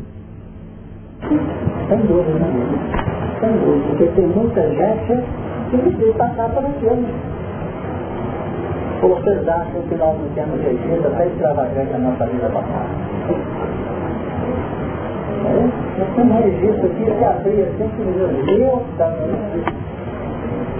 Sem 1.87 1.99
dúvida, 1.99 2.39
né? 2.39 3.39
Sem 3.39 3.51
dúvida, 3.51 3.87
porque 3.89 4.05
tem 4.15 4.27
muita 4.27 4.61
gente 4.69 5.23
que 5.69 5.77
precisa 5.77 6.13
passar 6.13 6.49
por 6.49 6.65
aquilo. 6.65 7.05
Vocês 9.01 9.47
acham 9.47 9.81
que 9.87 9.95
nós 9.95 10.17
não 10.17 10.29
temos 10.33 10.59
registro 10.61 11.07
até 11.07 11.27
extravagante 11.27 11.93
a 11.93 11.97
nossa 11.99 12.25
vida 12.25 12.49
passada? 12.49 12.89
É? 15.45 15.99
Nós 15.99 16.09
temos 16.15 16.43
registro 16.43 16.85
aqui 16.87 17.05
que 17.05 17.23
abrir 17.23 17.61
assim 17.63 17.89
que 17.89 18.57
meu 18.57 18.81
tá 18.97 19.11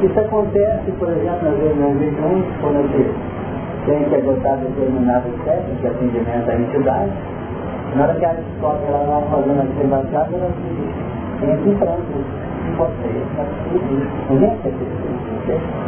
Isso 0.04 0.20
acontece, 0.20 0.92
por 1.00 1.10
exemplo, 1.10 1.50
nas 1.50 1.58
reuniões, 1.60 2.46
quando 2.62 2.78
a 2.78 2.82
gente 2.82 3.10
tem 3.86 4.04
que 4.04 4.16
adotar 4.16 4.58
determinadas 4.58 5.32
técnicas 5.46 5.80
de 5.82 5.88
atendimento 5.88 6.50
à 6.50 6.56
entidade, 6.56 7.12
na 7.96 8.04
hora 8.04 8.16
que 8.16 8.26
a 8.26 8.34
descobre 8.34 8.86
ela 8.88 9.06
não 9.06 9.22
fazendo 9.30 9.62
aquele 9.62 9.88
baixado, 9.88 10.36
ela 10.36 10.52
Tem 11.40 11.54
aqui 11.54 11.76
falando 11.80 12.06
de 12.06 12.72
vocês, 12.78 13.24
mas 13.38 13.48
tudo, 13.70 14.08
ninguém 14.30 14.58
quer 14.64 14.72
ter 14.72 14.86
isso, 14.86 15.86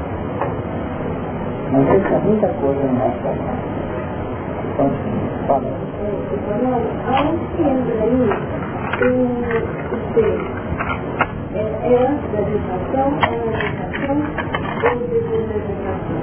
não 1.72 1.86
sei 1.86 2.00
se 2.00 2.14
é 2.14 2.20
muita 2.20 2.48
coisa 2.48 2.82
no 2.82 2.94
nosso 2.94 3.18
trabalho. 3.20 3.60
Fala. 5.48 5.68
Aonde 7.08 7.62
entra 7.62 8.04
aí 8.04 8.16
o 9.04 9.16
ser? 11.58 11.68
É 11.84 12.08
antes 12.08 12.32
da 12.32 12.42
gestação, 12.44 13.08
é 13.22 13.34
a 13.38 13.58
gestação 13.58 14.18
ou 14.84 15.08
depois 15.08 15.44
da 15.48 15.58
gestação? 15.58 16.18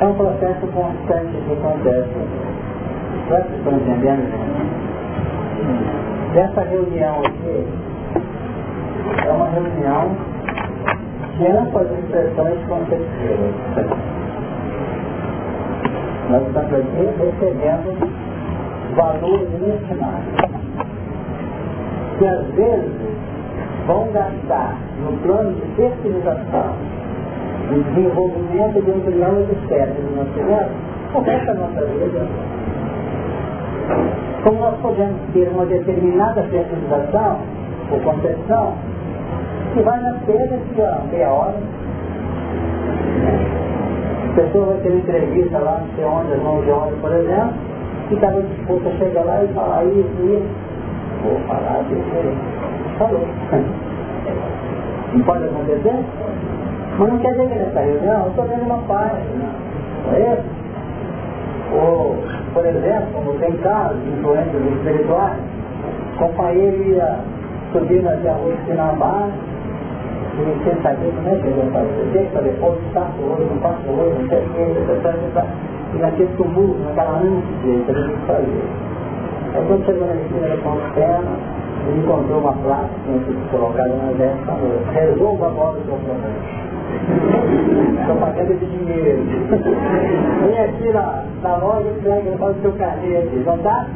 É 0.00 0.06
um 0.06 0.14
processo 0.14 0.66
constante 0.68 1.36
que 1.46 1.52
acontece. 1.52 2.08
Vocês 3.28 3.58
estão 3.58 3.72
entendendo? 3.72 4.24
Essa 6.34 6.60
reunião 6.62 7.20
aqui 7.20 7.66
é 9.24 9.30
uma 9.30 9.48
reunião 9.48 10.10
de 11.36 11.46
amplas 11.46 11.88
expressões 11.98 12.58
conceptivas. 12.68 13.54
Nós 16.30 16.46
estamos 16.46 16.72
aqui 16.72 17.04
recebendo 17.18 17.90
valores 18.96 19.48
inestimáveis 19.54 20.54
que 22.18 22.26
às 22.26 22.46
vezes 22.54 23.14
vão 23.86 24.10
gastar 24.12 24.78
no 25.02 25.16
plano 25.18 25.52
de 25.52 25.66
fertilização 25.76 26.74
de 27.70 27.82
desenvolvimento 27.82 28.82
de 28.82 28.90
um 28.90 29.00
trilhão 29.00 29.34
de 29.44 29.52
espécies 29.52 30.04
no 30.04 30.16
nosso 30.16 30.38
universo, 30.38 30.72
começa 31.12 31.50
a 31.50 31.54
nossa 31.54 31.86
vida. 31.86 32.26
Como 34.42 34.60
nós 34.60 34.76
podemos 34.80 35.16
ter 35.32 35.48
uma 35.48 35.64
determinada 35.66 36.42
fertilização 36.42 37.38
ou 37.90 38.00
concepção 38.00 38.74
que 39.74 39.82
vai 39.82 40.00
nascer 40.00 40.48
daqui 40.48 40.82
a 40.82 41.00
meia 41.10 41.28
hora. 41.28 41.54
A 44.30 44.34
pessoa 44.34 44.66
vai 44.66 44.76
ter 44.78 44.92
entrevista 44.94 45.58
lá, 45.58 45.80
não 45.80 45.94
sei 45.96 46.04
onde, 46.04 46.32
às 46.32 46.44
11 46.44 46.70
horas, 46.70 46.98
por 47.00 47.12
exemplo, 47.12 47.54
e 48.10 48.14
estava 48.14 48.42
disposto 48.42 48.88
a 48.88 48.98
chegar 48.98 49.24
lá 49.24 49.42
e 49.42 49.48
falar 49.48 49.84
isso, 49.84 50.08
isso. 50.22 50.48
Vou 51.22 51.38
falar, 51.46 51.82
deixa 51.88 52.63
Falou. 52.98 53.26
Não 55.12 55.20
pode 55.24 55.44
acontecer? 55.44 56.04
Mas 56.98 57.08
não 57.08 57.18
quer 57.18 57.32
dizer 57.32 57.48
que 57.48 57.54
nessa 57.58 57.80
reunião 57.80 58.22
eu 58.22 58.28
estou 58.28 58.44
vendo 58.44 58.62
uma 58.62 58.78
página, 58.86 59.48
não 60.06 60.14
é 60.14 60.34
isso? 60.34 60.64
Ou, 61.74 62.16
por 62.52 62.64
exemplo, 62.64 63.08
como 63.14 63.38
tem 63.40 63.52
casos 63.58 64.00
de 64.02 64.10
influências 64.10 64.62
espirituais, 64.76 65.40
companheiro 66.18 66.82
ia 66.84 67.18
subir 67.72 68.02
na 68.02 68.12
rua 68.12 68.52
de 68.52 68.66
Sinambá, 68.66 69.28
e 70.34 70.64
sem 70.64 70.82
saber 70.82 71.12
como 71.14 71.28
é 71.28 71.34
que 71.36 71.46
ele 71.46 71.58
ia 71.58 71.70
fazer. 71.72 72.42
Depois, 72.44 72.78
passa 72.92 73.20
o 73.20 73.32
olho, 73.32 73.46
não 73.50 73.58
passa 73.58 73.78
o 73.88 73.92
não 74.18 74.28
sei 74.28 74.38
o 74.38 74.42
que, 74.50 74.62
e 75.94 75.98
naquele 75.98 76.28
tumulto, 76.36 76.78
naquela 76.84 77.18
ânsia 77.18 77.42
ele 77.64 77.84
tinha 77.84 78.08
que 78.08 78.26
fazer. 78.26 78.64
Aí 79.54 79.64
quando 79.66 79.84
chegou 79.84 80.06
na 80.06 80.14
ele 80.14 80.28
encontrou 81.92 82.40
uma 82.40 82.52
placa 82.52 82.88
que 82.88 83.00
tinha 83.04 83.18
sido 83.24 83.50
colocada 83.50 83.94
na 83.94 84.12
exército 84.12 84.42
e 84.42 84.46
falou, 84.46 84.80
resolva 84.92 85.46
agora 85.46 85.78
o 85.78 85.84
seu 85.84 85.96
problema. 85.96 86.64
Estou 88.00 88.16
pagando 88.16 88.58
de 88.58 88.66
dinheiro. 88.66 89.22
Vem 90.40 90.58
aqui 90.58 90.92
na, 90.92 91.24
na 91.42 91.56
loja 91.56 91.88
e 91.88 92.02
pega, 92.02 92.36
faz 92.38 92.56
o 92.56 92.60
seu 92.60 92.70
aqui. 92.70 93.42
Não 93.44 93.58
dá? 93.58 93.86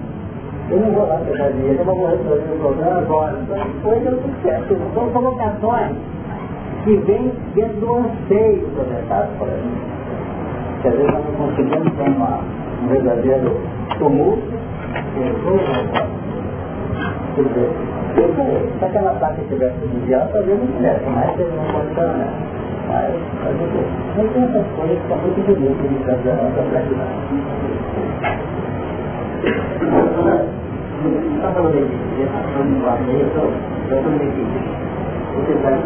Eu 0.70 0.80
não 0.80 0.90
vou 0.92 1.06
lá 1.06 1.18
pegar 1.24 1.48
dinheiro, 1.50 1.78
eu 1.78 1.84
vou 1.84 2.06
resolver 2.06 2.52
o 2.52 2.58
problema 2.58 2.98
agora. 2.98 3.38
Então, 3.40 4.00
deu 4.00 4.18
tudo 4.18 4.42
certo. 4.42 4.76
São 4.94 5.08
colocações 5.10 5.96
que 6.84 6.96
vêm 6.96 7.32
dentro 7.54 7.80
do 7.80 7.94
anseio 7.96 8.68
projetado 8.74 9.28
por 9.38 9.48
aí. 9.48 9.62
Que 10.82 10.88
às 10.88 10.94
vezes 10.94 11.10
nós 11.10 11.24
não 11.24 11.46
conseguimos 11.46 11.92
ter 11.94 12.10
uma, 12.10 12.40
um 12.82 12.88
verdadeiro 12.88 13.56
tumulto. 13.98 14.42
Se 17.38 18.84
aquela 18.84 19.12
placa 19.12 19.40
tivesse 19.48 19.78
desviada, 19.78 20.28
talvez 20.32 20.58
não 20.58 20.66
tivesse, 20.66 21.04
mas 21.06 21.38
ele 21.38 21.52
não 21.54 21.64
pode 21.70 21.94
né? 21.94 22.26
Mas, 22.88 23.14
mas 23.44 24.32
tem 24.32 24.42
essas 24.42 24.66
coisas 24.74 24.98
que 24.98 25.06
são 25.06 25.18
muito 25.18 25.38
bonitas 25.46 25.88
de 25.88 25.98
fazer 26.04 26.30
a 26.30 26.34
nossa. 26.34 26.58
Você 30.98 31.14
está 31.36 31.48
falando 31.52 31.74
aí 31.74 31.84
de 31.84 31.94
gestação 32.18 32.62
de 32.66 32.74
base 32.82 33.06
aí, 33.06 33.20
eu 33.20 33.26
estou 33.28 34.10
meio 34.10 34.32
que 34.32 34.42
você 35.36 35.54
vai 35.62 35.78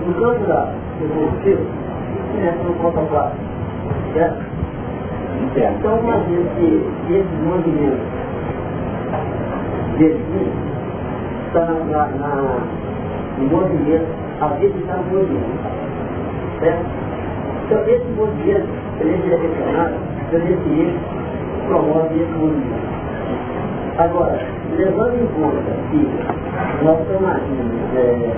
No 0.00 0.14
campo 0.14 0.44
da 0.46 0.60
evolutivo, 1.02 1.64
entra 2.38 2.62
no 2.64 2.72
contemplado, 2.74 3.34
certo? 4.14 4.40
Então, 5.56 5.98
uma 5.98 6.16
vez 6.20 6.46
que 6.56 6.68
esses 7.10 7.38
movimentos 7.44 8.19
desse 9.98 10.20
está 11.48 11.66
na, 11.66 12.06
na, 12.06 12.58
no 13.38 13.46
movimento 13.46 14.20
a 14.40 14.48
vida 14.54 14.74
está 14.78 14.96
no 14.96 15.04
movimento. 15.04 15.60
Certo? 16.60 16.84
Então, 17.66 17.80
esse 17.86 18.08
movimento, 18.16 18.68
ele 19.00 19.14
é 19.14 19.16
direcionado 19.18 19.94
para 20.30 20.38
ver 20.38 20.58
se 20.58 20.68
ele 20.70 20.98
promove 21.68 22.14
esse 22.14 22.32
movimento. 22.32 22.90
Agora, 23.98 24.40
levando 24.76 25.14
em 25.14 25.26
conta 25.26 25.72
que 25.90 26.08
nós 26.82 27.00
agindo 27.00 27.96
é, 27.96 28.32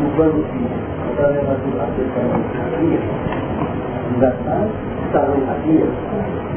no 0.00 0.10
plano 0.16 0.42
físico, 0.44 0.92
da 1.18 1.28
questão 1.28 2.24
da 2.24 2.64
via, 2.78 3.00
das 4.18 4.34
ações 4.34 4.72
estarão 5.06 5.36
na 5.36 5.52
via, 5.64 5.84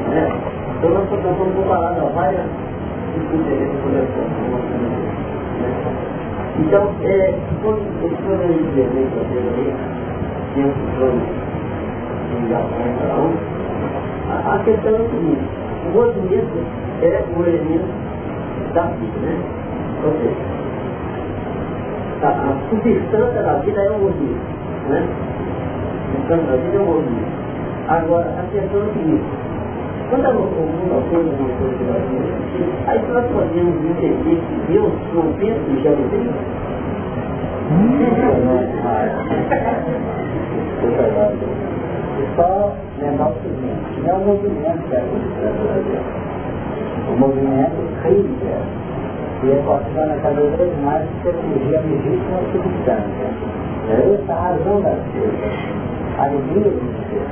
né? 0.08 0.32
então 0.78 0.90
nós 0.90 1.04
estamos 1.12 1.54
comparando 1.54 2.00
a 2.00 2.08
várias 2.14 2.40
que 2.40 2.75
então, 6.58 6.90
é, 7.04 7.34
quando 7.62 7.80
o 8.02 8.08
senhor 8.16 8.38
me 8.38 8.54
dizer 8.54 8.88
aí, 8.92 9.06
tem 10.54 10.64
um 10.64 10.72
plano 10.96 11.20
de 12.40 12.48
cada 12.48 13.16
um, 13.20 13.32
a, 14.30 14.54
a 14.54 14.58
questão 14.64 14.92
é 14.92 15.00
o 15.00 15.10
seguinte, 15.10 15.44
o 15.86 15.90
movimento 15.94 16.58
é 17.02 17.24
o 17.36 17.42
elemento 17.42 17.88
da 18.74 18.82
vida, 18.82 19.18
né? 19.20 19.36
Ou 20.04 20.12
seja, 20.12 20.36
a, 22.22 22.28
a 22.28 22.56
substância 22.70 23.42
da 23.42 23.54
vida 23.58 23.80
é 23.80 23.90
o 23.90 23.98
movimento, 23.98 24.40
né? 24.88 25.06
A 25.88 26.12
substância 26.12 26.46
da 26.46 26.56
vida 26.56 26.76
é 26.76 26.80
o 26.80 26.84
movimento. 26.84 27.46
Agora, 27.88 28.26
a 28.26 28.42
questão 28.50 28.80
é 28.80 28.84
o 28.84 28.92
seguinte, 28.94 29.24
quando 30.08 30.26
a 30.26 30.32
mundo 30.32 30.50
coisa 31.10 31.30
uma 31.30 31.48
coisa 31.58 31.76
que 31.76 31.84
nós 31.84 32.02
aí 32.86 33.00
nós 33.12 33.26
podemos 33.32 33.76
entender 33.84 34.36
que 34.36 34.72
Deus 34.72 34.92
não 35.14 35.32
pensa 35.34 35.60
em 35.68 35.82
geometria? 35.82 36.32
Só 42.36 42.72
lembrar 43.00 43.28
o 43.28 43.34
seguinte, 43.42 44.00
não 44.04 44.10
é 44.10 44.14
o 44.14 44.18
movimento 44.20 44.82
que 44.88 44.94
é 44.94 45.02
o 47.08 47.16
movimento 47.18 47.78
cria 48.02 48.58
e 49.42 49.50
equaciona 49.50 50.16
cada 50.22 50.40
vez 50.40 50.72
mais 50.82 51.04
que 51.22 51.32
cirurgia 51.32 51.80
legítima 51.80 52.38
substância. 52.52 53.28
É 53.88 54.14
essa 54.14 54.32
a 54.32 54.48
razão 54.48 54.80
das 54.80 54.98
coisas, 55.12 55.52
a 56.18 56.24
alegria 56.24 56.70
de 56.70 56.86
ser 57.10 57.22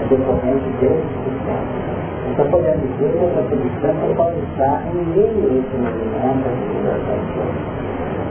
é 0.00 0.04
decorrente 0.08 0.68
desse 0.80 1.06
sistema. 1.24 1.96
Então 2.30 2.46
podemos 2.50 2.82
dizer 2.82 3.12
que 3.12 3.24
essa 3.24 3.42
substância 3.48 4.14
pode 4.16 4.38
estar 4.50 4.82
em 4.92 5.04
meio 5.14 5.40
a 5.40 5.54
esse 5.56 5.76
movimento, 5.76 6.42
a 6.44 6.52
civilização. 6.58 7.76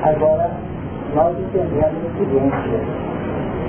Agora, 0.04 0.52
nós 1.16 1.36
entendemos 1.40 2.04
o 2.04 2.18
seguinte, 2.18 2.70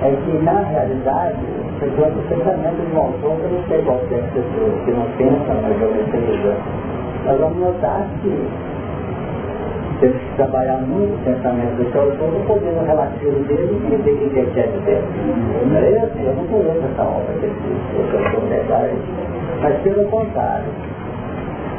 é 0.03 0.11
que 0.25 0.45
na 0.45 0.61
realidade, 0.61 1.39
segundo 1.81 2.19
o 2.19 2.23
pensamento 2.29 2.77
de 2.77 2.95
um 2.95 3.01
autor, 3.01 3.37
que 3.41 3.55
não 3.55 3.63
sei 3.69 3.83
qualquer 3.83 4.23
pessoa 4.35 4.71
que 4.85 4.91
não 4.91 5.07
pensa 5.17 5.55
na 5.55 5.73
geometria, 5.79 6.57
nós 7.25 7.41
vamos 7.41 7.59
notar 7.59 8.07
que 8.21 8.49
temos 10.01 10.17
que 10.17 10.37
trabalhar 10.37 10.79
muito 10.79 11.15
o 11.15 11.19
pensamento 11.25 11.77
do 11.77 11.99
autor 11.99 12.31
para 12.31 12.55
poder 12.55 12.87
relativo 12.87 13.39
dele 13.45 13.73
e 13.73 13.87
entender 13.87 14.11
o 14.13 14.31
que 14.31 14.39
ele 14.39 14.51
quer 14.55 14.69
dizer. 14.69 15.03
É 15.75 15.91
isso? 15.91 16.19
Eu 16.19 16.35
não 16.35 16.45
conheço 16.47 16.85
essa 16.93 17.03
obra 17.03 17.33
que 17.41 17.47
o 17.47 18.19
autor 18.19 18.49
verdade. 18.49 18.95
Mas 19.63 19.75
pelo 19.83 20.05
contrário, 20.11 20.69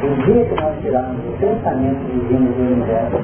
o 0.03 0.07
dia 0.25 0.45
que 0.45 0.61
nós 0.61 0.75
tirarmos 0.81 1.19
o 1.25 1.31
pensamento 1.39 1.99
divino 2.11 2.51
do 2.53 2.61
universo, 2.73 3.17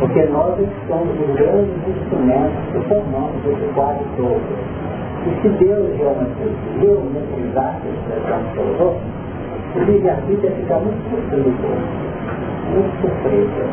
porque 0.00 0.22
nós 0.24 0.56
somos 0.88 1.20
os 1.20 1.34
grandes 1.36 1.76
instrumentos 1.88 2.58
que 2.72 2.80
formamos 2.88 3.44
esse 3.44 3.72
quadro 3.74 4.04
todo. 4.16 4.76
E 5.26 5.30
se 5.42 5.48
Deus 5.48 5.90
geometrizasse 6.80 7.82
esse 7.88 8.18
expressão 8.18 8.96
o 9.74 9.78
livre-arbítrio 9.80 10.48
ia 10.48 10.56
ficar 10.56 10.78
muito 10.78 11.02
sofrido 11.10 11.52
muito 12.70 13.00
surpresa. 13.00 13.66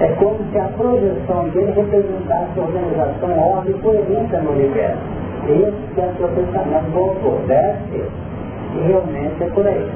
É 0.00 0.06
como 0.18 0.38
se 0.50 0.58
a 0.58 0.68
projeção 0.76 1.48
dele 1.50 1.72
representasse 1.72 2.58
a 2.58 2.62
organização, 2.62 3.30
a 3.30 3.56
ordem 3.58 3.72
coerente 3.74 4.36
no 4.36 4.50
universo. 4.52 5.02
Esse 5.48 6.00
é 6.00 6.06
o 6.06 6.16
seu 6.16 6.28
pensamento 6.28 6.90
voltou, 6.92 7.40
ser. 7.90 8.08
E 8.74 8.86
realmente 8.86 9.42
é 9.42 9.46
por 9.46 9.66
aí. 9.66 9.90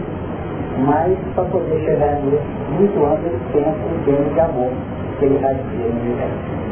Mas 0.87 1.17
para 1.35 1.45
poder 1.45 1.81
chegar 1.85 2.21
nisso, 2.23 2.43
muito 2.79 3.05
antes 3.07 3.25
ele 3.25 3.41
pensa 3.53 3.71
em 3.71 4.05
termos 4.05 4.35
de 4.35 4.41
amor 4.41 4.71
que 5.19 5.25
ele 5.25 5.39
ter 5.39 5.95
no 5.95 6.01
universo. 6.01 6.67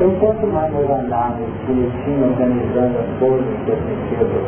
Então, 0.00 0.10
quanto 0.18 0.46
mais 0.46 0.72
nós 0.72 0.88
andarmos 0.88 1.46
bonitinho, 1.66 2.30
organizando 2.30 2.98
as 2.98 3.18
coisas 3.18 3.44
que 3.66 3.70
preciso, 3.76 4.40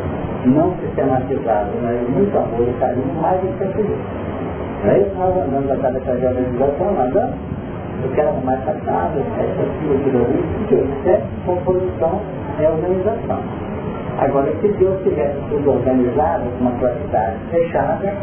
não 0.45 0.73
sistematizado, 0.81 1.69
mas 1.83 2.09
muito 2.09 2.35
amor 2.35 2.67
e 2.67 2.73
carinho, 2.79 3.13
mais 3.21 3.39
a 3.39 3.65
gente 3.65 3.93
É 4.85 4.99
isso 4.99 5.15
nós 5.17 5.37
andamos 5.37 5.71
a 5.71 5.75
cada 5.77 5.99
de 5.99 6.25
organização, 6.25 6.89
andando, 6.89 7.33
eu 8.03 8.11
quero 8.15 8.33
mais 8.43 8.59
passado, 8.65 9.19
essa 9.39 9.61
aqui, 9.61 9.95
aquilo 9.95 10.25
ali, 10.25 10.43
porque 10.57 11.09
é 11.09 11.21
composição 11.45 12.19
é 12.59 12.69
organização. 12.69 13.39
Agora, 14.19 14.51
se 14.61 14.67
Deus 14.67 15.01
tivesse 15.03 15.39
tudo 15.49 15.71
organizado, 15.71 16.43
com 16.57 16.65
uma 16.65 16.71
qualidade 16.79 17.37
fechada, 17.49 18.13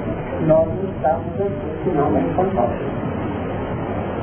nós 0.47 0.69
não 0.69 0.91
estávamos 0.97 1.41
aqui, 1.41 1.51
senão 1.85 2.11
não 2.11 2.21
estamos 2.21 3.01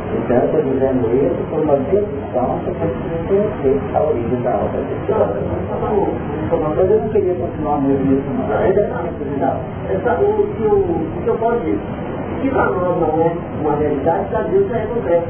então, 0.07 0.37
eu 0.37 0.45
estou 0.45 0.61
dizendo 0.61 1.03
isso 1.13 1.35
por 1.49 1.59
uma 1.59 1.75
decisão 1.75 2.59
que 2.63 2.67
eu 2.69 2.75
preciso 2.75 3.27
conhecer 3.27 3.75
a 3.93 4.01
origem 4.03 4.41
da 4.41 4.55
obra 4.55 4.81
de 4.81 4.95
Deus. 5.05 5.19
Mas 6.49 6.89
eu 6.89 6.99
não 7.01 7.09
queria 7.09 7.35
continuar 7.35 7.81
mesmo 7.81 8.13
isso. 8.13 8.23
Não, 9.37 9.59
essa, 9.89 10.13
o, 10.21 10.47
que 10.55 10.63
eu, 10.63 10.79
o 10.79 11.21
que 11.23 11.27
eu 11.27 11.35
posso 11.35 11.59
dizer, 11.59 11.79
que 12.41 12.49
para 12.49 12.65
nós 12.65 12.99
não 12.99 13.21
é 13.21 13.35
uma 13.61 13.75
realidade, 13.75 14.25
para 14.29 14.41
Deus 14.43 14.71
é 14.71 14.85
concreto. 14.85 15.27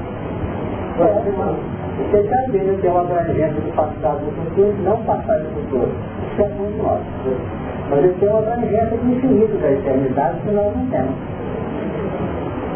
Você 0.97 2.17
está 2.17 2.37
vendo 2.51 2.79
que 2.79 2.87
é 2.87 2.91
uma 2.91 3.01
abrangência 3.01 3.61
do 3.61 3.75
passado 3.75 4.19
do 4.19 4.31
futuro, 4.31 4.75
não 4.83 4.97
passado 5.03 5.43
do 5.43 5.49
futuro. 5.61 5.91
Isso 6.31 6.41
é 6.41 6.47
muito 6.49 6.83
nosso. 6.83 7.01
Mas 7.89 7.99
ele 7.99 8.13
tem 8.19 8.29
uma 8.29 8.39
abrangência 8.39 8.97
do 8.97 9.11
infinito 9.11 9.57
da 9.57 9.71
eternidade 9.71 10.39
que 10.41 10.51
nós 10.51 10.75
não 10.75 10.85
temos. 10.87 11.15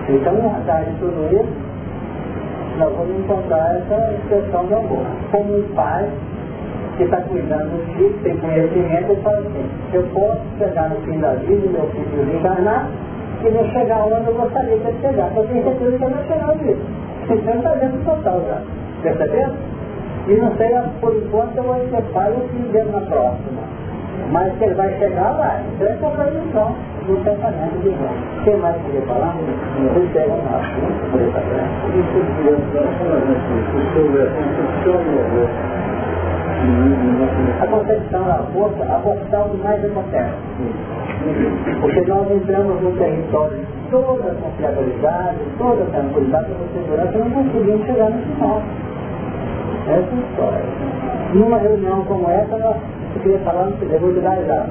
Então, 0.09 0.33
razão 0.49 0.83
de 0.83 0.99
tudo 0.99 1.29
isso, 1.33 1.71
nós 2.77 2.93
vamos 2.95 3.19
encontrar 3.19 3.75
essa 3.77 4.13
expressão 4.13 4.65
de 4.65 4.73
amor. 4.73 5.05
Como 5.31 5.57
um 5.57 5.63
pai 5.75 6.09
que 6.97 7.03
está 7.03 7.17
cuidando 7.21 7.69
do 7.69 7.93
filho, 7.93 8.17
tem 8.23 8.37
conhecimento, 8.37 9.11
ele 9.11 9.21
fala 9.21 9.39
assim, 9.39 9.69
eu 9.93 10.03
posso 10.13 10.41
chegar 10.57 10.89
no 10.89 10.95
fim 11.01 11.19
da 11.19 11.33
vida, 11.35 11.69
meu 11.69 11.87
filho 11.89 12.37
encarnar, 12.37 12.89
e 13.43 13.49
não 13.49 13.65
chegar 13.71 14.05
onde 14.05 14.27
eu 14.27 14.33
gostaria 14.35 14.77
de 14.77 15.01
chegar. 15.01 15.31
Eu 15.35 15.47
tenho 15.47 15.63
certeza 15.63 15.97
que 15.97 16.03
eu 16.03 16.09
não 16.09 16.23
chegar 16.23 16.49
onde 16.51 16.77
Então 17.29 17.55
está 17.55 17.75
dentro 17.75 17.99
total 18.05 18.41
já. 18.47 18.61
Percebeu? 19.01 19.49
E 20.27 20.33
não 20.33 20.55
sei, 20.55 20.69
por 20.99 21.15
enquanto 21.15 21.57
eu 21.57 21.63
vou 21.63 21.75
pai 22.13 22.31
ou 22.31 22.47
filho 22.49 22.71
dele 22.71 22.91
na 22.91 23.01
próxima. 23.01 23.61
Mas 24.31 24.53
que 24.57 24.63
ele 24.63 24.75
vai 24.75 24.93
chegar 24.99 25.31
lá. 25.31 25.59
Então 25.73 25.87
é 25.87 25.93
contradição 25.93 26.75
do 27.07 27.23
pensamento 27.23 27.77
de 27.81 27.89
Deus. 27.89 27.97
Quem 28.43 28.57
mais 28.57 28.75
queria 28.83 29.01
falar? 29.01 29.35
Vocês 29.35 30.11
pegam 30.13 30.37
nós, 30.37 30.67
por 31.11 31.21
essa 31.21 31.41
a 37.61 37.67
concepção 37.67 38.23
da 38.23 38.37
força, 38.53 38.83
a 38.83 38.99
força 38.99 39.49
que 39.49 39.57
mais 39.57 39.85
acontece. 39.85 40.33
Porque 41.81 42.01
nós 42.01 42.31
entramos 42.31 42.81
no 42.81 42.91
território 42.97 43.57
de 43.57 43.65
toda 43.89 44.31
a 44.31 44.35
confiabilidade, 44.35 45.37
toda 45.57 45.83
a 45.83 45.85
tranquilidade, 45.87 46.47
toda 46.47 46.63
a 46.63 46.73
segurança, 46.73 47.17
não 47.17 47.31
conseguimos 47.31 47.85
chegar 47.85 48.09
no 48.09 48.21
final. 48.21 48.61
Essa 49.87 49.93
é 49.93 49.99
a 49.99 50.29
história. 50.29 50.63
Numa 51.33 51.57
reunião 51.57 52.03
como 52.05 52.29
essa, 52.29 52.57
nós 52.57 52.77
eu 53.15 53.21
queria 53.21 53.39
falar 53.39 53.65
no 53.65 53.77
seguinte, 53.77 53.99
vou 53.99 54.13
te 54.13 54.19
dar 54.21 54.39
exato. 54.39 54.69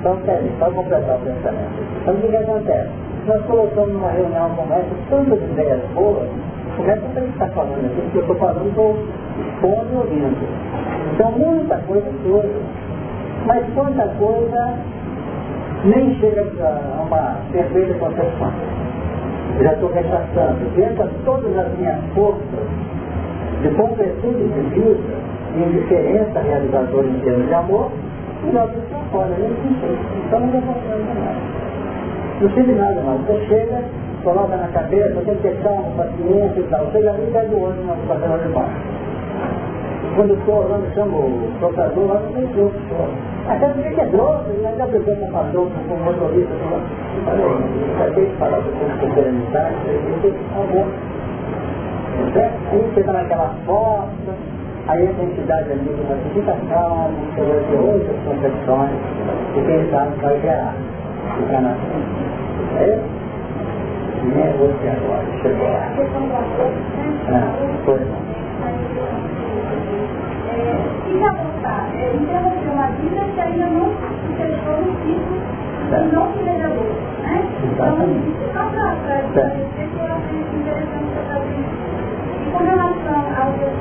Então, 0.00 0.16
peraí, 0.24 0.50
só 0.58 0.70
completar 0.70 1.16
o 1.16 1.20
pensamento. 1.20 1.82
Então, 2.02 2.14
o 2.14 2.20
que 2.20 2.36
acontece? 2.36 2.88
Nós 3.26 3.42
colocamos 3.46 3.92
numa 3.92 4.10
reunião 4.10 4.50
como 4.56 4.72
essa 4.72 4.86
tantas 5.10 5.42
ideias 5.42 5.80
boas, 5.94 6.28
como 6.76 6.90
é 6.90 6.96
que 6.96 7.00
você 7.00 7.20
está 7.20 7.46
falando 7.48 7.86
aqui? 7.86 8.00
Porque 8.02 8.18
eu 8.18 8.22
estou 8.22 8.36
falando, 8.36 8.68
estou 8.68 8.96
expondo 9.38 9.86
e 9.92 9.96
ouvindo. 9.96 10.48
Então, 11.14 11.32
muita 11.32 11.76
coisa 11.78 12.10
surge, 12.22 12.62
mas 13.46 13.64
quanta 13.74 14.08
coisa 14.18 14.78
nem 15.84 16.14
chega 16.18 16.42
a 16.60 17.02
uma 17.02 17.36
perfeita 17.52 17.94
concepção. 17.94 18.52
Já 19.62 19.72
estou 19.72 19.92
rechaçando, 19.92 20.74
dentro 20.74 21.08
de 21.08 21.14
todas 21.24 21.56
as 21.56 21.78
minhas 21.78 22.00
forças 22.14 22.66
de 23.62 23.68
concretude 23.70 24.48
de 24.48 24.60
vida, 24.74 25.14
indiferença 25.56 26.40
realizadora 26.40 27.06
em 27.06 27.20
termos 27.20 27.46
de 27.46 27.54
amor, 27.54 27.90
e 28.42 28.52
nós 28.52 28.70
estamos 28.76 29.06
fora, 29.12 29.30
nem 29.38 29.50
Então 30.26 30.40
não 30.40 30.48
demonstramos 30.48 31.06
nada. 31.06 31.36
Não 32.40 32.50
sirve 32.50 32.72
nada 32.72 33.00
não. 33.02 33.18
Você 33.18 33.46
chega, 33.46 33.82
coloca 34.24 34.56
na 34.56 34.68
cabeça, 34.68 35.20
tem 35.24 35.36
que 35.36 35.42
ter 35.42 35.62
calma, 35.62 35.90
paciência 35.96 36.60
e 36.60 36.66
tal. 36.70 36.90
Chega 36.90 37.10
ali 37.10 37.22
e 37.22 37.30
pega 37.32 37.54
o 37.54 37.62
olho 37.62 37.84
na 37.86 37.94
fazendo 38.08 38.42
de 38.42 38.48
baixo. 38.52 39.04
Quando 40.16 40.30
eu 40.30 40.38
estou 40.38 40.58
orando, 40.58 40.86
chamo 40.94 41.16
o 41.16 41.52
tocador, 41.60 42.06
lá 42.06 42.20
não 42.20 42.32
tem 42.32 42.54
jogo. 42.54 42.72
Até 43.48 43.68
porque 43.68 43.90
que 43.90 44.00
é 44.00 44.06
droga, 44.06 44.44
e 44.50 44.66
ainda 44.66 44.86
brigou 44.86 45.16
com 45.16 45.24
o 45.24 45.32
pastor, 45.32 45.68
com 45.88 45.94
o 45.94 46.04
motorista, 46.04 46.54
com 46.54 46.66
o 46.66 47.98
já 47.98 48.10
tem 48.14 48.24
que 48.24 48.36
falar 48.36 48.58
com 48.62 49.06
o 49.06 49.14
serenidade, 49.14 49.74
tem 50.22 50.32
que 50.32 50.38
amor. 50.54 50.86
Aí 52.72 52.90
você 52.94 53.00
está 53.00 53.12
naquela 53.12 53.54
força, 53.66 54.34
Aí 54.86 55.08
a 55.08 55.24
entidade 55.24 55.72
ali 55.72 55.96
vai 56.06 56.18
fica 56.34 56.54
calmo, 56.68 57.16
você 57.34 57.40
vai 57.40 57.58
ter 57.70 57.76
outras 57.76 58.16
concepções, 58.26 58.90
quem 59.54 59.90
sabe 59.90 60.20
vai 60.20 60.40
gerar. 60.40 60.74
Fica 61.38 61.60
na 61.60 61.74
frente. 61.74 62.34
É 62.76 63.23
Nem 64.24 64.42
é 64.42 64.52
você 64.56 64.88
agora, 64.88 65.24
chegou 65.42 65.68
lá. 65.68 65.84
Ah, 67.28 67.52
foi 67.84 68.00
não. 68.00 68.34
Já 71.20 71.30
voltar, 71.32 71.88
interromper 72.14 72.70
uma 72.70 72.86
vida 72.88 73.20
que 73.34 73.40
ainda 73.40 73.66
não 73.66 73.90
se 73.90 74.28
fechou 74.36 74.76
no 74.80 74.92
ciclo 75.02 75.38
e 75.90 76.14
não 76.14 76.24
se 76.32 76.42
revelou. 76.42 76.92
Né? 77.22 77.36
Então, 77.64 77.96
só 78.52 78.64
para 78.70 78.88
dizer 79.20 79.88
que 79.88 79.98
eu 79.98 80.06
achei 80.06 80.40
interessante 80.40 81.12
essa 81.18 81.38
vida. 81.40 81.72
E 82.40 82.50
com 82.50 82.64
relação 82.64 83.20
ao 83.36 83.52
que 83.52 83.62
eu 83.62 83.72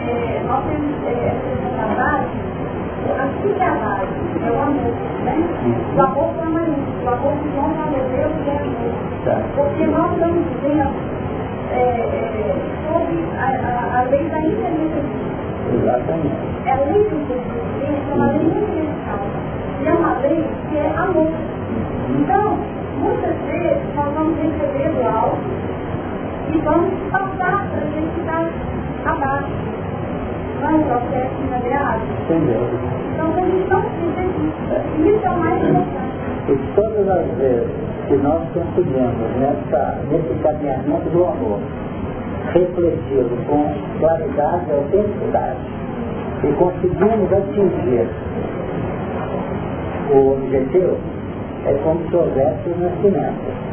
é, 0.00 0.42
nós 0.46 0.64
temos 0.64 0.96
essa 1.06 1.86
base, 1.94 2.59
a 3.08 3.74
base, 3.74 4.44
é 4.44 4.50
o 4.50 4.62
amor, 4.62 4.92
né? 5.24 5.36
O 5.96 6.02
amor 6.02 6.34
permanente, 6.34 7.04
o 7.04 7.08
amor 7.08 7.32
que 7.38 7.48
Deus 7.48 8.32
e 8.36 8.48
é 8.48 8.56
amor. 8.56 9.42
Porque 9.54 9.86
nós 9.86 10.12
estamos 10.12 10.44
vivendo 10.48 10.92
é, 11.72 11.80
é, 11.80 12.56
sobre 12.86 13.24
a, 13.38 13.96
a, 13.96 14.00
a 14.00 14.02
lei 14.04 14.28
da 14.28 14.38
inteligência. 14.40 15.30
Exatamente. 15.72 16.34
É 16.66 16.72
a 16.72 16.76
lei 16.76 17.04
da 17.04 17.16
inteligência, 17.16 18.10
é 18.10 18.14
uma 18.14 18.26
lei 18.26 18.46
universal. 18.46 19.20
E 19.80 19.86
é 19.86 19.92
uma 19.92 20.18
lei 20.18 20.44
que 20.68 20.76
é 20.76 20.94
amor. 20.96 21.32
Então, 22.18 22.58
muitas 22.98 23.36
vezes 23.46 23.94
nós 23.94 24.14
vamos 24.14 24.36
receber 24.38 25.06
algo 25.06 25.38
e 26.52 26.58
vamos 26.58 26.92
passar 27.10 27.66
para 27.70 27.80
a 27.80 27.90
gente 27.90 28.10
ficar 28.14 28.50
abaixo. 29.04 29.79
É 30.62 30.78
processo 30.84 31.34
inadequado. 31.46 32.02
Então, 33.12 33.32
a 33.34 33.40
gente 33.40 33.68
não 33.70 33.82
precisa 33.82 34.22
disso. 34.36 34.60
Isso 35.08 35.26
é 35.26 35.30
o 35.30 35.38
mais 35.38 35.62
importante. 35.62 36.10
E 36.48 36.74
todas 36.74 37.08
as 37.08 37.26
vezes 37.38 37.70
que 38.08 38.16
nós 38.16 38.42
conseguimos 38.52 39.14
nessa, 39.38 39.98
nesse 40.10 40.34
caminhamento 40.42 41.08
do 41.10 41.24
amor, 41.24 41.60
refletido 42.52 43.46
com 43.46 43.72
claridade 44.00 44.64
e 44.68 44.72
autenticidade, 44.72 45.58
e 46.42 46.52
conseguimos 46.52 47.32
atingir 47.32 48.08
o 50.12 50.32
objetivo, 50.32 50.96
é 51.66 51.74
como 51.84 52.08
se 52.08 52.16
houvesse 52.16 52.68
o 52.68 52.80
nascimento 52.80 53.70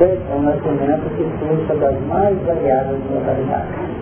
é 0.00 0.34
um 0.34 0.42
nascimento 0.42 1.08
que 1.16 1.24
surge 1.38 1.80
das 1.80 2.00
mais 2.06 2.36
variadas 2.42 2.98
modalidades. 3.08 4.01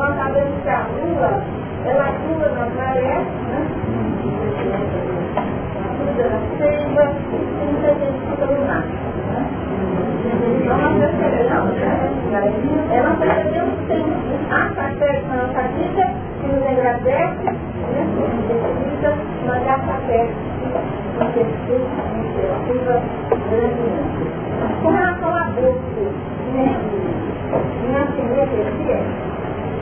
nós 0.00 0.16
sabemos 0.16 0.62
que 0.62 0.70
a 0.70 0.86
lua, 0.96 1.42
ela 1.84 2.08
atua 2.08 2.48
na 2.48 2.66
maré, 2.74 3.20
né? 3.20 3.60
Na 6.16 6.38
seiva, 6.56 7.04
e 7.32 7.64
muita 7.64 7.88
gente 8.00 8.20
fica 8.30 8.46
no 8.46 8.66
mar. 8.66 8.84
Então 10.56 10.78
nós 10.78 10.94
percebemos, 10.98 11.74
né? 11.76 11.92
Ela 12.92 13.10
percebeu 13.16 13.66
sim. 13.88 14.04
Há 14.50 14.70
café 14.74 15.22
na 15.28 15.34
nossa 15.36 15.68
vida 15.68 16.04
que 16.40 16.46
nos 16.48 16.62
engrandece, 16.70 17.44
né? 17.44 17.56
Necessita 18.48 19.08
mandar 19.46 19.80
café. 19.86 20.30
Com 24.82 24.90
relação 24.90 25.34
a 25.34 25.42
aborto, 25.42 26.00
né? 26.54 27.00
na 27.92 28.06
simetria, 28.06 29.02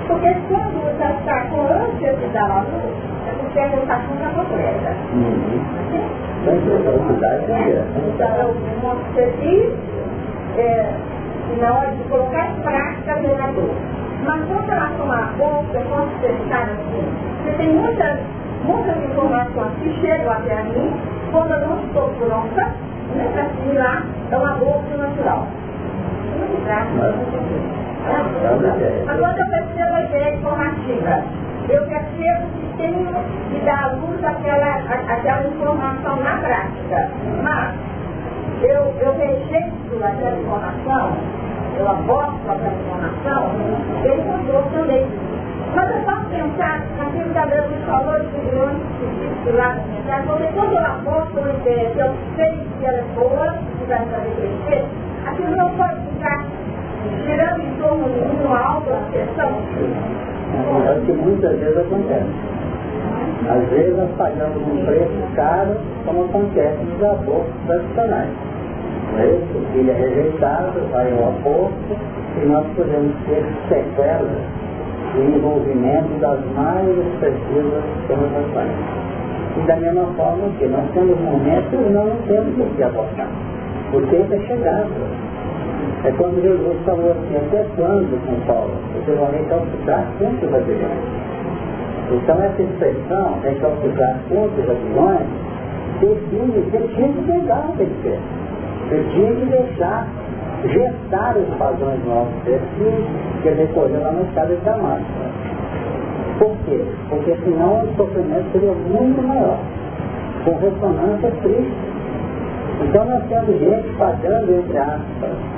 porque 0.09 0.35
quando 0.49 0.81
você 0.83 1.05
está 1.05 1.45
com 1.51 1.61
ânsia 1.61 2.17
da 2.33 2.47
luz, 2.63 2.97
é 3.27 3.33
porque 3.39 3.61
a 3.61 3.69
gestação 3.69 4.15
está 4.15 4.31
completa. 4.31 4.97
Então, 8.09 8.55
você 8.83 9.33
diz, 9.43 9.73
é, 10.57 10.95
na 11.61 11.73
hora 11.75 11.91
de 11.91 12.03
colocar 12.05 12.47
em 12.47 12.55
prática 12.63 13.13
a 13.13 13.53
dor. 13.53 13.75
Mas 14.25 14.45
com 14.47 14.67
relação 14.67 15.13
à 15.13 15.33
bolsa, 15.37 15.81
quando 15.89 16.21
você 16.21 16.29
está 16.29 16.63
assim, 16.63 17.05
você 17.45 17.53
tem 17.59 17.75
muitas, 17.75 18.19
muitas 18.65 18.97
informações 19.05 19.73
que 19.83 20.01
chegam 20.01 20.33
até 20.33 20.59
a 20.59 20.65
mim, 20.65 20.91
quando 21.31 21.53
eu 21.53 21.69
não 21.69 21.79
estou 21.85 22.09
pronta, 22.19 22.63
né, 23.15 23.31
para 23.33 23.43
assimilar, 23.43 24.07
é 24.31 24.37
uma 24.37 24.53
bolsa 24.55 24.97
natural. 24.97 25.47
Agora 28.09 29.39
eu 29.39 29.47
percebo 29.51 29.95
a 29.95 30.03
ideia 30.03 30.35
informativa. 30.37 31.23
Eu 31.69 31.87
percebo 31.87 32.47
que 32.55 32.77
tenho 32.79 33.13
que 33.51 33.61
dar 33.67 33.85
à 33.85 33.93
luz 33.93 34.25
aquela, 34.25 34.77
aquela 34.77 35.47
informação 35.49 36.17
na 36.23 36.37
prática. 36.39 37.11
Mas 37.43 37.75
eu, 38.63 38.95
eu 39.01 39.15
rejeito 39.19 40.03
aquela 40.03 40.41
informação, 40.41 41.13
eu 41.79 41.89
aborto 41.89 42.51
aquela 42.51 42.75
informação, 42.75 43.51
ele 44.05 44.23
mudou 44.23 44.63
também. 44.73 45.07
Mas 45.75 45.91
eu 45.91 46.03
posso 46.03 46.25
pensar 46.31 46.81
naquilo 46.97 47.31
que 47.31 47.39
a 47.39 47.47
Deus 47.47 47.71
me 47.71 47.77
falou 47.85 48.19
de 48.19 48.39
milhões 48.39 48.79
de 49.45 49.53
lá 49.53 49.75
na 49.75 49.83
minha 49.85 50.03
casa, 50.05 50.27
porque 50.27 50.47
quando 50.55 50.73
eu 50.73 50.87
aborto 50.87 51.39
uma 51.39 51.51
ideia 51.51 51.91
que 51.91 51.99
eu 51.99 52.15
sei 52.37 52.67
que 52.79 52.87
ela 52.87 52.99
é 52.99 53.05
boa, 53.15 53.55
que 53.79 53.85
vai 53.85 53.99
fazer 54.07 54.35
crescer, 54.67 54.87
aquilo 55.27 55.57
não 55.57 55.71
pode 55.77 56.01
ficar 56.09 56.45
girando 57.25 57.63
em 57.63 57.75
torno 57.81 58.05
de 58.05 58.47
uma 58.47 58.59
autoaceitação? 58.59 59.53
É 60.87 60.99
o 60.99 61.07
que 61.07 61.13
muitas 61.13 61.59
vezes 61.59 61.77
acontece. 61.77 62.59
Às 63.49 63.69
vezes 63.71 63.97
nós 63.97 64.11
pagamos 64.17 64.57
um 64.57 64.85
preço 64.85 65.35
caro, 65.37 65.77
como 66.05 66.25
acontece 66.25 66.77
nos 66.85 67.03
abortos 67.03 67.55
tradicionais. 67.67 68.31
É 69.17 69.27
isso? 69.27 69.59
O 69.59 69.73
filho 69.73 69.91
é 69.91 69.95
rejeitado, 69.95 70.81
vai 70.93 71.11
ao 71.13 71.29
aborto, 71.29 71.97
e 72.43 72.47
nós 72.47 72.67
podemos 72.77 73.15
ter 73.27 73.45
sequelas 73.69 74.59
de 75.15 75.21
envolvimento 75.21 76.21
das 76.21 76.39
mais 76.55 76.87
expressivas 76.89 77.85
conotações. 78.07 78.73
E 79.57 79.67
da 79.67 79.77
mesma 79.77 80.07
forma 80.17 80.49
que 80.59 80.67
nós 80.67 80.85
temos 80.93 81.19
momentos 81.21 81.91
não 81.91 82.11
temos 82.27 82.59
o 82.59 82.77
que 82.77 82.83
abortar. 82.83 83.29
O 83.93 84.01
tempo 84.03 84.35
é 84.35 84.39
chegado. 84.47 84.91
É 86.05 86.13
quando 86.13 86.41
Jesus 86.41 86.77
falou 86.85 87.11
assim, 87.11 87.37
até 87.37 87.67
quando, 87.75 88.15
São 88.25 88.41
Paulo, 88.47 88.71
você 88.95 89.13
vai 89.15 89.33
recalcitrar 89.33 90.07
contra 90.19 90.47
os 90.47 90.55
aviões? 90.55 91.29
Então 92.13 92.37
essa 92.43 92.63
expressão, 92.63 93.35
recalcitrar 93.43 94.17
contra 94.29 94.63
os 94.63 94.71
aviões, 94.71 95.27
define 96.01 96.53
que 96.53 96.71
você 96.71 96.89
tinha 96.95 97.09
que 97.09 97.23
pegar 97.23 97.69
o 97.69 97.77
que 97.77 97.83
ele 97.83 98.21
Você 98.89 99.05
tinha 99.11 99.33
que 99.35 99.45
deixar 99.47 100.07
gestar 100.67 101.37
os 101.37 101.55
padrões 101.57 102.05
nossos 102.07 102.35
perfis 102.45 103.05
que 103.43 103.49
recolheu 103.49 104.01
lá 104.01 104.13
no 104.13 104.23
estado 104.23 104.57
de 104.57 104.65
Damasco. 104.65 105.05
Por 106.39 106.57
quê? 106.65 106.81
Porque 107.11 107.37
senão 107.45 107.83
o 107.83 107.97
sofrimento 107.97 108.53
seria 108.53 108.73
muito 108.73 109.23
maior, 109.27 109.59
com 110.45 110.53
ressonância 110.59 111.31
triste. 111.43 111.73
Então 112.83 113.05
nós 113.05 113.23
temos 113.29 113.59
gente 113.59 113.97
pagando, 113.99 114.55
entre 114.55 114.79
aspas, 114.79 115.58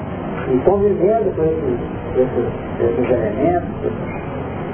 e 0.52 0.58
convivendo 0.64 1.30
com 1.36 1.44
esses, 1.44 1.78
esses, 2.16 2.46
esses 2.80 3.10
elementos, 3.10 3.92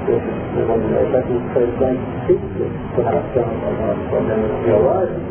esses, 0.09 0.35
essas 0.57 1.25
expressões 1.29 1.99
físicas 2.25 2.71
com 2.95 3.01
relação 3.03 3.43
aos 3.43 4.09
problemas 4.09 4.51
biológicos, 4.65 5.21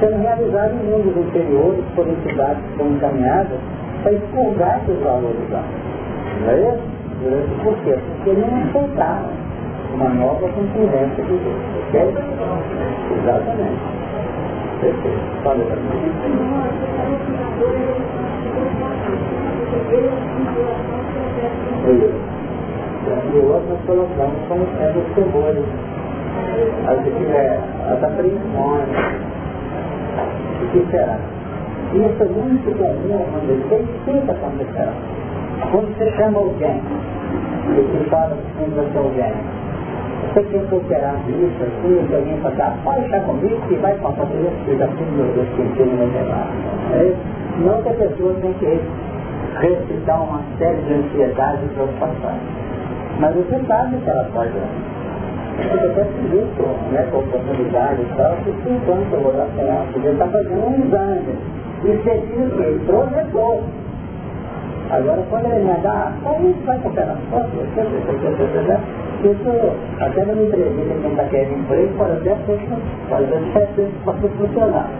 sendo 0.00 0.22
realizados 0.22 0.76
mundos 0.82 1.16
interiores 1.16 1.84
por 1.96 2.06
entidades 2.06 2.62
que 2.62 2.76
são 2.76 2.86
encaminhadas 2.88 3.58
para 4.02 4.12
expurgar 4.12 4.80
esses 4.82 5.02
valores 5.02 5.50
lá. 5.50 5.64
Não 6.42 6.50
é 6.50 6.60
isso? 6.60 6.96
Por 7.64 7.74
quê? 7.78 7.98
Porque 8.24 8.40
não 8.40 8.62
aceitaram 8.62 9.30
uma 9.94 10.08
nova 10.10 10.48
concorrência 10.48 11.24
de 11.24 11.36
Deus. 11.38 11.56
Ok? 11.88 12.14
Exatamente. 13.18 13.95
E 23.32 23.38
outro 23.38 23.68
nós 23.68 23.80
colocamos 23.86 24.38
como 24.48 24.66
sendo 24.78 24.98
os 24.98 25.08
temores. 25.14 25.64
As, 26.86 26.98
é, 27.06 27.60
as 27.88 28.04
apreensões. 28.04 28.88
O 30.62 30.66
que 30.72 30.80
será? 30.90 31.18
Isso 31.94 32.22
é 32.22 32.26
muito 32.26 32.68
comum 32.76 33.22
acontecer 33.22 33.80
e 33.80 34.04
sempre 34.04 34.30
acontecerá. 34.30 34.92
Quando 35.70 35.96
você 35.96 36.10
chama 36.16 36.38
alguém, 36.38 36.82
e 37.66 37.80
você 37.80 38.10
fala 38.10 38.36
com 38.58 38.64
você 38.64 38.98
alguém, 38.98 39.32
você 40.34 40.58
que 40.58 40.74
operar 40.74 41.16
isso, 41.28 41.62
assim, 41.62 42.14
alguém 42.14 42.36
fala, 42.42 42.54
ah, 42.60 42.76
pode 42.84 43.00
deixar 43.00 43.20
comigo 43.20 43.56
que 43.68 43.74
vai 43.76 43.94
passar 43.94 44.26
por 44.26 44.36
isso, 44.36 44.68
eu 44.68 44.78
já 44.78 44.88
fiz 44.88 45.08
meu 45.12 45.26
Deus, 45.32 45.48
que 45.56 45.80
eu 45.80 45.86
não 45.86 45.96
vai. 45.96 47.00
É 47.00 47.04
isso? 47.04 47.20
Não 47.64 47.82
que 47.82 47.88
a 47.88 47.94
pessoa 47.94 48.34
tem 48.42 48.52
que 48.54 48.80
recitar 49.60 50.22
uma 50.22 50.42
série 50.58 50.82
de 50.82 50.94
ansiedades 50.94 51.64
e 51.64 51.74
preocupações. 51.74 52.40
Mas 53.18 53.34
você 53.34 53.58
sabe 53.66 53.96
que 53.96 54.10
ela 54.10 54.28
pode 54.34 54.52
você 55.56 55.86
até 55.86 56.02
isso, 56.02 56.62
né, 56.92 57.08
com 57.10 57.18
oportunidade 57.18 58.02
e 58.02 58.16
tal, 58.16 58.36
que 58.44 58.52
se 58.52 58.68
enquanto 58.68 59.10
eu 59.10 59.20
vou 59.20 59.32
dar 59.32 59.46
você 59.46 60.08
está 60.10 60.26
fazendo 60.26 60.66
um 60.66 60.84
exame. 60.84 61.34
E 61.84 61.96
se 62.02 62.12
diz 62.26 62.52
que 62.52 62.84
projetou. 62.86 63.64
Agora, 64.90 65.22
quando 65.30 65.46
ele 65.46 65.64
me 65.64 65.80
dá, 65.80 66.12
aí 66.26 66.54
vai 66.64 66.78
comprar 66.78 67.04
as 67.04 67.18
fotos, 67.30 67.52
isso, 69.24 69.72
até 70.00 70.24
numa 70.24 70.42
entrevista, 70.42 70.94
quem 71.00 71.10
está 71.10 71.24
querendo 71.24 71.58
emprego, 71.60 71.94
pode 71.96 72.12
até 72.12 72.36
ser, 72.46 72.60
até 73.10 73.88
pode 74.04 74.28
funcionar 74.36 74.90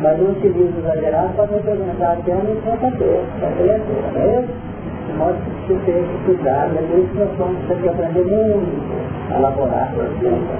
mas 0.00 0.18
não 0.18 0.30
utilizo 0.30 0.78
exagerado 0.78 1.32
para 1.34 1.46
representar 1.46 2.12
a 2.12 2.16
terra 2.16 2.42
e 2.48 2.56
conta 2.62 2.90
ter, 2.98 3.24
para 3.38 3.48
ter 3.50 3.68
é 3.68 4.40
isso? 4.40 4.76
De 5.06 5.12
modo 5.12 5.36
que 5.66 5.72
você 5.72 5.92
tem 5.92 6.02
que 6.02 6.24
cuidar, 6.24 6.70
é 6.74 6.82
por 6.82 6.98
isso 6.98 7.08
que 7.08 7.18
nós 7.18 7.36
vamos 7.38 7.68
ter 7.68 7.76
que 7.76 7.88
aprender 7.88 8.24
muito 8.24 9.05
elaborar 9.34 9.92
a 9.92 10.06
ciência. 10.18 10.54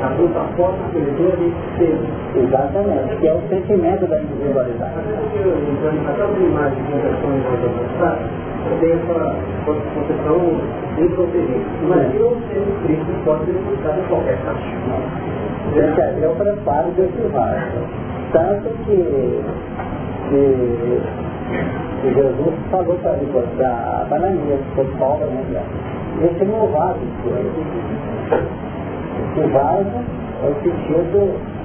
A 0.00 0.08
luta 0.10 0.40
forte 0.56 0.78
que 0.92 0.98
ele 0.98 1.10
deu 1.18 1.32
de 1.36 1.48
ser. 1.76 1.98
Exatamente, 2.36 3.16
que 3.16 3.26
é 3.26 3.34
o 3.34 3.40
sentimento 3.48 4.06
da 4.06 4.20
individualidade. 4.20 4.94
Então, 5.72 5.90
a 5.90 6.38
imagem 6.38 6.84
que 6.84 6.92
a 6.94 8.18
tem 8.80 8.92
essa 8.92 9.34
concepção 9.64 10.38
inconveniente. 10.98 11.66
Imagina 11.82 12.24
o 12.24 12.36
ser 12.48 12.64
Cristo 12.84 13.12
pode 13.24 13.44
ser 13.46 13.52
buscado 13.52 14.00
em 14.00 14.04
qualquer. 14.04 14.38
Esse 15.74 16.24
é 16.24 16.28
o 16.28 16.34
preparo 16.34 16.90
desse 16.92 17.22
vaso. 17.32 17.78
Tanto 18.32 18.68
que, 18.84 19.40
que 22.02 22.14
Jesus 22.14 22.54
falou 22.70 22.96
para 22.98 23.16
para 23.56 24.06
Bananias, 24.10 24.60
que 24.60 24.74
foi 24.74 24.84
Paulo, 24.98 25.26
né? 25.26 25.62
Esse 26.22 26.44
é 26.44 26.46
o 26.46 26.66
vaso 26.68 27.00
O 29.36 29.48
vaso 29.48 29.98
é 30.42 30.48
o 30.48 30.54
sentido, 30.62 31.18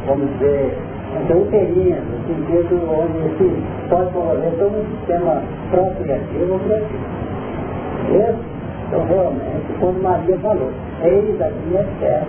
vamos 0.07 0.29
dizer, 0.33 0.77
então, 1.21 1.41
uterino, 1.41 2.01
no 2.01 2.17
sentido 2.27 2.73
onde 2.89 3.37
se 3.37 3.45
pode 3.89 4.09
promover 4.11 4.51
todo 4.57 4.77
um 4.77 4.85
sistema 4.97 5.41
procriativo 5.69 6.59
criativo. 6.59 7.05
Então, 8.87 9.05
realmente, 9.07 9.73
quando 9.79 10.01
Maria 10.01 10.37
falou, 10.39 10.71
eis 11.03 11.41
aqui 11.41 11.77
é 11.77 11.85
terra, 11.99 12.25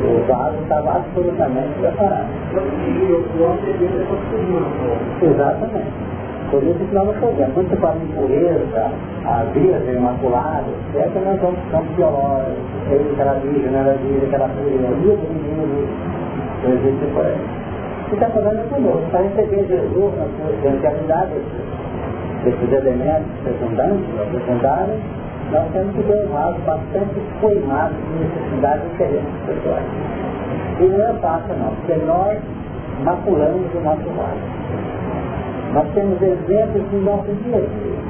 O 0.00 0.26
vaso 0.26 0.56
estava 0.62 0.96
absolutamente 0.96 1.74
preparado. 1.80 2.28
Exatamente. 5.22 5.92
Por 6.50 6.62
isso 6.64 6.78
que 6.78 6.94
nós 6.94 7.06
não 7.06 7.14
fazemos. 7.14 7.54
Quando 7.54 7.68
você 7.68 7.76
fala 7.76 7.96
em 7.96 8.06
pureza, 8.08 8.90
a 9.24 9.44
virgem 9.54 9.94
imaculada, 9.94 10.64
é 10.96 11.02
que 11.02 11.18
nós 11.20 11.40
vamos 11.40 11.60
para 11.70 11.78
campo 11.78 11.92
biológico, 11.94 13.12
aquela 13.12 13.34
virgem, 13.34 13.74
era 13.74 13.94
virgem, 13.94 14.26
aquela 14.26 14.48
pureza, 14.48 14.88
livro, 15.02 15.28
não 16.64 16.72
existe 16.72 17.06
por 17.14 17.24
aí. 17.24 17.36
Você 18.08 18.14
está 18.14 18.28
falando 18.30 18.68
conosco, 18.68 19.10
para 19.12 19.20
receber 19.20 19.66
Jesus 19.68 20.12
na 20.18 20.26
sua 20.26 20.50
essencialidade, 20.58 21.32
esses 22.44 22.72
elementos 22.72 23.30
secundantes, 23.44 24.04
secundários, 24.32 25.00
nós 25.52 25.68
temos 25.72 25.94
que 25.96 26.02
ter 26.04 26.26
um 26.26 26.28
vaso 26.28 26.58
bastante 26.60 27.20
queimado 27.40 27.94
de 27.94 28.24
necessidades 28.24 28.90
diferentes 28.92 29.32
pessoais. 29.46 29.86
E 30.80 30.84
não 30.84 31.08
é 31.08 31.12
fácil 31.14 31.56
não, 31.56 31.74
porque 31.74 31.94
nós 32.06 32.38
maculamos 33.04 33.74
o 33.74 33.80
nosso 33.80 34.08
vaso. 34.16 34.60
Nós 35.74 35.86
temos 35.94 36.22
exemplos 36.22 36.92
no 36.92 37.00
nosso 37.02 37.32
dia 37.42 37.56
a 37.56 37.60
dia. 37.60 38.00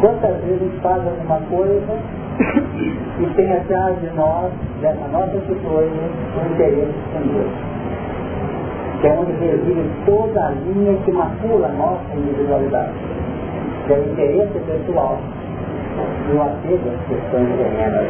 Quantas 0.00 0.36
vezes 0.42 0.60
a 0.60 0.64
gente 0.64 0.80
faz 0.80 1.02
alguma 1.06 1.40
coisa 1.50 1.98
e 3.18 3.26
tem 3.34 3.52
atrás 3.52 4.00
de 4.00 4.10
nós, 4.14 4.52
dessa 4.80 5.08
nossa 5.08 5.36
atitude, 5.36 5.66
um 5.66 6.54
interesse 6.54 6.94
com 7.12 7.20
Deus. 7.32 7.52
Que 9.00 9.06
é 9.08 9.12
onde 9.12 9.32
reside 9.32 9.90
toda 10.06 10.46
a 10.46 10.50
linha 10.50 10.96
que 11.04 11.12
macula 11.12 11.66
a 11.66 11.72
nossa 11.72 12.14
individualidade 12.14 12.92
que 13.86 13.92
é 13.92 13.96
o 13.96 14.12
interesse 14.12 14.58
pessoal 14.66 15.18
e 16.28 16.36
o 16.36 16.42
apego 16.42 16.90
às 16.90 17.06
questões 17.06 17.48
terrenas. 17.56 18.08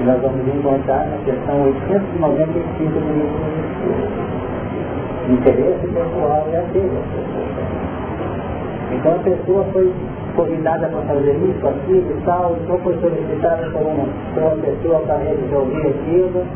E 0.00 0.04
nós 0.04 0.20
vamos 0.22 0.48
encontrar 0.48 1.06
na 1.06 1.18
questão 1.24 1.62
895 1.62 2.92
do 2.92 3.12
livro. 3.12 4.28
Interesse 5.28 5.86
pessoal 5.86 6.48
e 6.50 6.56
apego. 6.56 6.98
Então 8.92 9.14
a 9.14 9.18
pessoa 9.18 9.64
foi 9.72 9.92
convidada 10.34 10.88
para 10.88 11.02
fazer 11.02 11.32
isso, 11.32 11.68
aquilo 11.68 12.10
e 12.10 12.22
tal, 12.24 12.56
então 12.62 12.78
foi 12.78 12.96
solicitada 13.00 13.68
por 13.70 13.82
uma, 13.82 14.06
por 14.32 14.42
uma 14.44 14.56
pessoa 14.56 15.00
para 15.00 15.18
resolver 15.18 15.88
aquilo. 15.88 16.46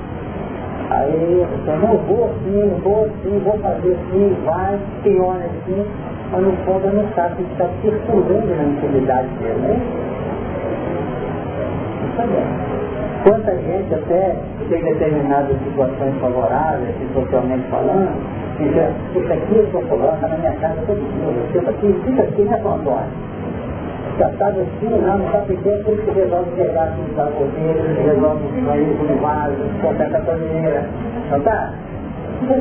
Aí, 0.91 1.47
eu 1.67 1.77
não 1.79 1.97
vou 1.99 2.31
sim, 2.45 2.81
vou 2.83 3.09
sim, 3.23 3.39
vou 3.45 3.59
fazer 3.59 3.97
sim, 4.11 4.37
vai, 4.45 4.79
pior 5.03 5.37
assim 5.37 5.87
mas 6.33 6.43
no 6.43 6.53
fundo 6.65 6.91
não 6.95 7.07
sabe 7.15 7.37
que 7.37 7.53
está 7.53 7.69
circulando 7.83 8.57
na 8.57 8.65
intimidade 8.65 9.29
dele, 9.39 9.61
né? 9.61 9.77
Quanta 13.23 13.55
gente 13.55 13.95
até 13.95 14.35
tem 14.69 14.83
determinadas 14.83 15.57
situações 15.63 16.15
favoráveis, 16.21 16.95
socialmente 17.15 17.69
falando, 17.69 18.17
que 18.57 18.65
já, 18.75 18.89
isso 19.15 19.33
aqui 19.33 19.57
eu 19.57 19.65
estou 19.65 19.83
está 19.83 20.29
na 20.29 20.37
minha 20.39 20.53
casa 20.53 20.81
todo 20.87 20.99
dia, 20.99 21.61
eu 21.63 21.69
aqui, 21.69 22.01
fica 22.05 22.23
aqui, 22.23 22.43
né, 22.43 22.57
Antônio? 22.57 23.33
Já 24.19 24.29
está 24.29 24.49
assim, 24.49 24.89
não, 24.89 25.19
não 25.19 25.41
pequeno, 25.43 25.85
por 25.85 25.95
isso 25.95 26.03
que 26.03 26.11
resolve 26.13 26.51
pegar 26.57 26.85
aqui 26.85 27.15
da 27.15 27.25
goteira, 27.25 27.83
resolve 28.03 28.67
sair 28.67 28.97
com 28.97 29.13
o 29.13 29.17
vaso, 29.19 29.57
conserta 29.83 30.19
a 30.19 30.21
torneira, 30.23 30.85
não 31.31 31.39
está? 31.39 31.73
Então, 32.43 32.57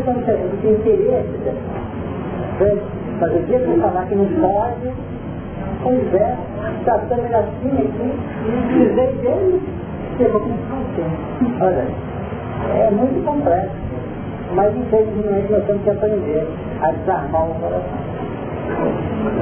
tem 0.62 0.72
interesse, 0.72 1.38
né? 1.46 1.54
Mas 3.22 3.36
o 3.36 3.40
dia 3.46 3.60
que 3.60 3.70
eu 3.70 3.80
falar 3.80 4.06
que 4.08 4.16
não 4.16 4.26
pode, 4.26 4.92
pois 5.84 6.14
é, 6.16 6.36
está 6.80 6.98
tendo 7.08 7.36
assim 7.36 7.78
aqui, 7.78 8.10
dizer 8.74 9.12
dele, 9.22 9.62
eu 10.20 10.32
vou 10.32 10.42
com 10.42 11.64
Olha, 11.64 11.86
é 12.74 12.90
muito 12.90 13.24
complexo. 13.24 13.76
Mas 14.56 14.76
infelizmente 14.76 15.52
nós 15.52 15.64
temos 15.66 15.84
que 15.84 15.90
aprender 15.92 16.48
a 16.82 16.92
desarmar 16.92 17.52
o 17.52 17.54
coração. 17.54 18.02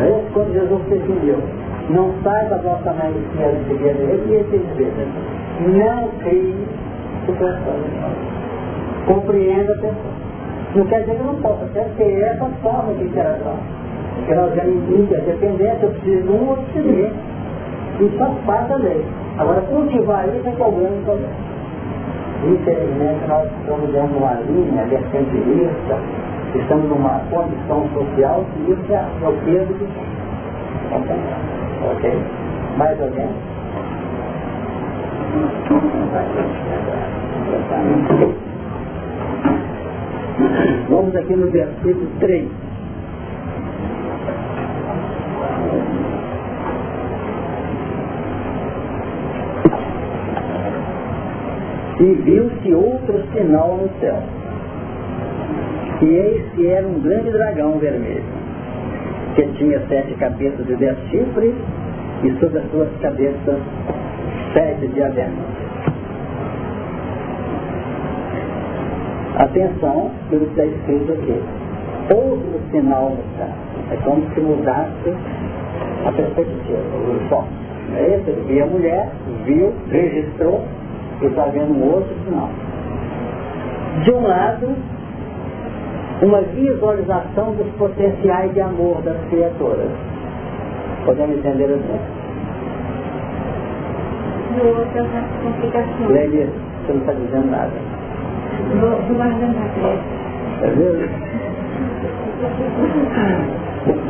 É 0.03 0.23
quando 0.33 0.53
Jesus 0.53 0.81
definiu. 0.89 1.37
Não 1.89 2.13
saiba 2.21 2.55
a 2.55 2.57
vossa 2.57 2.93
mãe 2.93 3.13
que 3.33 3.41
era 3.41 3.57
seguir 3.63 3.93
dele 3.93 4.23
e 4.27 4.35
esse 4.35 4.57
dizer, 4.57 4.93
não 5.67 6.09
crie 6.19 6.67
situações. 7.25 7.85
Compreenda 9.07 9.71
a 9.71 9.75
pessoa. 9.77 10.08
Não 10.75 10.85
quer 10.85 10.99
dizer 11.01 11.15
que 11.15 11.23
não 11.23 11.35
possa, 11.35 11.65
ter 11.97 12.21
essa 12.21 12.45
forma 12.61 12.93
de 12.93 13.03
interação. 13.05 13.55
Porque 14.15 14.35
nós 14.35 14.53
já 14.55 14.65
implica 14.65 15.17
a 15.17 15.21
dependência, 15.21 15.79
eu 15.81 15.89
preciso 15.91 16.21
de 16.23 16.29
um, 16.29 16.49
ou 16.49 16.57
preciso 16.57 16.87
de 16.87 17.01
outro. 17.01 17.17
Isso 17.99 18.17
faz 18.17 18.33
parte 18.45 18.69
da 18.69 18.75
lei. 18.75 19.05
Agora, 19.37 19.61
cultivar 19.61 20.27
isso 20.27 20.47
é 20.47 20.51
que 20.51 20.61
é 20.61 20.65
o 20.65 20.71
grande 20.71 21.03
problema. 21.05 21.33
Infelizmente, 22.45 23.27
nós 23.27 23.47
estamos 23.59 23.91
dentro 23.91 24.09
de 24.09 24.17
uma 24.17 24.33
linha 24.33 24.85
mercantilista, 24.85 25.97
estamos 26.55 26.89
numa 26.89 27.19
condição 27.29 27.89
social 27.93 28.45
que 28.53 28.71
isso 28.71 28.93
é 28.93 29.27
o 29.27 29.33
peso 29.43 29.73
que 29.73 29.87
Ok? 31.91 32.21
Mais 32.77 33.01
alguém? 33.01 33.29
Vamos 40.89 41.15
aqui 41.15 41.35
no 41.35 41.49
versículo 41.51 42.07
3. 42.19 42.47
E 51.99 52.13
viu-se 52.23 52.73
outro 52.73 53.21
sinal 53.33 53.77
no 53.77 53.89
céu. 53.99 54.23
E 56.01 56.05
eis 56.05 56.45
que 56.53 56.67
era 56.67 56.87
um 56.87 57.01
grande 57.01 57.29
dragão 57.29 57.77
vermelho, 57.77 58.23
que 59.35 59.43
tinha 59.57 59.81
sete 59.89 60.13
cabeças 60.13 60.69
e 60.69 60.75
dez 60.77 60.97
chifres, 61.09 61.53
e 62.23 62.31
sobre 62.39 62.59
as 62.59 62.71
suas 62.71 62.89
cabeças 63.01 63.59
sete 64.53 64.87
diademas. 64.87 65.58
Atenção 69.39 70.11
pelo 70.29 70.45
que 70.47 70.51
está 70.51 70.65
escrito 70.65 71.13
aqui. 71.13 71.41
Outro 72.13 72.59
sinal 72.71 73.11
no 73.11 73.37
céu. 73.37 73.47
É 73.91 73.95
como 74.03 74.21
se 74.33 74.39
mudasse 74.41 75.13
a 76.05 76.11
perspectiva, 76.11 76.79
o 76.79 77.29
foco. 77.29 77.47
É 77.95 78.15
esse? 78.15 78.53
E 78.53 78.61
a 78.61 78.65
mulher 78.65 79.09
viu, 79.45 79.73
registrou 79.89 80.61
e 81.21 81.25
está 81.25 81.45
vendo 81.45 81.73
um 81.73 81.93
outro 81.93 82.13
sinal. 82.25 82.49
De 84.03 84.11
um 84.11 84.27
lado, 84.27 84.75
uma 86.21 86.41
visualização 86.41 87.53
dos 87.53 87.67
potenciais 87.77 88.53
de 88.53 88.59
amor 88.59 89.01
das 89.03 89.17
criaturas. 89.29 89.89
Podemos 91.05 91.37
entender 91.37 91.65
assim? 91.65 91.99
E 94.53 94.67
outra 94.67 95.05
complicação. 95.43 96.07
Leia, 96.09 96.49
você 96.85 96.93
não 96.93 96.99
está 96.99 97.13
dizendo 97.13 97.51
nada. 97.51 97.98
Vendo? 100.61 101.09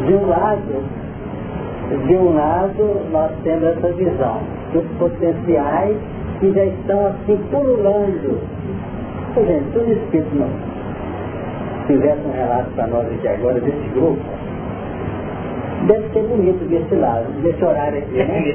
De 0.05 0.13
um 0.13 0.27
lado, 0.27 0.83
de 2.07 2.15
um 2.15 2.35
lado 2.35 3.01
nós 3.11 3.31
temos 3.43 3.63
essa 3.63 3.91
visão 3.93 4.41
dos 4.73 4.85
potenciais 4.97 5.97
que 6.39 6.51
já 6.51 6.65
estão 6.65 7.07
assim 7.07 7.37
pululando. 7.51 8.39
Por 9.33 9.45
gente, 9.45 9.71
tudo 9.73 9.91
espírito 9.91 10.35
não. 10.35 10.49
Fizesse 11.87 12.21
um 12.25 12.31
relato 12.31 12.69
para 12.75 12.87
nós 12.87 13.07
aqui 13.07 13.27
agora 13.27 13.59
desse 13.59 13.89
grupo, 13.93 14.19
deve 15.87 16.09
ser 16.09 16.23
bonito 16.23 16.63
desse 16.69 16.95
lado, 16.95 17.25
desse 17.41 17.63
horário 17.63 17.97
aqui, 17.99 18.17
né? 18.17 18.53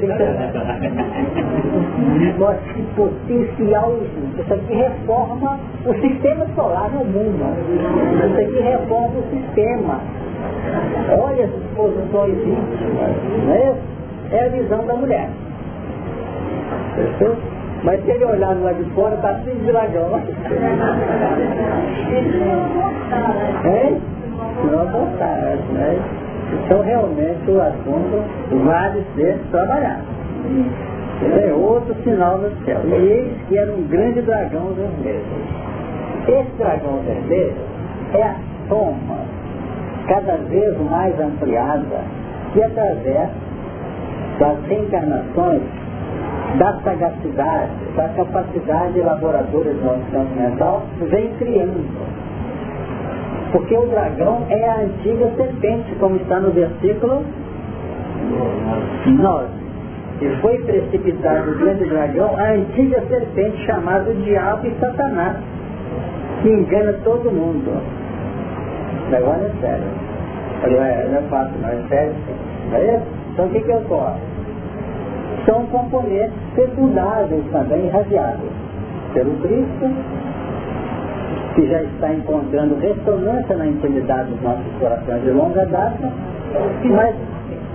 Nossa, 2.37 2.59
que 2.73 2.83
potencial 2.95 3.93
isso 4.37 4.53
aqui 4.53 4.73
reforma 4.73 5.59
o 5.85 5.93
sistema 6.01 6.45
solar 6.55 6.89
no 6.91 7.05
mundo. 7.05 7.45
Isso 8.25 8.41
aqui 8.41 8.59
reforma 8.61 9.19
o 9.19 9.23
sistema. 9.29 10.01
Olha 11.21 11.45
as 11.45 11.51
posições 11.75 12.37
íntimas, 12.37 13.15
não 13.45 13.53
é? 13.53 14.45
A 14.45 14.49
visão 14.49 14.85
da 14.85 14.95
mulher. 14.95 15.29
Mas 17.83 18.03
se 18.03 18.11
ele 18.11 18.25
olhar 18.25 18.55
lado 18.61 18.83
de 18.83 18.89
fora, 18.91 19.15
está 19.15 19.39
cheio 19.43 19.55
de 19.57 19.65
dragão. 19.67 20.09
É? 23.63 23.97
Não 24.71 24.85
botar, 24.87 25.57
né? 25.73 25.99
Então 26.53 26.81
realmente 26.81 27.51
o 27.51 27.61
assunto 27.61 28.23
vale 28.65 29.03
ser 29.15 29.39
trabalhado. 29.51 30.03
É 31.23 31.53
outro 31.53 31.95
sinal 32.03 32.37
no 32.37 32.51
céu. 32.65 32.81
E 32.85 32.93
eis 32.93 33.47
que 33.47 33.57
era 33.57 33.71
um 33.71 33.83
grande 33.87 34.21
dragão 34.21 34.73
vermelho. 34.73 35.25
Esse 36.27 36.51
dragão 36.57 36.99
vermelho 37.05 37.55
é 38.13 38.23
a 38.23 38.35
soma 38.67 39.19
cada 40.07 40.35
vez 40.37 40.77
mais 40.89 41.19
ampliada 41.19 42.01
que 42.53 42.61
através 42.61 43.29
das 44.39 44.57
reencarnações 44.67 45.61
da 46.57 46.73
sagacidade, 46.83 47.71
da 47.95 48.09
capacidade 48.09 48.99
elaboradora 48.99 49.73
do 49.73 49.83
nosso 49.83 50.11
campo 50.11 50.35
mental, 50.39 50.83
vem 51.09 51.33
criando. 51.37 51.85
Porque 53.51 53.75
o 53.75 53.87
dragão 53.87 54.45
é 54.49 54.69
a 54.69 54.79
antiga 54.81 55.31
serpente, 55.35 55.95
como 55.95 56.15
está 56.17 56.39
no 56.39 56.51
versículo 56.51 57.23
9. 59.05 59.64
E 60.21 60.29
foi 60.41 60.57
precipitado 60.59 61.51
o 61.51 61.55
grande 61.55 61.85
dragão, 61.85 62.37
a 62.37 62.51
antiga 62.51 63.01
serpente 63.09 63.65
chamada 63.65 64.13
Diabo 64.13 64.65
e 64.65 64.71
Satanás, 64.79 65.37
que 66.41 66.49
engana 66.49 66.93
todo 67.03 67.31
mundo. 67.31 67.81
Agora 69.13 69.43
é 69.43 69.51
sério. 69.59 69.87
Agora 70.63 70.85
é, 70.85 71.07
não 71.09 71.17
é 71.17 71.21
fácil, 71.23 71.59
não 71.61 71.69
é 71.69 71.87
sério. 71.89 72.13
É 72.73 73.01
então 73.33 73.45
o 73.47 73.49
que, 73.49 73.59
que 73.59 73.71
ocorre? 73.71 74.19
São 75.45 75.65
componentes 75.65 76.33
secundários 76.55 77.43
também 77.51 77.85
irradiados 77.85 78.49
pelo 79.13 79.31
Cristo, 79.41 79.91
que 81.55 81.67
já 81.67 81.83
está 81.83 82.13
encontrando 82.13 82.75
ressonância 82.79 83.55
na 83.57 83.67
intimidade 83.67 84.31
dos 84.31 84.41
nossos 84.41 84.73
corações 84.79 85.21
de 85.23 85.31
longa 85.31 85.65
data, 85.65 86.11
mas 86.85 87.15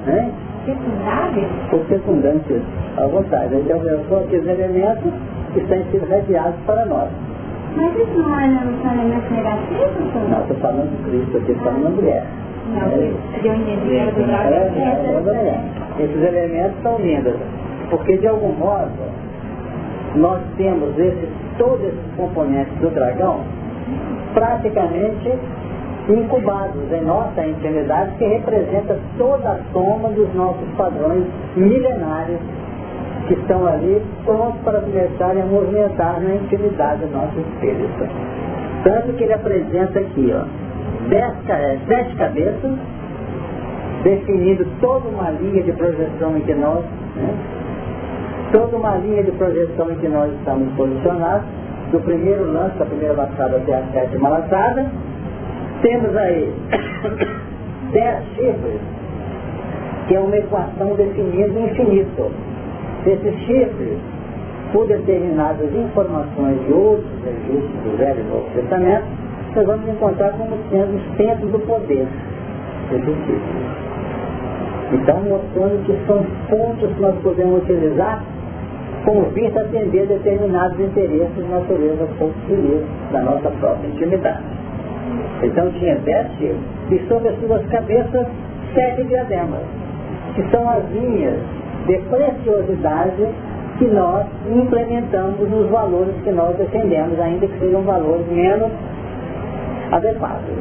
né? 0.07 0.33
Secundários? 0.71 1.47
Os 1.73 1.89
secundantes 1.89 2.63
à 2.97 3.07
vontade. 3.07 3.55
Então 3.57 3.81
são 4.09 4.19
aqueles 4.19 4.47
elementos 4.47 5.13
que 5.53 5.61
têm 5.61 5.85
sido 5.91 6.09
radiados 6.09 6.55
para 6.67 6.87
nós. 6.87 7.09
Mas 7.77 7.95
isso 7.97 8.19
não 8.19 8.39
é 8.39 8.47
na 8.49 8.63
elementos 8.93 9.31
negativos? 9.31 10.15
Não, 10.29 10.41
estou 10.41 10.57
falando 10.57 10.91
de 10.91 11.11
Cristo, 11.11 11.37
aqui 11.39 11.55
falando 11.63 11.85
da 11.85 11.91
mulher. 11.91 12.25
Não, 12.75 12.89
eu 12.89 13.55
entendi. 13.55 13.97
É, 13.97 14.05
Esses 15.99 16.23
elementos 16.23 16.83
são 16.83 16.99
lindos, 16.99 17.35
porque 17.91 18.17
de 18.19 18.27
algum 18.27 18.53
modo 18.53 18.91
nós 20.17 20.41
temos 20.57 20.99
esses, 20.99 21.29
todos 21.59 21.81
esses 21.85 22.15
componentes 22.17 22.75
do 22.79 22.91
dragão 22.91 23.41
praticamente 24.35 25.33
incubados 26.11 26.93
em 26.93 27.05
nossa 27.05 27.47
intimidade, 27.47 28.17
que 28.17 28.25
representa 28.25 28.99
toda 29.17 29.51
a 29.51 29.59
soma 29.73 30.09
dos 30.11 30.33
nossos 30.35 30.69
padrões 30.77 31.25
milenários 31.57 32.41
que 33.27 33.35
estão 33.35 33.67
ali 33.67 34.03
prontos 34.25 34.61
para 34.63 34.81
começarem 34.81 35.43
a 35.43 35.47
movimentar 35.47 36.21
na 36.21 36.35
intimidade 36.35 37.05
do 37.05 37.13
nosso 37.13 37.39
espírito. 37.39 38.09
Tanto 38.83 39.13
que 39.13 39.25
ele 39.25 39.35
apresenta 39.35 40.01
aqui, 40.01 40.35
ó, 40.35 40.45
dez, 41.09 42.15
cabeças, 42.15 42.79
definindo 44.03 44.67
toda 44.81 45.09
uma 45.09 45.31
linha 45.31 45.63
de 45.63 45.73
projeção 45.73 46.37
em 46.37 46.41
que 46.41 46.55
nós, 46.55 46.85
né, 47.17 47.35
toda 48.53 48.77
uma 48.77 48.97
linha 48.97 49.23
de 49.23 49.31
projeção 49.33 49.91
em 49.93 49.97
que 49.97 50.09
nós 50.09 50.33
estamos 50.33 50.73
posicionados, 50.75 51.47
do 51.93 52.01
primeiro 52.01 52.53
lance, 52.53 52.79
da 52.79 52.87
primeira 52.87 53.15
laçada 53.15 53.57
até 53.57 53.75
a 53.75 53.83
sétima 53.93 54.29
laçada, 54.29 54.87
temos 55.83 56.17
aí 56.17 56.53
dez 57.93 58.25
chifres, 58.35 58.81
que 60.09 60.15
é 60.15 60.21
uma 60.21 60.37
equação 60.37 60.95
definindo 60.95 61.59
o 61.59 61.65
infinito. 61.67 62.31
Esses 63.07 63.35
chifres, 63.45 63.99
por 64.73 64.87
determinadas 64.87 65.75
informações 65.75 66.65
de 66.67 66.73
outros 66.73 67.11
registros 67.25 67.83
do 67.83 67.97
Velho 67.97 68.21
e 68.21 68.25
Novo 68.25 68.51
Testamento, 68.55 69.07
nós 69.57 69.67
vamos 69.67 69.89
encontrar 69.89 70.33
como 70.33 70.57
sendo 70.71 70.97
os 70.97 71.17
centros 71.17 71.51
do 71.51 71.59
poder 71.61 72.07
chifres. 72.89 73.41
Então, 74.93 75.21
mostrando 75.23 75.85
que 75.87 75.97
são 76.07 76.25
pontos 76.49 76.93
que 76.93 77.01
nós 77.01 77.15
podemos 77.23 77.63
utilizar 77.63 78.23
com 79.05 79.23
vista 79.31 79.61
atender 79.61 80.07
determinados 80.07 80.79
interesses 80.79 81.35
de 81.35 81.43
natureza 81.43 82.07
feliz 82.47 82.85
da 83.13 83.23
nossa 83.23 83.51
própria 83.51 83.89
intimidade. 83.89 84.60
Então 85.43 85.71
tinha 85.73 85.97
dez 85.97 86.27
e 86.91 86.99
sobre 87.09 87.29
as 87.29 87.41
suas 87.41 87.65
cabeças 87.67 88.27
sete 88.75 89.05
diademas, 89.05 89.63
que 90.35 90.43
são 90.51 90.69
as 90.69 90.85
linhas 90.91 91.39
de 91.87 91.99
preciosidade 91.99 93.29
que 93.79 93.87
nós 93.87 94.27
implementamos 94.47 95.49
nos 95.49 95.71
valores 95.71 96.15
que 96.23 96.31
nós 96.31 96.57
defendemos, 96.57 97.19
ainda 97.19 97.47
que 97.47 97.59
sejam 97.59 97.83
valores 97.83 98.27
menos 98.29 98.71
adequados. 99.91 100.59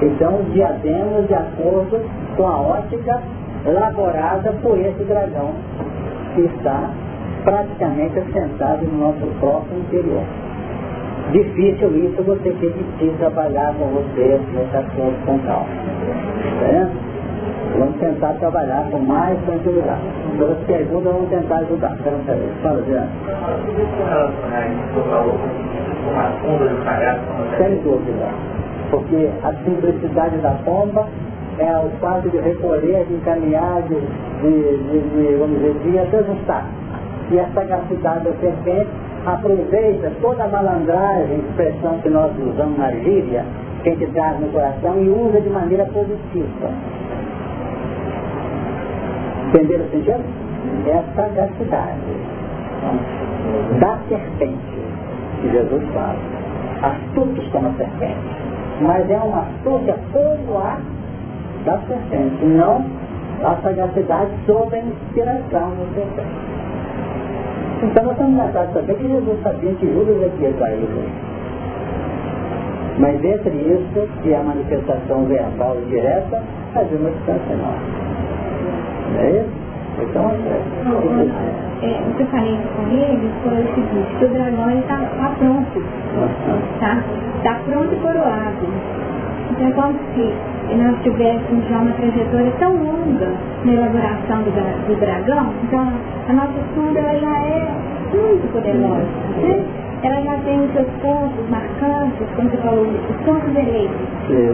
Então, 0.00 0.40
diademas 0.52 1.26
de 1.26 1.34
acordo 1.34 2.00
com 2.36 2.46
a 2.46 2.56
ótica 2.56 3.20
elaborada 3.66 4.52
por 4.62 4.78
esse 4.78 5.04
dragão 5.04 5.50
que 6.34 6.42
está 6.42 6.90
praticamente 7.44 8.18
assentado 8.18 8.86
no 8.86 8.98
nosso 8.98 9.26
próprio 9.40 9.78
interior 9.78 10.47
difícil 11.32 11.96
isso 11.96 12.22
você 12.22 12.50
ter 12.50 12.72
que 12.98 13.14
trabalhar 13.18 13.74
com 13.78 13.86
você 13.86 14.40
nesse 14.52 14.76
assunto 14.76 15.26
com 15.26 15.38
calma. 15.40 15.66
Vamos 17.78 17.96
tentar 18.00 18.32
trabalhar 18.34 18.88
com 18.90 18.98
mais 18.98 19.38
tranquilidade. 19.44 20.00
Pelas 20.36 20.58
perguntas, 20.64 21.12
vamos 21.12 21.28
tentar 21.28 21.56
ajudar. 21.58 21.96
Fala, 22.62 22.82
Jean. 22.82 23.06
Sem 27.58 27.76
dúvida. 27.82 28.28
Porque 28.90 29.30
a 29.44 29.52
simplicidade 29.64 30.38
da 30.38 30.52
pomba 30.64 31.06
é 31.58 31.76
o 31.76 31.90
fato 32.00 32.28
de 32.30 32.38
recolher, 32.38 33.04
de 33.04 33.14
encaminhar, 33.14 33.82
de, 33.82 34.00
de, 34.40 34.78
de, 34.78 35.00
de 35.10 35.36
vamos 35.36 35.58
dizer, 35.58 35.74
de 36.08 36.16
ajustar. 36.16 36.64
E 37.30 37.38
a 37.38 37.46
sagacidade 37.48 38.24
da 38.24 38.32
serpente 38.40 38.88
aproveita 39.26 40.12
toda 40.20 40.44
a 40.44 40.48
malandragem, 40.48 41.38
expressão 41.38 41.98
que 41.98 42.08
nós 42.08 42.32
usamos 42.38 42.78
na 42.78 42.90
gíria, 42.92 43.44
que 43.82 43.90
a 43.90 43.94
gente 43.94 44.12
traz 44.12 44.40
no 44.40 44.48
coração 44.48 45.02
e 45.02 45.08
usa 45.08 45.40
de 45.40 45.50
maneira 45.50 45.84
positiva. 45.86 46.70
Entenderam 49.48 49.84
o 49.84 49.90
sentido? 49.90 50.24
É 50.86 50.98
a 50.98 51.02
sagacidade 51.14 52.38
da 53.80 53.98
serpente, 54.08 54.78
que 55.40 55.50
Jesus 55.50 55.82
fala. 55.92 56.16
Astutos 56.82 57.48
como 57.48 57.68
a 57.68 57.72
serpente. 57.72 58.38
Mas 58.80 59.10
é 59.10 59.18
uma 59.18 59.40
astúcia 59.40 59.96
como 60.12 60.58
a 60.58 60.78
da 61.64 61.78
serpente, 61.88 62.44
não 62.44 62.84
a 63.42 63.56
sagacidade 63.62 64.30
sob 64.46 64.74
a 64.74 64.78
inspiração 64.78 65.70
da 65.70 65.94
serpente. 65.94 66.57
Então 67.82 68.02
nós 68.02 68.12
estamos 68.12 68.36
na 68.36 68.48
casa 68.48 68.72
saber 68.72 68.94
que 68.96 69.08
Jesus 69.08 69.42
sabia 69.42 69.72
que 69.74 69.86
Judas 69.86 70.22
é 70.22 70.28
que 70.36 70.42
ia 70.42 70.52
trair 70.54 70.88
Mas 72.98 73.24
entre 73.24 73.50
isso 73.50 74.08
e 74.24 74.34
a 74.34 74.42
manifestação 74.42 75.24
verbal 75.26 75.76
e 75.80 75.84
direta, 75.90 76.42
havia 76.74 76.98
uma 76.98 77.10
distância 77.10 77.52
enorme. 77.52 77.86
Não 79.12 79.20
é 79.20 79.30
isso? 79.30 79.68
Então, 80.00 80.30
é, 80.30 80.34
é, 81.86 82.00
o 82.08 82.14
que 82.14 82.22
eu 82.22 82.26
falei 82.28 82.56
com 82.76 82.82
ele 82.92 83.30
foi 83.42 83.54
o 83.54 83.74
seguinte, 83.74 84.16
que 84.18 84.24
o 84.24 84.28
dragão 84.28 84.70
está 84.78 84.96
tá 84.96 85.34
pronto. 85.38 85.82
Tá? 86.78 87.02
Está 87.36 87.54
pronto 87.66 87.92
e 87.92 87.96
coroado. 87.96 88.66
Como 89.58 89.98
se 90.14 90.76
nós 90.76 91.02
tivéssemos 91.02 91.68
já 91.68 91.78
uma 91.78 91.92
trajetória 91.92 92.52
tão 92.58 92.72
longa 92.74 93.32
na 93.64 93.72
elaboração 93.72 94.42
do, 94.42 94.50
do 94.86 95.00
dragão, 95.00 95.52
então 95.64 95.92
a 96.28 96.32
nossa 96.32 96.52
ela 96.96 97.18
já 97.18 97.38
é 97.44 97.68
muito 98.14 98.52
poderosa. 98.52 99.06
Né? 99.42 99.64
Ela 100.04 100.20
já 100.22 100.36
tem 100.44 100.64
os 100.64 100.72
seus 100.72 100.86
pontos 101.02 101.50
marcantes, 101.50 102.26
como 102.36 102.48
você 102.48 102.56
falou, 102.58 102.86
os 102.86 103.16
pontos 103.26 103.48
eleitos, 103.56 103.96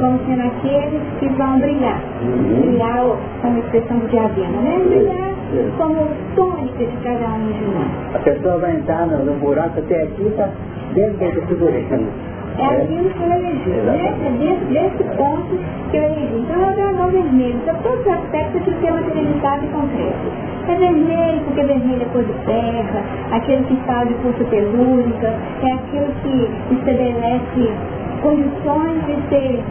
como 0.01 0.18
sendo 0.26 0.43
aqueles 0.43 1.02
que 1.20 1.28
vão 1.28 1.59
brilhar. 1.59 2.01
Uhum. 2.22 2.60
Brilhar 2.62 3.05
como 3.43 3.59
expressão 3.59 3.98
do 3.98 4.09
diadema, 4.09 4.62
né? 4.62 4.81
Brilhar 4.89 5.35
como 5.76 6.09
tônica 6.35 6.85
de 6.85 6.97
cada 7.05 7.28
um 7.35 7.52
de 7.52 7.64
nós. 7.74 8.14
A 8.14 8.18
pessoa 8.20 8.59
vai 8.59 8.76
entrar 8.76 9.06
no, 9.06 9.22
no 9.22 9.32
buraco 9.35 9.78
até 9.78 10.05
aqui 10.05 10.22
e 10.22 10.28
está 10.28 10.48
dentro 10.94 11.18
da 11.18 11.47
figurino. 11.47 12.34
É 12.56 12.66
aquilo 12.66 13.10
que 13.10 13.22
eu 13.22 13.32
elegi? 13.32 13.70
É 13.70 14.31
dentro 14.39 14.66
desse 14.66 15.05
ponto 15.16 15.59
que 15.90 15.97
eu 15.97 16.05
elegi. 16.05 16.35
Então 16.39 16.64
é 16.64 16.70
o 16.70 16.74
dragão 16.74 17.10
vermelho. 17.10 17.56
Então 17.62 17.74
todos 17.82 18.01
os 18.01 18.09
aspectos 18.09 18.62
que 18.62 18.74
tem 18.74 18.90
materializado 18.93 19.64
e 19.64 19.68
concreto. 19.68 20.55
É 20.68 20.74
vermelho 20.76 21.40
porque 21.44 21.62
vermelho 21.62 22.02
é 22.02 22.05
cor 22.06 22.24
de 22.24 22.32
terra, 22.47 23.02
aquele 23.32 23.64
que 23.64 23.76
fala 23.86 24.06
de 24.06 24.14
força 24.14 24.44
telúrica, 24.44 25.35
é 25.62 25.72
aquilo 25.72 26.06
que 26.22 26.48
estabelece 26.74 27.72
condições 28.22 29.05
de 29.05 29.28
ser, 29.28 29.62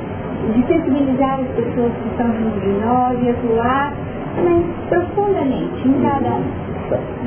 de 0.53 0.67
sensibilizar 0.67 1.39
as 1.39 1.47
pessoas 1.55 1.91
que 1.93 2.09
estão 2.09 2.27
junto 2.27 2.59
de 2.59 2.85
nós 2.85 3.17
e 3.23 3.29
atuar 3.29 3.93
mas 4.41 4.63
profundamente 4.89 5.87
em 5.87 5.93
cada 6.01 6.39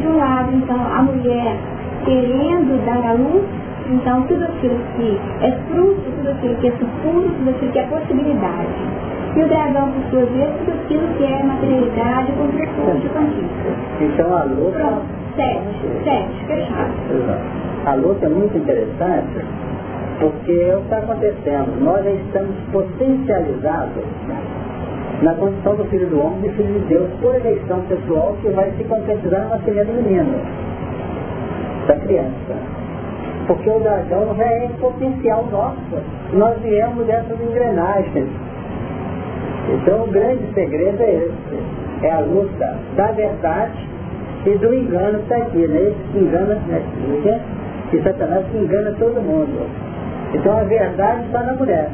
de 0.01 0.07
um 0.07 0.17
lado, 0.17 0.55
então, 0.55 0.77
a 0.77 1.03
mulher 1.03 1.57
querendo 2.05 2.85
dar 2.85 3.11
à 3.11 3.13
luz 3.13 3.45
então, 3.91 4.23
tudo 4.23 4.45
aquilo 4.45 4.79
que 4.97 5.19
é 5.43 5.53
fruto, 5.71 6.03
tudo 6.17 6.31
aquilo 6.31 6.55
que 6.57 6.69
é 6.69 6.71
futuro, 6.73 7.31
tudo 7.39 7.51
aquilo 7.51 7.73
que 7.73 7.79
é 7.79 7.83
possibilidade. 7.85 8.69
E 9.37 9.43
o 9.43 9.49
dragão, 9.49 9.93
por 9.93 10.11
sua 10.11 10.27
vez, 10.27 10.51
tudo 10.59 10.73
aquilo 10.73 11.09
que 11.19 11.25
é 11.25 11.43
materialidade, 11.43 12.33
construção 12.33 13.01
quantística. 13.13 13.71
Então 14.01 14.37
a 14.37 14.45
luta... 14.45 14.79
Pronto, 14.79 15.27
sete, 15.37 15.87
sete, 16.03 16.45
fechado. 16.47 16.93
A 17.87 17.95
luta 17.95 18.27
é 18.27 18.29
muito 18.29 18.57
interessante 18.57 19.45
porque 20.19 20.53
é 20.53 20.75
o 20.75 20.79
que 20.79 20.85
está 20.85 20.99
acontecendo. 20.99 21.85
Nós 21.85 22.05
já 22.05 22.11
estamos 22.11 22.57
potencializados 22.73 24.05
na 25.23 25.35
condição 25.35 25.77
do 25.77 25.85
Filho 25.85 26.09
do 26.09 26.21
Homem 26.21 26.51
e 26.51 26.55
Filho 26.55 26.81
de 26.81 26.87
Deus 26.89 27.09
por 27.21 27.35
eleição 27.35 27.81
pessoal 27.83 28.37
que 28.41 28.49
vai 28.49 28.73
se 28.73 28.85
concretizar 28.85 29.43
na 29.43 29.57
nascimento 29.57 29.89
do 29.89 30.03
menino, 30.03 30.41
da 31.87 31.97
criança. 31.97 32.76
Porque 33.47 33.71
o 33.71 33.79
dragão 33.79 34.35
já 34.37 34.45
é 34.45 34.69
potencial 34.81 35.47
nosso. 35.51 36.03
Nós 36.33 36.59
viemos 36.63 37.07
dessas 37.07 37.41
engrenagens. 37.41 38.29
Então 39.73 40.05
o 40.05 40.07
grande 40.09 40.53
segredo 40.55 41.01
é 41.03 41.15
esse. 41.15 42.07
É 42.07 42.13
a 42.13 42.21
luta 42.21 42.77
da 42.97 43.13
verdade 43.13 43.89
e 44.47 44.51
do 44.59 44.75
engano 44.75 45.19
está 45.21 45.37
aqui, 45.37 45.67
né? 45.67 45.81
Esse 45.81 46.13
que 46.13 46.19
engana, 46.19 46.55
né? 46.69 46.83
que 47.91 48.03
Satanás 48.03 48.45
que 48.51 48.59
engana 48.59 48.93
todo 48.99 49.21
mundo. 49.21 49.69
Então 50.35 50.59
a 50.59 50.63
verdade 50.65 51.27
está 51.27 51.43
na 51.43 51.53
mulher. 51.55 51.89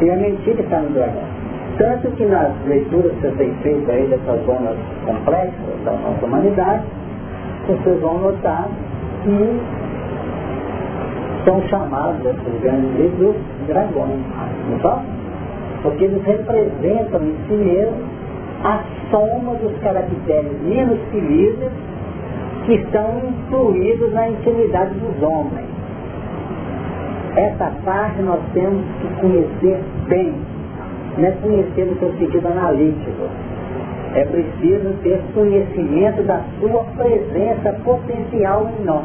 E 0.00 0.10
a 0.10 0.16
mentira 0.16 0.60
está 0.60 0.78
no 0.80 0.90
dragão. 0.90 1.36
Tanto 1.78 2.10
que 2.12 2.24
nas 2.24 2.52
leituras 2.66 3.12
que 3.12 3.20
você 3.20 3.30
tem 3.32 3.54
feito 3.62 3.90
aí 3.90 4.06
dessas 4.06 4.46
zonas 4.46 4.76
complexas 5.04 5.84
da 5.84 5.92
nossa 5.92 6.24
humanidade, 6.24 6.84
vocês 7.66 8.00
vão 8.00 8.18
notar 8.18 8.68
que 9.22 9.60
são 11.46 11.62
chamados 11.68 12.20
esses 12.26 12.60
grandes 12.60 12.90
livros 12.98 13.36
dragões. 13.66 14.20
Não 14.68 14.80
são? 14.80 15.02
Porque 15.82 16.04
eles 16.04 16.22
representam 16.24 17.22
em 17.22 17.36
si 17.46 17.54
mesmo 17.54 17.96
a 18.64 18.82
soma 19.10 19.54
dos 19.54 19.78
caracteres 19.78 20.60
menos 20.62 20.98
felizes 21.10 21.70
que 22.66 22.74
estão 22.74 23.22
incluídos 23.22 24.12
na 24.12 24.28
intimidade 24.28 24.92
dos 24.94 25.22
homens. 25.22 25.66
Essa 27.36 27.72
parte 27.84 28.20
nós 28.22 28.40
temos 28.52 28.84
que 29.00 29.20
conhecer 29.20 29.80
bem 30.08 30.34
não 31.18 31.28
é 31.28 31.30
conhecer 31.32 31.86
no 31.86 31.98
seu 31.98 32.12
sentido 32.18 32.46
analítico. 32.46 33.22
É 34.14 34.24
preciso 34.24 34.92
ter 35.02 35.20
conhecimento 35.34 36.22
da 36.24 36.42
sua 36.60 36.84
presença 36.96 37.72
potencial 37.84 38.70
em 38.78 38.84
nós. 38.84 39.04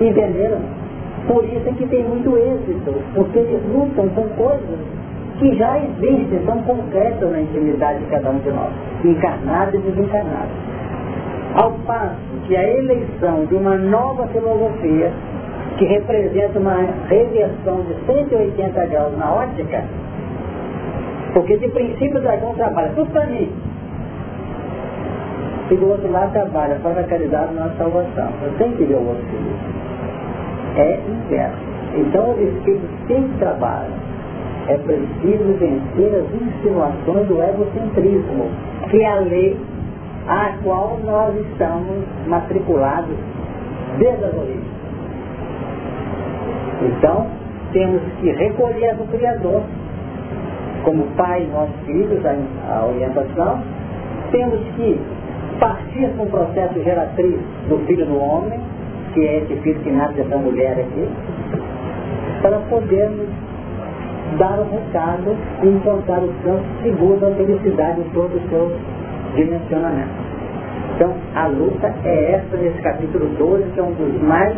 Entenderam? 0.00 0.81
Por 1.26 1.44
isso 1.44 1.68
é 1.68 1.72
que 1.72 1.86
tem 1.86 2.04
muito 2.04 2.36
êxito, 2.36 2.94
porque 3.14 3.38
eles 3.38 3.62
lutam 3.72 4.08
com 4.10 4.28
coisas 4.30 4.78
que 5.38 5.54
já 5.56 5.78
existem, 5.78 6.44
são 6.46 6.58
concretas 6.62 7.30
na 7.30 7.40
intimidade 7.40 7.98
de 8.00 8.06
cada 8.06 8.30
um 8.30 8.38
de 8.38 8.50
nós, 8.50 8.72
encarnado 9.04 9.76
e 9.76 9.80
desencarnado. 9.80 10.50
Ao 11.54 11.72
passo 11.86 12.16
que 12.46 12.56
a 12.56 12.68
eleição 12.68 13.44
de 13.46 13.54
uma 13.54 13.76
nova 13.76 14.26
filosofia, 14.28 15.12
que 15.78 15.84
representa 15.84 16.58
uma 16.58 16.76
reversão 17.08 17.82
de 17.82 17.94
180 18.06 18.86
graus 18.86 19.16
na 19.18 19.32
ótica, 19.32 19.84
porque 21.32 21.56
de 21.56 21.68
princípio 21.68 22.18
o 22.18 22.22
dragão 22.22 22.54
trabalha 22.54 22.92
tudo 22.94 23.10
para 23.10 23.26
mim. 23.26 23.50
E 25.70 25.76
do 25.76 25.88
outro 25.88 26.10
lado 26.10 26.32
trabalha 26.32 26.74
para 26.82 27.00
a 27.00 27.04
caridade 27.04 27.54
na 27.54 27.70
salvação. 27.78 28.28
Eu 28.42 28.52
tenho 28.58 28.76
que 28.76 28.84
ver 28.84 28.94
o 28.94 29.08
outro 29.08 29.24
feliz. 29.24 29.91
É 30.76 31.00
inverso. 31.08 31.56
Então 31.96 32.30
o 32.30 32.42
Espírito 32.42 32.88
sempre 33.06 33.38
trabalha. 33.38 33.90
É 34.68 34.76
preciso 34.78 35.58
vencer 35.58 36.14
as 36.14 36.40
insinuações 36.40 37.26
do 37.26 37.42
egocentrismo, 37.42 38.48
que 38.88 39.02
é 39.02 39.08
a 39.08 39.20
lei 39.20 39.56
a 40.28 40.52
qual 40.62 40.98
nós 41.04 41.34
estamos 41.36 42.04
matriculados 42.28 43.16
desde 43.98 44.24
as 44.24 44.34
origens. 44.34 44.82
Então, 46.82 47.26
temos 47.72 48.02
que 48.20 48.30
recolher 48.30 48.94
do 48.94 49.10
Criador 49.10 49.62
como 50.84 51.04
pai 51.16 51.48
nossos 51.52 51.76
filhos, 51.86 52.20
a, 52.24 52.34
a 52.72 52.86
orientação, 52.86 53.62
temos 54.30 54.60
que 54.76 55.00
partir 55.60 56.08
com 56.16 56.24
o 56.24 56.30
processo 56.30 56.82
geratriz 56.82 57.38
do 57.68 57.78
filho 57.86 58.06
do 58.06 58.18
homem, 58.18 58.58
que 59.12 59.26
é 59.26 59.38
esse 59.38 59.54
filho 59.56 59.80
que 59.80 59.90
nasce 59.90 60.14
dessa 60.14 60.36
mulher 60.36 60.72
aqui, 60.72 61.08
para 62.40 62.58
podermos 62.68 63.28
dar 64.38 64.58
o 64.58 64.64
recado 64.64 65.36
e 65.62 65.68
encontrar 65.68 66.18
o 66.18 66.28
campo 66.44 66.64
seguro 66.82 67.16
da 67.18 67.30
felicidade 67.32 68.00
em 68.00 68.10
todo 68.10 68.34
o 68.34 68.48
seu 68.48 68.72
dimensionamento. 69.34 70.22
Então, 70.94 71.14
a 71.34 71.46
luta 71.46 71.94
é 72.04 72.32
essa 72.32 72.56
nesse 72.56 72.80
capítulo 72.82 73.26
12, 73.38 73.64
que 73.72 73.80
é 73.80 73.82
um 73.82 73.92
dos 73.92 74.22
mais 74.22 74.56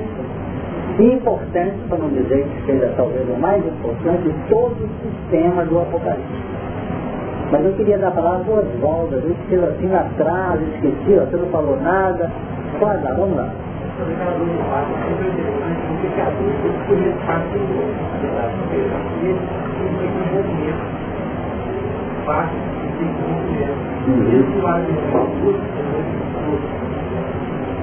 importante, 0.99 1.77
para 1.89 1.99
não 1.99 2.09
dizer 2.09 2.45
que 2.45 2.67
seja 2.67 2.93
talvez 2.97 3.29
o 3.29 3.41
mais 3.41 3.65
importante, 3.67 4.23
de 4.23 4.35
todo 4.49 4.73
o 4.73 4.89
sistema 5.03 5.65
do 5.65 5.81
Apocalipse. 5.81 6.55
Mas 7.51 7.65
eu 7.65 7.73
queria 7.75 7.99
dar 7.99 8.09
a 8.09 8.11
palavra 8.13 8.53
Oswaldo, 8.53 9.17
a 9.17 9.21
gente 9.21 9.39
fez 9.49 9.63
assim 9.63 9.95
atrás, 9.95 10.61
esqueci, 10.75 11.15
você 11.15 11.37
não 11.37 11.47
falou 11.49 11.79
nada. 11.81 12.31
Dar, 12.81 13.15
vamos 13.15 13.37
lá. 13.37 13.49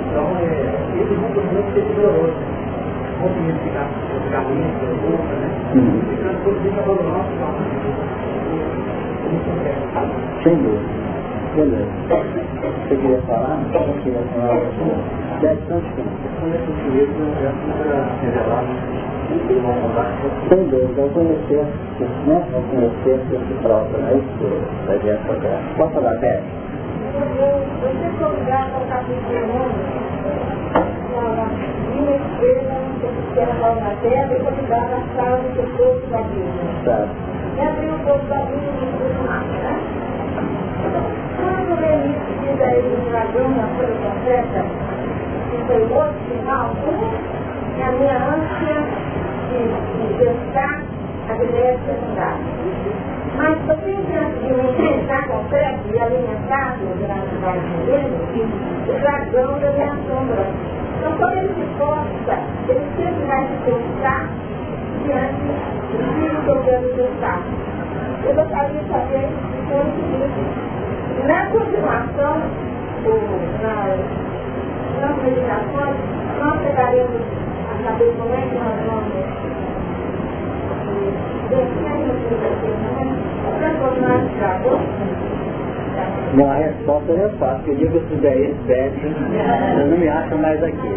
Então, 0.09 0.27
é, 0.41 0.75
esse 0.99 1.13
mundo 1.13 1.39
muito 1.53 1.95
doloroso 1.95 2.51
rompimento 3.21 3.63
de 3.63 3.69
galinha, 4.29 4.67
de 4.79 4.85
boca, 5.01 5.33
né? 5.35 5.47
E 5.75 6.17
transporte 6.17 6.67
valor 6.69 6.99
nosso 7.03 7.31
Sem 10.43 10.55
dúvida. 10.55 11.00
Beleza. 11.55 11.85
Você 12.87 12.95
queria 12.95 13.21
falar? 13.23 13.59
Você 13.73 13.93
queria 14.03 14.23
falar? 14.35 14.55
Deve 15.41 15.59
ser 15.67 15.73
um 15.73 15.81
Sem 20.47 20.61
dúvida, 20.69 21.01
eu 21.01 21.09
conhecer, 21.09 21.65
né? 22.25 22.37
Eu 22.53 22.61
conhecer 22.71 23.19
esse 23.33 23.53
próprio, 23.61 23.97
né? 23.97 24.11
Isso 24.15 24.47
vai 24.87 24.97
vir 24.99 25.11
a 25.11 25.17
Pode 25.75 25.93
falar, 25.93 26.15
Beth? 26.19 26.41
Você 27.81 28.07
foi 28.17 28.27
obrigado 28.27 28.71
ao 28.75 28.85
capítulo 28.87 29.35
11, 29.35 30.11
uma 31.99 32.11
estrela 32.15 32.79
que 33.33 33.39
era 33.39 33.53
mal 33.55 33.75
na 33.75 33.91
terra 34.01 34.31
e 34.33 34.39
convidava 34.39 34.87
na 34.87 35.01
sala 35.15 35.37
do 35.37 35.77
povo 35.77 35.99
da 36.11 36.21
Bíblia. 36.21 37.07
E 37.57 37.61
abriu 37.61 37.93
o 37.93 37.99
povo 37.99 38.25
da 38.29 38.37
Bíblia 38.37 38.71
e 38.71 38.85
né? 39.63 40.00
Quando 41.37 41.71
o 41.71 41.81
Lenite 41.81 42.31
diz 42.41 42.61
a 42.61 42.71
ele 42.73 42.95
o 42.95 43.09
dragão 43.09 43.49
na 43.49 43.67
folha 43.75 43.95
profeta, 44.01 44.65
que 45.49 45.57
foi 45.67 45.81
o 45.83 45.93
outro 45.93 46.19
final, 46.29 46.71
é 47.79 47.83
a 47.83 47.91
minha 47.91 48.17
ânsia 48.17 48.77
de, 49.49 49.59
de 50.17 50.31
a 51.29 51.43
ideia 51.43 51.79
secundária. 51.85 52.61
Mas 53.37 53.57
eu 53.69 53.77
tenho 53.77 54.03
chance 54.11 54.39
de 54.39 54.53
me 54.53 54.71
enfrentar 54.71 55.27
concreto 55.27 55.81
e 55.93 55.99
alimentar 55.99 56.77
durante 56.79 57.35
vários 57.41 57.63
milênios 57.63 58.21
o 58.87 58.99
dragão 58.99 59.59
da 59.59 59.71
minha 59.71 59.95
sombra 60.07 60.71
então, 61.01 61.17
quando 61.17 61.35
ele 61.35 61.47
se 61.47 61.65
força, 61.79 62.37
ele 62.69 62.85
sempre 62.95 63.25
vai 63.25 63.41
se 63.47 63.57
testar 63.65 64.29
diante 65.03 65.49
do 65.97 66.43
que 66.43 66.47
eu 66.47 66.63
quero 66.63 66.93
testar. 66.93 67.41
Eu 68.23 68.35
gostaria 68.35 68.83
de 68.83 68.87
saber 68.87 69.25
o 69.25 69.81
seguinte, 69.95 70.80
na 71.27 71.45
continuação, 71.47 72.41
ou 73.05 73.19
nas, 73.61 73.99
nas 75.01 75.23
meditações, 75.23 75.97
nós 76.39 76.61
pegaremos 76.61 77.21
a 77.69 77.83
saber 77.83 78.13
como 78.17 78.33
é 78.33 78.41
que 78.41 78.55
nós 78.55 78.75
vamos 78.85 79.41
dragão 84.41 84.79
não, 86.33 86.49
a 86.49 86.55
resposta 86.55 87.11
é 87.11 87.29
fácil. 87.37 87.73
Eu 87.73 87.77
digo 87.77 87.99
se 88.07 88.15
der 88.15 88.37
esse 88.37 88.61
bete, 88.65 89.05
eu 89.05 89.87
não 89.87 89.97
me 89.97 90.07
acho 90.07 90.37
mais 90.37 90.63
aqui. 90.63 90.87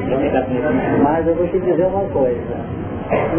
Mas 1.02 1.26
eu 1.26 1.34
vou 1.34 1.48
te 1.48 1.58
dizer 1.58 1.86
uma 1.86 2.08
coisa. 2.10 2.38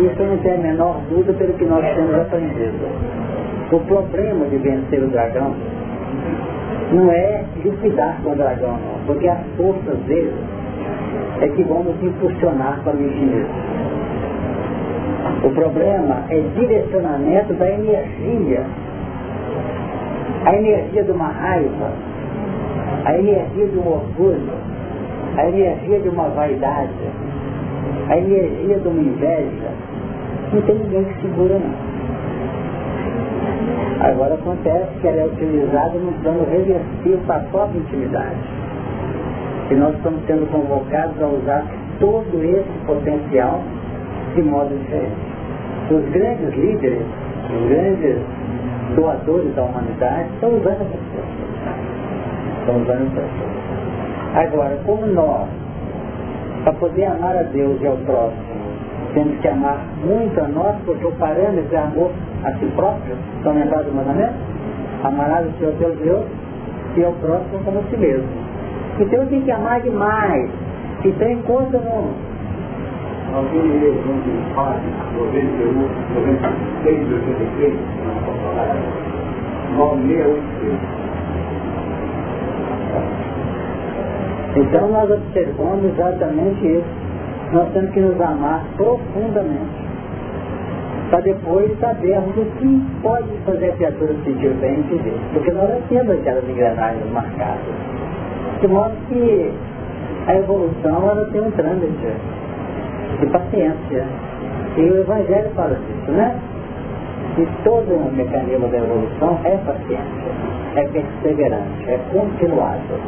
Isso 0.04 0.24
não 0.24 0.38
tem 0.40 0.56
a 0.56 0.58
menor 0.58 1.00
dúvida 1.10 1.34
pelo 1.34 1.54
que 1.54 1.66
nós 1.66 1.86
temos 1.96 2.16
aprendido. 2.16 2.86
O 3.72 3.80
problema 3.80 4.46
de 4.48 4.58
vencer 4.58 5.02
o 5.02 5.08
dragão 5.08 5.56
não 6.92 7.12
é 7.12 7.44
liquidar 7.64 8.18
com 8.24 8.32
o 8.32 8.36
dragão, 8.36 8.72
não, 8.72 9.06
porque 9.06 9.28
as 9.28 9.40
forças 9.58 9.98
dele 10.08 10.34
é 11.42 11.48
que 11.48 11.64
vão 11.64 11.84
nos 11.84 12.02
impulsionar 12.02 12.80
para 12.84 12.96
o 12.96 13.02
infinito. 13.02 13.50
O 15.44 15.50
problema 15.52 16.24
é 16.30 16.40
direcionamento 16.56 17.54
da 17.54 17.70
energia 17.70 18.66
a 20.46 20.56
energia 20.56 21.04
de 21.04 21.12
uma 21.12 21.28
raiva, 21.28 21.92
a 23.04 23.18
energia 23.18 23.68
de 23.68 23.78
um 23.78 23.88
orgulho, 23.88 24.54
a 25.38 25.48
energia 25.48 26.00
de 26.00 26.10
uma 26.10 26.30
vaidade, 26.30 26.94
a 28.10 28.18
energia 28.18 28.80
de 28.80 28.88
uma 28.88 29.02
inveja, 29.02 29.72
não 30.54 30.62
tem 30.62 30.76
ninguém 30.76 31.04
que 31.06 31.22
segura 31.22 31.58
não. 31.58 31.95
Agora 34.02 34.36
acontece 34.36 34.88
que 35.02 35.08
ela 35.08 35.22
é 35.22 35.26
utilizada 35.26 35.98
no 35.98 36.12
plano 36.22 36.46
revertido 36.50 37.26
para 37.26 37.38
a 37.38 37.46
própria 37.46 37.80
intimidade. 37.80 38.38
E 39.72 39.74
nós 39.76 39.96
estamos 39.96 40.26
sendo 40.28 40.50
convocados 40.52 41.22
a 41.22 41.28
usar 41.28 41.66
todo 42.00 42.44
esse 42.44 42.86
potencial 42.86 43.62
de 44.36 44.42
modo 44.44 44.78
diferente. 44.78 45.16
Os 45.90 46.10
grandes 46.12 46.56
líderes, 46.56 47.06
os 47.50 47.70
grandes 47.70 48.18
doadores 48.96 49.56
da 49.56 49.64
humanidade 49.64 50.30
estão 50.34 50.50
usando 50.50 50.82
essa 50.82 50.98
força. 51.14 51.36
Estão 52.60 52.82
usando 52.82 53.08
essa 53.08 53.22
força. 53.22 53.66
Agora, 54.40 54.78
como 54.86 55.06
nós, 55.08 55.48
para 56.64 56.74
poder 56.74 57.06
amar 57.06 57.38
a 57.38 57.44
Deus 57.44 57.82
e 57.82 57.88
ao 57.88 57.98
próximo, 57.98 58.65
temos 59.16 59.40
que 59.40 59.48
amar 59.48 59.80
muito 60.06 60.40
a 60.40 60.48
nós, 60.50 60.76
porque 60.86 61.08
o 61.08 61.12
parâmetro 61.14 61.74
é 61.74 61.80
amor 61.80 62.12
a 62.44 62.52
si 62.52 62.66
próprio, 62.76 63.16
estão 63.38 63.54
lembrados 63.54 63.88
do 63.88 63.94
mandamento? 63.94 64.36
Amarás 65.04 65.48
o 65.48 65.52
Senhor 65.58 65.74
teu 65.80 65.96
Deus 65.96 66.26
e 66.98 67.04
ao 67.04 67.14
próximo 67.14 67.64
como 67.64 67.80
a 67.80 67.84
si 67.84 67.98
mesmo. 67.98 68.28
Então 69.00 69.26
tenho 69.28 69.44
que 69.44 69.52
amar 69.52 69.82
demais. 69.82 70.50
E 71.04 71.12
tem 71.14 71.42
coisa 71.44 71.80
no. 71.80 72.14
Alguém 73.36 73.62
lê 73.62 73.90
onde 73.90 74.54
faz 74.54 74.82
91, 75.16 75.74
96, 76.16 77.14
83, 77.14 77.74
não 78.06 78.16
posso 78.26 78.40
falar. 78.40 78.76
968. 79.78 81.06
Então 84.58 84.88
nós 84.90 85.12
observamos 85.12 85.86
exatamente 85.86 86.66
isso 86.66 87.05
nós 87.56 87.72
temos 87.72 87.90
que 87.92 88.02
nos 88.02 88.20
amar 88.20 88.66
profundamente 88.76 89.86
para 91.10 91.22
depois 91.22 91.72
sabermos 91.80 92.36
o 92.36 92.46
que 92.58 92.82
pode 93.02 93.30
fazer 93.46 93.70
a 93.70 93.72
criatura 93.74 94.14
sentir 94.26 94.50
bem 94.56 94.80
e 94.80 94.82
viver. 94.84 95.18
Porque 95.34 95.52
nós 95.52 95.70
já 95.70 95.78
temos 95.88 96.20
aquelas 96.20 96.50
engrenagens 96.50 97.12
marcadas. 97.14 97.74
De 98.60 98.68
modo 98.68 98.92
que 99.08 99.54
a 100.28 100.36
evolução 100.36 101.10
ela 101.10 101.30
tem 101.32 101.42
um 101.42 101.52
trâmite 101.52 102.08
de 103.22 103.26
paciência. 103.28 104.06
E 104.76 104.82
o 104.82 104.98
Evangelho 105.02 105.50
fala 105.56 105.76
disso, 105.76 106.12
né? 106.12 106.36
E 107.38 107.48
todo 107.64 107.94
o 107.94 108.12
mecanismo 108.12 108.68
da 108.68 108.78
evolução 108.78 109.40
é 109.46 109.56
paciência, 109.58 110.32
é 110.76 110.84
perseverante, 110.84 111.86
é 111.88 112.00
continuado. 112.12 113.00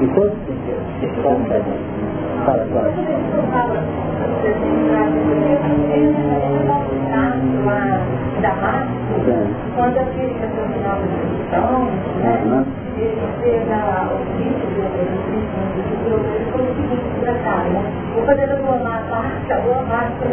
Em 0.00 0.08
todos 0.08 0.32
os 0.32 0.46
sentidos. 0.46 2.21
Fala, 2.42 2.66
fala. 2.66 2.90
Quando 9.76 9.98
a 9.98 10.04
crítica 10.04 10.46
no 10.48 10.66
final 10.74 10.98
da 11.50 11.60
né, 12.18 12.64
ele 12.98 13.64
na 13.66 14.08
o 14.10 14.18
título 14.36 14.82
ele 16.34 16.50
foi 16.50 16.62
o 16.62 16.66
seguinte 16.74 17.08
tratado, 17.20 17.70
né? 17.70 17.82
Vou 18.14 18.24
fazer 18.26 18.50
a 18.50 18.56
boa 18.56 18.78
marca, 18.78 19.16
a 19.48 19.58
boa 19.60 19.82
marca, 19.82 20.26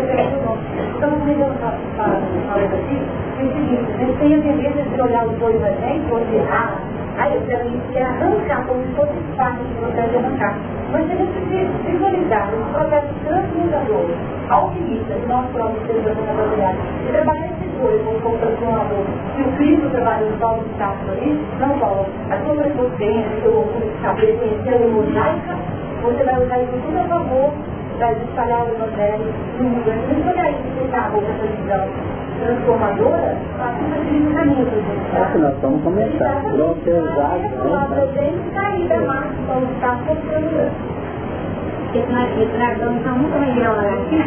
Então, 0.97 1.11
quando 1.19 1.39
eu 1.39 1.53
falo 1.59 1.75
aqui, 2.65 2.97
é 3.37 3.43
o 3.43 3.53
seguinte, 3.53 3.85
a 3.93 3.97
gente 3.99 4.17
tem 4.17 4.33
a 4.33 4.41
tendência 4.41 4.83
de 4.83 5.01
olhar 5.01 5.25
os 5.27 5.37
dois 5.37 5.63
a 5.63 5.67
ou 6.11 6.25
de 6.25 6.35
errar, 6.35 6.73
Aí 7.19 7.35
eu 7.35 7.41
quero 7.41 7.69
quer 7.91 8.03
arrancar 8.03 8.65
como 8.65 8.81
se 8.81 8.93
fosse 8.93 9.11
parte 9.35 9.59
do 9.59 9.75
processo 9.81 10.09
de 10.09 10.17
arrancar. 10.17 10.55
Mas 10.93 11.05
se 11.05 11.11
a 11.11 11.15
gente 11.17 11.81
visualizar 11.85 12.47
o 12.47 12.73
processo 12.73 13.07
transmutador, 13.25 14.05
alquimista, 14.47 15.13
do 15.15 15.27
nosso 15.27 15.49
próprio 15.49 15.85
ser 15.85 16.01
da 16.01 16.11
e 16.11 17.11
trabalhar 17.11 17.45
esses 17.47 17.71
dois 17.77 18.21
como 18.23 18.37
transformador, 18.37 19.05
se 19.35 19.41
o 19.41 19.51
Cristo 19.57 19.89
trabalha 19.89 20.25
os 20.27 20.39
novos 20.39 20.65
status 20.75 21.09
ali, 21.09 21.45
não 21.59 21.77
rola. 21.77 22.05
A 22.31 22.37
sua 22.37 22.55
prepotência, 22.55 23.37
o 23.37 23.41
seu 23.41 23.51
orgulho 23.51 23.91
de 23.91 24.01
saber 24.01 24.39
conhecer 24.39 24.75
a 24.75 24.87
mosaica, 24.87 25.57
você 26.01 26.23
vai 26.23 26.41
usar 26.41 26.59
isso 26.59 26.71
tudo 26.85 26.99
a 26.99 27.03
favor 27.03 27.53
para 27.99 28.13
espalhar 28.13 28.65
o 28.65 28.69
evangelho 28.69 29.33
no 29.59 29.63
mundo. 29.65 29.91
A 29.91 29.93
gente 29.93 30.23
não 30.23 30.31
essa 30.39 31.09
boca, 31.09 31.27
essa 31.27 31.47
visão 31.47 31.85
transformadora, 32.39 33.37
facilita 33.57 34.29
o 34.29 34.33
caminho 34.33 34.65
para 34.65 34.79
gente. 34.79 35.15
É 35.15 35.31
que 35.31 35.37
nós 35.37 35.53
estamos 35.55 35.83
começando. 35.83 36.57
Vão 36.57 36.75
ser 36.83 36.93
usados. 36.93 37.41
Né? 37.43 37.49
sair 38.55 38.87
da 38.87 38.99
massa, 38.99 39.33
então 39.43 39.63
está 39.73 39.97
funcionando. 40.07 40.99
Dragão 41.91 42.95
então 42.95 43.17
nunca 43.17 43.37
vai 43.39 43.51
virar 43.51 43.73
uma 43.73 43.81
aqui? 43.81 44.21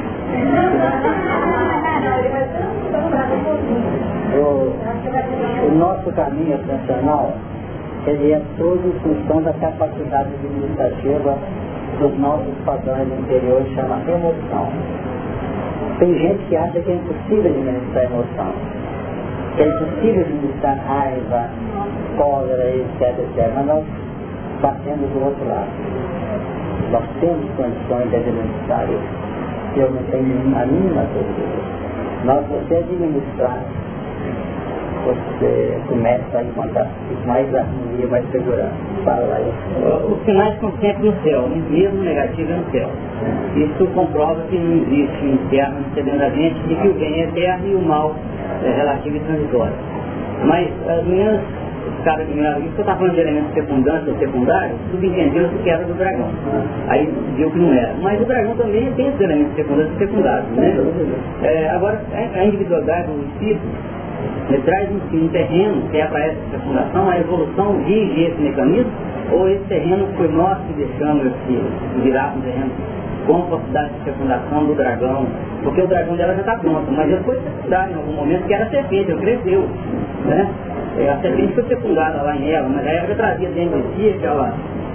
O, 4.34 4.72
o 5.66 5.74
nosso 5.78 6.12
caminho 6.12 6.54
ascensional, 6.56 7.32
ele 8.06 8.32
é 8.32 8.42
todo 8.58 8.82
em 8.84 8.92
função 9.00 9.42
da 9.42 9.52
capacidade 9.54 10.30
administrativa 10.34 11.38
dos 11.98 12.18
nossos 12.18 12.54
padrões 12.64 13.08
interiores, 13.18 13.72
chama 13.74 14.00
emoção. 14.08 14.68
Tem 15.98 16.18
gente 16.18 16.44
que 16.48 16.56
acha 16.56 16.80
que 16.80 16.90
é 16.90 16.94
impossível 16.94 17.50
administrar 17.50 18.04
emoção. 18.04 18.52
Que 19.56 19.62
é 19.62 19.68
impossível 19.68 20.22
administrar 20.22 20.78
raiva, 20.86 21.50
cólera, 22.16 22.70
etc, 22.76 23.18
etc. 23.18 23.52
Mas 23.54 23.66
nós 23.66 23.84
batemos 24.60 25.10
do 25.10 25.24
outro 25.24 25.48
lado. 25.48 25.68
Nós 26.90 27.04
temos 27.20 27.44
condições 27.56 28.10
de 28.10 28.16
administrar 28.16 28.84
isso. 28.84 29.22
Eu 29.76 29.90
não 29.90 30.02
tenho 30.10 30.56
a 30.56 30.66
mínima 30.66 31.02
dúvida. 31.14 31.72
Nós, 32.24 32.46
você 32.46 32.76
administrar, 32.76 33.58
você 35.04 35.78
começa 35.88 36.38
a 36.38 36.42
encontrar 36.42 36.88
mais 37.26 37.54
harmonia, 37.54 38.06
mais 38.08 38.30
segurança. 38.30 38.72
Fala 39.04 39.34
aí. 39.34 39.52
Os 40.10 40.24
sinais 40.24 40.54
estão 40.54 40.72
sempre 40.80 41.10
no 41.10 41.22
céu, 41.22 41.48
mesmo 41.48 42.02
negativo 42.02 42.52
é 42.52 42.56
no 42.56 42.70
céu. 42.70 42.88
Isso 43.56 43.86
comprova 43.94 44.40
que 44.48 44.56
não 44.56 44.82
existe 44.82 45.24
um 45.24 45.34
inferno 45.34 45.80
de 45.94 46.74
que 46.74 46.88
o 46.88 46.94
bem 46.94 47.20
é 47.20 47.24
eterno 47.24 47.68
e 47.68 47.74
o 47.74 47.82
mal 47.82 48.14
é 48.64 48.70
relativo 48.70 49.16
e 49.16 49.20
transitório. 49.20 49.74
Mas 50.44 50.68
as 50.88 51.04
minhas 51.04 51.40
os 51.82 52.04
caras 52.04 52.26
que 52.26 52.32
isso, 52.32 52.74
eu 52.76 52.80
estava 52.80 52.98
falando 52.98 53.14
de 53.14 53.20
elementos 53.20 53.54
secundários 53.54 54.08
ou 54.08 54.18
secundários, 54.18 54.78
subentendeu 54.90 55.48
que 55.62 55.70
era 55.70 55.84
do 55.84 55.94
dragão. 55.94 56.28
Aí 56.88 57.12
viu 57.36 57.50
que 57.50 57.58
não 57.58 57.72
era. 57.72 57.92
Mas 58.00 58.20
o 58.20 58.24
dragão 58.24 58.56
também 58.56 58.92
tem 58.92 59.08
esses 59.08 59.20
elementos 59.20 59.54
secundários 59.56 59.94
e 59.94 59.98
secundários. 59.98 60.48
Né? 60.50 60.76
É, 61.42 61.70
agora, 61.70 62.00
a 62.34 62.44
individualidade 62.44 63.08
do 63.08 63.24
espírito 63.32 63.62
ele 64.48 64.62
traz 64.62 64.88
um 64.90 65.28
terreno 65.28 65.82
que 65.90 65.98
é 65.98 66.06
para 66.06 66.26
essa 66.26 66.40
fecundação, 66.50 67.08
a 67.08 67.18
evolução 67.18 67.82
rige 67.84 68.24
esse 68.24 68.40
mecanismo, 68.40 68.92
ou 69.30 69.48
esse 69.48 69.64
terreno 69.64 70.06
foi 70.16 70.28
nós 70.28 70.58
que 70.66 70.72
deixamos 70.74 71.26
esse 71.26 72.02
virar 72.02 72.34
um 72.36 72.40
terreno 72.40 72.70
com 73.26 73.36
a 73.36 73.42
possibilidade 73.42 73.94
de 73.94 74.04
fecundação 74.04 74.64
do 74.66 74.74
dragão, 74.74 75.26
porque 75.62 75.80
o 75.80 75.86
dragão 75.86 76.16
dela 76.16 76.34
já 76.34 76.40
está 76.40 76.56
pronto, 76.56 76.90
mas 76.90 77.08
ele 77.08 77.22
foi 77.22 77.36
fecundado 77.36 77.92
em 77.92 77.94
algum 77.94 78.12
momento 78.12 78.46
que 78.46 78.54
era 78.54 78.68
serpente, 78.68 79.10
ele 79.10 79.20
cresceu. 79.20 79.68
Né? 80.26 80.50
É, 80.98 81.08
a 81.08 81.16
serpente 81.20 81.54
foi 81.54 81.64
fecundada 81.64 82.22
lá 82.22 82.36
em 82.36 82.50
ela, 82.50 82.68
mas 82.68 82.86
ela 82.86 83.06
já 83.06 83.14
trazia 83.14 83.48
dentro 83.50 83.80
de 83.80 83.94
si 83.94 84.08
aquela. 84.10 84.52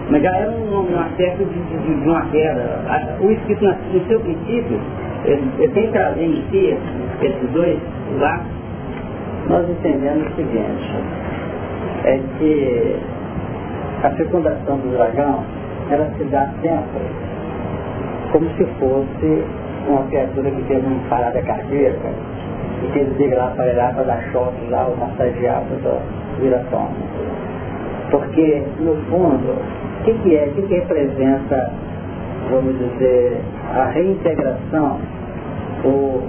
Mas 0.10 0.24
já 0.24 0.38
era 0.38 0.52
um, 0.52 0.94
um 0.94 1.00
aspecto 1.00 1.44
de, 1.44 1.60
de, 1.60 2.02
de, 2.02 2.10
uma 2.10 2.26
queda. 2.28 3.18
O 3.20 3.32
espírito, 3.32 3.66
no 3.66 4.08
seu 4.08 4.20
princípio, 4.20 4.80
ele, 5.26 5.44
ele 5.60 5.74
tem 5.74 5.88
que 5.88 5.92
trazer 5.92 6.24
em 6.24 6.44
si 6.50 6.78
esses 7.22 7.50
dois 7.52 7.78
lados 8.20 8.57
nós 9.50 9.70
entendemos 9.70 10.28
o 10.28 10.36
seguinte, 10.36 11.04
é 12.04 12.20
que 12.38 12.96
a 14.04 14.10
fecundação 14.12 14.78
do 14.78 14.92
dragão, 14.92 15.44
ela 15.90 16.10
se 16.18 16.24
dá 16.26 16.50
sempre 16.62 17.28
como 18.32 18.50
se 18.52 18.66
fosse 18.80 19.44
uma 19.88 20.04
criatura 20.08 20.52
que 20.52 20.62
teve 20.64 20.86
uma 20.86 21.10
parada 21.10 21.42
cardíaca 21.42 22.10
e 22.84 22.92
que 22.92 23.00
ele 23.00 23.36
lá 23.36 23.54
para 23.56 23.74
lá 23.74 23.94
para 23.94 24.04
dar 24.04 24.22
choque 24.32 24.70
lá 24.70 24.88
ou 24.88 24.98
massagear 24.98 25.64
para 25.82 26.00
viração. 26.40 26.90
Porque, 28.12 28.64
no 28.80 28.96
fundo, 29.10 29.56
o 30.00 30.04
que, 30.04 30.14
que 30.14 30.36
é? 30.36 30.46
O 30.46 30.54
que, 30.54 30.62
que 30.64 30.76
representa, 30.76 31.72
vamos 32.52 32.78
dizer, 32.78 33.42
a 33.74 33.86
reintegração, 33.86 35.00
o 35.84 36.22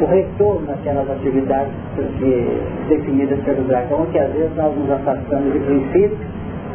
o 0.00 0.06
retorno 0.06 0.66
daquelas 0.66 1.08
atividades 1.10 1.72
que, 2.18 2.60
definidas 2.88 3.38
pelo 3.40 3.62
dragão, 3.64 4.06
que 4.06 4.18
às 4.18 4.32
vezes 4.32 4.54
nós 4.56 4.76
nos 4.76 4.90
afastamos 4.90 5.52
de 5.52 5.58
princípio, 5.60 6.18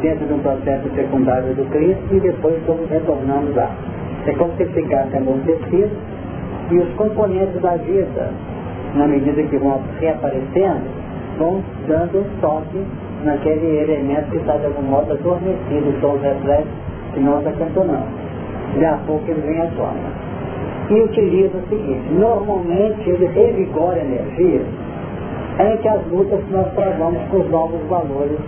dentro 0.00 0.26
de 0.26 0.32
um 0.32 0.38
processo 0.38 0.88
secundário 0.94 1.54
do 1.54 1.64
Cristo, 1.70 2.14
e 2.14 2.20
depois 2.20 2.56
retornamos 2.88 3.54
lá. 3.54 3.70
É 4.26 4.32
como 4.32 4.52
se 4.56 4.64
ficasse 4.66 5.16
amortecido 5.16 5.90
e 6.70 6.78
os 6.78 6.94
componentes 6.94 7.60
da 7.60 7.76
vida, 7.76 8.30
na 8.94 9.06
medida 9.06 9.42
que 9.42 9.58
vão 9.58 9.80
reaparecendo, 9.98 10.84
vão 11.38 11.62
dando 11.88 12.20
um 12.20 12.40
toque 12.40 12.84
naquele 13.24 13.78
elemento 13.80 14.30
que 14.30 14.36
está 14.38 14.56
de 14.56 14.66
algum 14.66 14.82
modo 14.82 15.12
adormecido, 15.12 15.90
o 15.90 16.00
tom 16.00 16.16
reflexo 16.18 16.68
que 17.12 17.20
nós 17.20 17.46
acantonamos. 17.46 18.08
De 18.78 18.84
a 18.84 18.98
pouco 19.06 19.28
ele 19.30 19.40
vem 19.40 19.60
à 19.60 19.66
tona. 19.76 20.19
E 20.90 21.00
utiliza 21.00 21.56
o 21.56 21.68
seguinte, 21.68 22.12
normalmente 22.12 23.08
ele 23.08 23.26
revigora 23.26 24.00
energia 24.00 24.62
ante 25.60 25.88
as 25.88 26.04
lutas 26.08 26.42
que 26.42 26.52
nós 26.52 26.66
travamos 26.74 27.22
com 27.30 27.38
os 27.38 27.50
novos 27.50 27.80
valores 27.88 28.38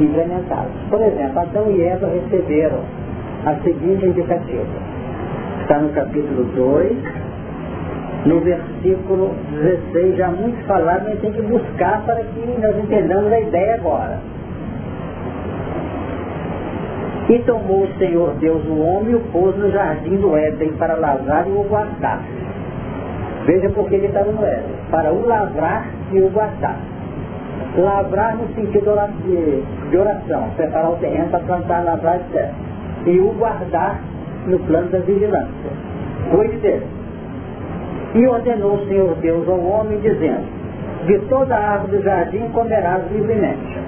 implementados. 0.00 0.72
Por 0.88 1.00
exemplo, 1.02 1.38
Adão 1.38 1.70
e 1.70 1.82
Eva 1.82 2.08
receberam 2.08 2.78
a 3.44 3.54
seguinte 3.56 4.06
indicativa. 4.06 4.64
Está 5.60 5.78
no 5.78 5.90
capítulo 5.90 6.44
2, 6.54 6.96
no 8.26 8.40
versículo 8.40 9.34
16, 9.50 10.16
já 10.16 10.28
muito 10.28 10.64
falado, 10.66 11.04
mas 11.08 11.20
tem 11.20 11.32
que 11.32 11.42
buscar 11.42 12.02
para 12.06 12.22
que 12.22 12.60
nós 12.60 12.78
entendamos 12.78 13.32
a 13.32 13.40
ideia 13.40 13.74
agora. 13.74 14.18
E 17.28 17.38
tomou 17.40 17.84
o 17.84 17.98
Senhor 17.98 18.34
Deus 18.40 18.64
o 18.66 18.80
homem 18.80 19.12
e 19.12 19.14
o 19.14 19.20
pôs 19.32 19.56
no 19.56 19.70
jardim 19.70 20.16
do 20.16 20.36
Éden 20.36 20.72
para 20.72 20.94
lavrar 20.94 21.46
e 21.46 21.52
o 21.52 21.62
guardar. 21.62 22.20
Veja 23.46 23.70
porque 23.70 23.94
ele 23.94 24.06
estava 24.06 24.30
no 24.30 24.44
Éden. 24.44 24.74
Para 24.90 25.12
o 25.12 25.26
lavrar 25.26 25.86
e 26.12 26.20
o 26.20 26.28
guardar. 26.30 26.76
Lavrar 27.76 28.36
no 28.36 28.48
sentido 28.54 28.90
de 29.90 29.96
oração, 29.96 30.50
preparar 30.56 30.90
o 30.90 30.96
terreno 30.96 31.30
para 31.30 31.40
plantar, 31.40 31.84
lavrar, 31.84 32.16
etc. 32.16 32.50
E 33.06 33.18
o 33.18 33.32
guardar 33.32 34.00
no 34.46 34.58
plano 34.60 34.90
da 34.90 34.98
vigilância. 34.98 35.70
Cuide 36.30 36.56
dele. 36.58 36.86
E 38.14 38.26
ordenou 38.26 38.74
o 38.74 38.86
Senhor 38.86 39.14
Deus 39.16 39.48
ao 39.48 39.60
homem, 39.60 39.98
dizendo, 40.00 40.44
de 41.06 41.18
toda 41.28 41.54
a 41.54 41.70
árvore 41.72 41.96
do 41.96 42.02
jardim 42.02 42.48
comerás 42.50 43.02
livremente. 43.10 43.78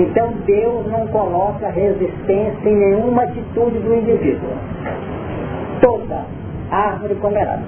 Então 0.00 0.32
Deus 0.46 0.86
não 0.90 1.06
coloca 1.08 1.68
resistência 1.68 2.70
em 2.70 2.74
nenhuma 2.74 3.24
atitude 3.24 3.78
do 3.80 3.94
indivíduo. 3.94 4.48
Toda 5.82 6.24
árvore 6.70 7.14
comerá. 7.16 7.58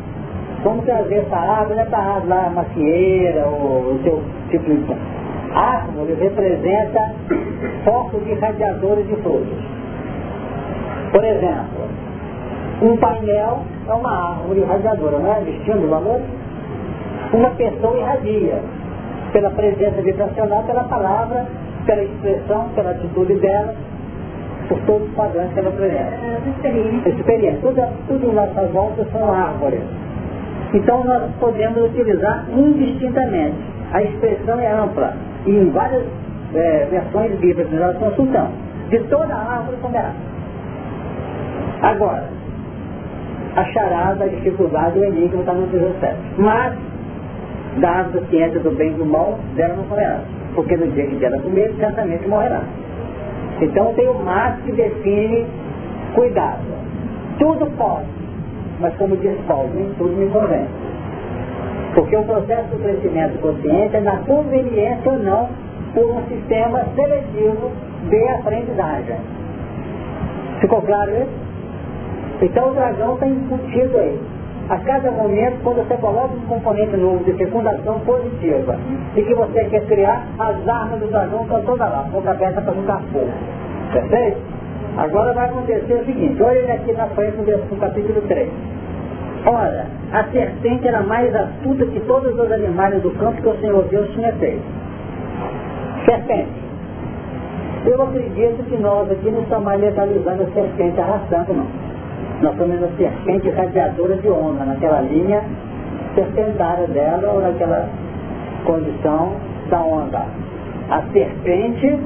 Vamos 0.65 0.85
trazer 0.87 1.17
essa 1.17 1.37
árvore, 1.37 1.81
essa 1.81 1.97
árvore 1.97 2.29
lá, 2.29 2.51
macieira, 2.55 3.45
ou 3.47 3.93
o 3.93 4.01
seu 4.03 4.23
tipo 4.51 4.65
de 4.65 4.97
árvore 5.55 6.15
representa 6.15 7.15
focos 7.85 8.25
de 8.25 8.33
radiadores 8.35 9.07
de 9.07 9.17
frutos. 9.17 9.59
Por 11.11 11.23
exemplo, 11.23 11.83
um 12.81 12.97
painel 12.97 13.59
é 13.89 13.93
uma 13.93 14.31
árvore 14.31 14.65
radiadora, 14.65 15.19
não 15.19 15.33
é? 15.35 15.41
Vestindo 15.41 15.91
valor? 15.91 16.21
Uma 17.35 17.51
pessoa 17.51 17.99
irradia 17.99 18.63
pela 19.33 19.51
presença 19.51 20.01
vibracional, 20.01 20.63
pela 20.63 20.85
palavra, 20.85 21.47
pela 21.87 22.03
expressão, 22.03 22.69
pela 22.75 22.91
atitude 22.91 23.35
dela, 23.35 23.75
por 24.69 24.79
todos 24.81 25.09
os 25.09 25.15
padrões 25.15 25.53
que 25.53 25.59
ela 25.59 25.69
apresenta. 25.69 26.13
Experiência. 26.49 27.09
Experiência. 27.09 27.61
Tudo, 27.61 27.83
tudo 28.09 28.27
em 28.31 28.35
nossa 28.35 28.63
volta 28.69 29.05
são 29.13 29.33
árvores. 29.33 29.83
Então 30.75 31.05
nós 31.05 31.31
podemos 31.39 31.85
utilizar 31.91 32.47
indistintamente. 32.51 33.57
A 33.93 34.03
expressão 34.03 34.59
é 34.59 34.73
ampla 34.73 35.15
e 35.45 35.51
em 35.51 35.71
várias 35.71 36.05
é, 36.55 36.87
versões 36.91 37.39
bíblicas 37.39 37.79
nós 37.79 37.97
consultamos. 37.99 38.53
De 38.89 38.99
toda 39.05 39.35
a 39.35 39.57
árvore 39.59 39.77
comerá. 39.79 40.13
Agora, 41.83 42.29
a 43.57 43.65
charada, 43.65 44.25
a 44.25 44.29
dificuldade, 44.29 44.99
o 44.99 45.05
enigma 45.05 45.41
está 45.41 45.53
no 45.53 45.67
17. 45.67 46.17
Mas, 46.39 46.75
da 47.79 47.91
árvore 47.91 48.25
ciência 48.31 48.61
do 48.61 48.71
bem 48.71 48.93
e 48.93 48.95
do 48.95 49.05
mal, 49.05 49.39
dela 49.57 49.75
não 49.75 49.85
comerá. 49.85 50.21
Porque 50.55 50.77
no 50.77 50.87
dia 50.89 51.07
que 51.07 51.17
dela 51.17 51.39
comer, 51.41 51.75
certamente 51.79 52.29
morrerá. 52.29 52.63
Então 53.61 53.95
tem 53.95 54.09
o 54.09 54.15
mas 54.25 54.61
que 54.63 54.73
define 54.73 55.47
cuidado. 56.15 56.63
Tudo 57.39 57.67
pode, 57.77 58.07
mas 58.81 58.95
como 58.97 59.17
diz 59.17 59.39
Paulo, 59.47 59.71
nem 59.75 59.89
tudo 59.95 60.15
me 60.17 60.29
convém. 60.29 60.67
Porque 61.95 62.17
o 62.17 62.25
processo 62.25 62.69
do 62.69 62.83
crescimento 62.83 63.41
consciente 63.41 63.97
é 63.97 64.01
na 64.01 64.17
conveniência 64.19 65.13
ou 65.13 65.19
não 65.19 65.49
por 65.95 66.05
um 66.07 66.23
sistema 66.27 66.85
seletivo 66.95 67.71
de 68.09 68.29
aprendizagem. 68.29 69.17
Ficou 70.61 70.81
claro 70.83 71.11
isso? 71.13 71.43
Então 72.43 72.71
o 72.71 72.75
dragão 72.75 73.15
está 73.15 73.27
incutido 73.27 73.99
aí. 73.99 74.19
A 74.73 74.79
cada 74.79 75.11
momento, 75.11 75.63
quando 75.63 75.87
você 75.87 75.95
coloca 75.99 76.33
um 76.35 76.47
componente 76.47 76.97
novo 76.97 77.23
de 77.25 77.35
fecundação 77.35 78.01
positiva 78.01 78.75
e 79.15 79.21
que 79.21 79.35
você 79.35 79.65
quer 79.67 79.85
criar, 79.85 80.27
as 80.39 80.67
armas 80.67 80.99
do 80.99 81.09
dragão 81.09 81.43
estão 81.43 81.61
todas 81.61 81.91
lá, 81.91 82.09
boca 82.11 82.31
aberta 82.31 82.63
para 82.63 82.73
nunca 82.73 82.97
fogo. 83.13 83.31
Perfeito? 83.93 84.39
Agora 84.97 85.35
vai 85.35 85.51
acontecer 85.51 85.93
o 85.93 86.07
seguinte, 86.07 86.43
olha 86.43 86.57
ele 86.57 86.73
aqui 86.73 86.93
na 86.93 87.07
frente 87.09 87.37
no 87.37 87.77
capítulo 87.77 88.23
3. 88.23 88.51
Ora, 89.45 89.87
a 90.11 90.25
serpente 90.33 90.89
era 90.89 91.03
mais 91.03 91.35
astuta 91.37 91.85
que 91.85 92.01
todos 92.01 92.33
os 92.33 92.51
animais 92.51 93.03
do 93.03 93.11
campo 93.19 93.43
que 93.43 93.49
o 93.49 93.61
Senhor 93.61 93.85
Deus 93.91 94.09
tinha 94.15 94.33
feito. 94.37 94.63
Serpente. 96.07 96.63
Eu 97.85 98.03
acredito 98.03 98.65
que 98.71 98.79
nós 98.79 99.11
aqui 99.11 99.31
não 99.31 99.43
estamos 99.43 99.67
mais 99.67 99.79
legalizando 99.83 100.45
a 100.45 100.47
serpente 100.47 100.99
arrastando, 100.99 101.53
não. 101.53 101.92
Nós 102.43 102.55
estamos 102.55 102.83
a 102.83 102.89
serpente 102.97 103.51
radiadora 103.51 104.17
de 104.17 104.29
onda, 104.29 104.65
naquela 104.65 105.01
linha 105.03 105.45
serpentária 106.17 106.89
dela 106.89 107.35
ou 107.35 107.41
naquela 107.41 107.89
condição 108.65 109.33
da 109.71 109.79
onda. 109.79 110.27
A 110.91 111.03
serpente 111.13 112.01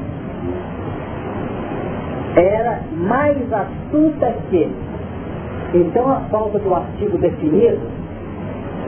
era 2.37 2.81
mais 2.93 3.51
astuta 3.51 4.35
que. 4.51 4.71
Então, 5.73 6.07
a 6.07 6.21
falta 6.31 6.59
do 6.59 6.75
artigo 6.75 7.17
definido, 7.17 7.81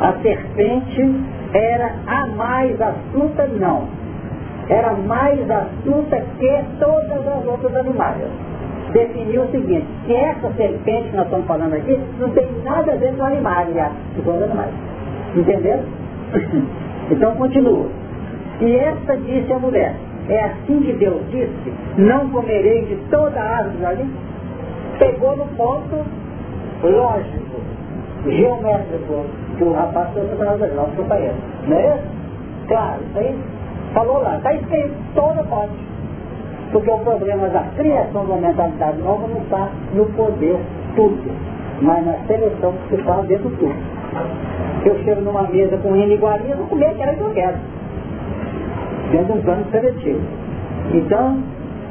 a 0.02 0.12
serpente 0.20 1.14
era 1.54 1.94
a 2.06 2.26
mais 2.26 2.78
astuta, 2.78 3.46
não. 3.58 3.88
Era 4.68 4.92
mais 4.92 5.50
astuta 5.50 6.22
que 6.38 6.64
todas 6.78 7.26
as 7.26 7.46
outras 7.46 7.74
animais. 7.74 8.47
Definiu 8.92 9.42
o 9.42 9.50
seguinte, 9.50 9.86
que 10.06 10.14
essa 10.14 10.50
serpente 10.52 11.10
que 11.10 11.16
nós 11.16 11.26
estamos 11.26 11.46
falando 11.46 11.74
aqui 11.74 11.98
não 12.18 12.30
tem 12.30 12.48
nada 12.64 12.92
a 12.92 12.96
ver 12.96 13.14
com 13.16 13.24
animais, 13.24 13.74
já, 13.74 13.90
com 14.24 14.30
os 14.30 14.42
animais. 14.42 14.72
Entendeu? 15.36 15.80
então 17.10 17.34
continua. 17.36 17.86
E 18.60 18.76
esta 18.76 19.16
disse 19.18 19.52
a 19.52 19.58
mulher, 19.58 19.94
é 20.28 20.44
assim 20.44 20.80
que 20.80 20.92
Deus 20.94 21.20
disse, 21.30 21.72
não 21.96 22.28
comerei 22.30 22.86
de 22.86 22.96
toda 23.10 23.40
a 23.40 23.58
árvore 23.58 23.84
ali. 23.84 24.10
Pegou 24.98 25.36
no 25.36 25.46
ponto 25.56 26.04
lógico, 26.82 27.60
geométrico, 28.26 29.24
que 29.56 29.64
o 29.64 29.72
rapaz 29.72 30.08
foi 30.12 30.24
para 30.24 30.54
o 30.54 30.74
nosso 30.74 30.96
companheiro. 30.96 31.36
Não 31.66 31.76
é 31.76 31.96
isso? 31.96 32.04
Claro, 32.68 33.00
isso 33.08 33.18
aí 33.18 33.38
falou 33.94 34.22
lá, 34.22 34.36
está 34.36 34.54
escrito, 34.54 34.94
todo 35.14 35.48
pode. 35.48 35.87
Porque 36.72 36.90
o 36.90 36.98
problema 36.98 37.48
da 37.48 37.62
criação 37.76 38.22
uma 38.22 38.36
mentalidade 38.36 38.98
nova 38.98 39.26
não 39.26 39.38
está 39.38 39.68
no 39.94 40.04
poder 40.06 40.56
tudo, 40.94 41.30
mas 41.80 42.04
na 42.04 42.14
seleção 42.26 42.72
que 42.72 42.96
se 42.96 43.02
faz 43.02 43.26
dentro 43.26 43.48
do 43.48 43.56
tudo. 43.56 43.74
Eu 44.84 44.98
chego 45.04 45.20
numa 45.22 45.42
mesa 45.42 45.76
com 45.78 45.96
N 45.96 46.12
eu 46.12 46.56
vou 46.56 46.66
comer 46.66 46.86
aquela 46.86 47.14
que 47.14 47.20
eu 47.20 47.30
quero 47.30 47.56
dentro 49.10 49.32
de 49.32 49.38
um 49.38 49.42
plano 49.42 49.64
seletivo. 49.70 50.20
Então, 50.94 51.38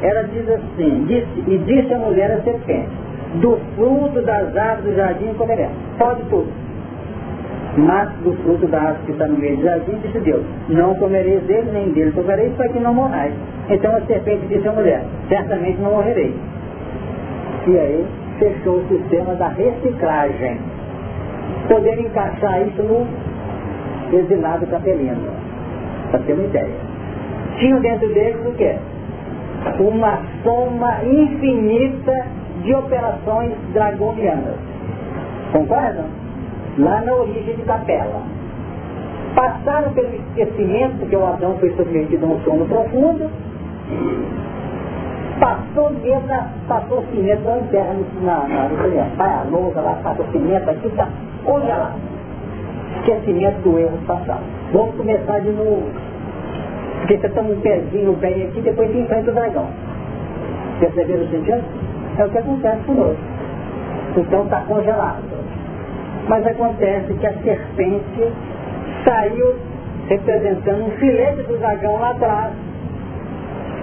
ela 0.02 0.24
diz 0.24 0.48
assim, 0.50 1.06
disse, 1.08 1.44
e 1.48 1.58
disse 1.60 1.94
a 1.94 1.98
mulher 1.98 2.32
a 2.32 2.42
serpente, 2.42 2.90
do 3.36 3.58
fruto 3.76 4.22
das 4.22 4.56
árvores 4.56 4.86
do 4.86 4.96
jardim 4.96 5.34
comeremos. 5.34 5.76
Pode 5.98 6.22
tudo. 6.30 6.48
Mas 7.78 8.10
do 8.24 8.34
fruto 8.44 8.68
da 8.68 8.80
árvore 8.80 9.06
que 9.06 9.12
está 9.12 9.28
no 9.28 9.38
meio 9.38 9.58
do 9.58 9.64
jardim, 9.64 10.00
disse 10.04 10.20
Deus, 10.20 10.44
não 10.70 10.96
comereis 10.96 11.44
dele, 11.44 11.70
nem 11.72 11.90
dele 11.92 12.12
comereis, 12.12 12.54
para 12.56 12.70
que 12.70 12.80
não 12.80 12.94
morrais. 12.94 13.34
Então 13.70 13.96
a 13.96 14.02
serpente 14.02 14.46
disse 14.48 14.68
à 14.68 14.72
mulher, 14.72 15.04
certamente 15.28 15.80
não 15.82 15.92
morrerei. 15.92 16.34
E 17.68 17.80
aí 17.80 18.06
fechou 18.40 18.78
o 18.78 18.88
sistema 18.88 19.36
da 19.36 19.50
reciclagem. 19.50 20.60
Poder 21.68 22.00
encaixar 22.00 22.62
isso 22.62 22.82
no 22.84 23.08
exilado 24.18 24.66
capelino, 24.68 25.32
para 26.12 26.20
ter 26.22 26.34
uma 26.34 26.44
ideia 26.44 26.88
tinham 27.58 27.80
dentro 27.80 28.08
deles 28.14 28.46
o 28.46 28.52
quê? 28.54 28.76
Uma 29.80 30.22
soma 30.44 31.04
infinita 31.04 32.26
de 32.64 32.74
operações 32.74 33.54
dragonianas. 33.74 34.56
Concordam? 35.52 36.06
Lá 36.78 37.02
na 37.02 37.14
origem 37.14 37.56
de 37.56 37.62
capela. 37.64 38.22
Passaram 39.36 39.92
pelo 39.94 40.14
esquecimento, 40.14 40.98
porque 41.00 41.16
o 41.16 41.26
Adão 41.26 41.58
foi 41.60 41.72
submetido 41.76 42.26
a 42.26 42.30
um 42.30 42.40
sono 42.42 42.66
profundo, 42.66 43.30
passou 45.40 45.92
mesmo, 45.92 46.28
passou 46.68 47.04
cimento 47.12 47.46
lá 47.46 47.58
em 47.58 47.64
terra 47.68 47.96
na, 48.22 48.48
na, 48.48 48.70
na 48.70 49.24
a 49.24 49.44
lousa 49.50 49.82
lá, 49.82 50.00
passou 50.04 50.26
cimento 50.32 50.70
aqui, 50.70 50.90
tá, 50.90 51.08
olha 51.46 51.76
lá. 51.76 51.96
Esquecimento 53.00 53.62
do 53.62 53.80
erro 53.80 53.98
passado. 54.08 54.44
Vamos 54.74 54.96
começar 54.96 55.40
de 55.40 55.52
novo 55.52 55.84
Porque 57.00 57.18
você 57.18 57.30
toma 57.30 57.52
um 57.52 57.62
pezinho 57.62 58.14
bem 58.14 58.48
aqui, 58.48 58.62
depois 58.62 58.92
você 58.92 59.00
enfrenta 59.00 59.32
o 59.32 59.34
dragão. 59.34 59.68
Perceberam 60.80 61.24
o 61.24 61.30
sentido? 61.30 61.64
É 62.18 62.26
o 62.26 62.30
que 62.30 62.38
acontece 62.38 62.84
conosco. 62.84 63.22
Então 64.18 64.44
está 64.44 64.62
congelado. 64.62 65.24
Mas 66.28 66.46
acontece 66.46 67.14
que 67.14 67.28
a 67.28 67.34
serpente 67.34 68.34
saiu 69.06 69.56
representando 70.10 70.86
um 70.86 70.92
filete 70.92 71.44
do 71.44 71.58
dragão 71.60 72.00
lá 72.00 72.12
atrás, 72.12 72.54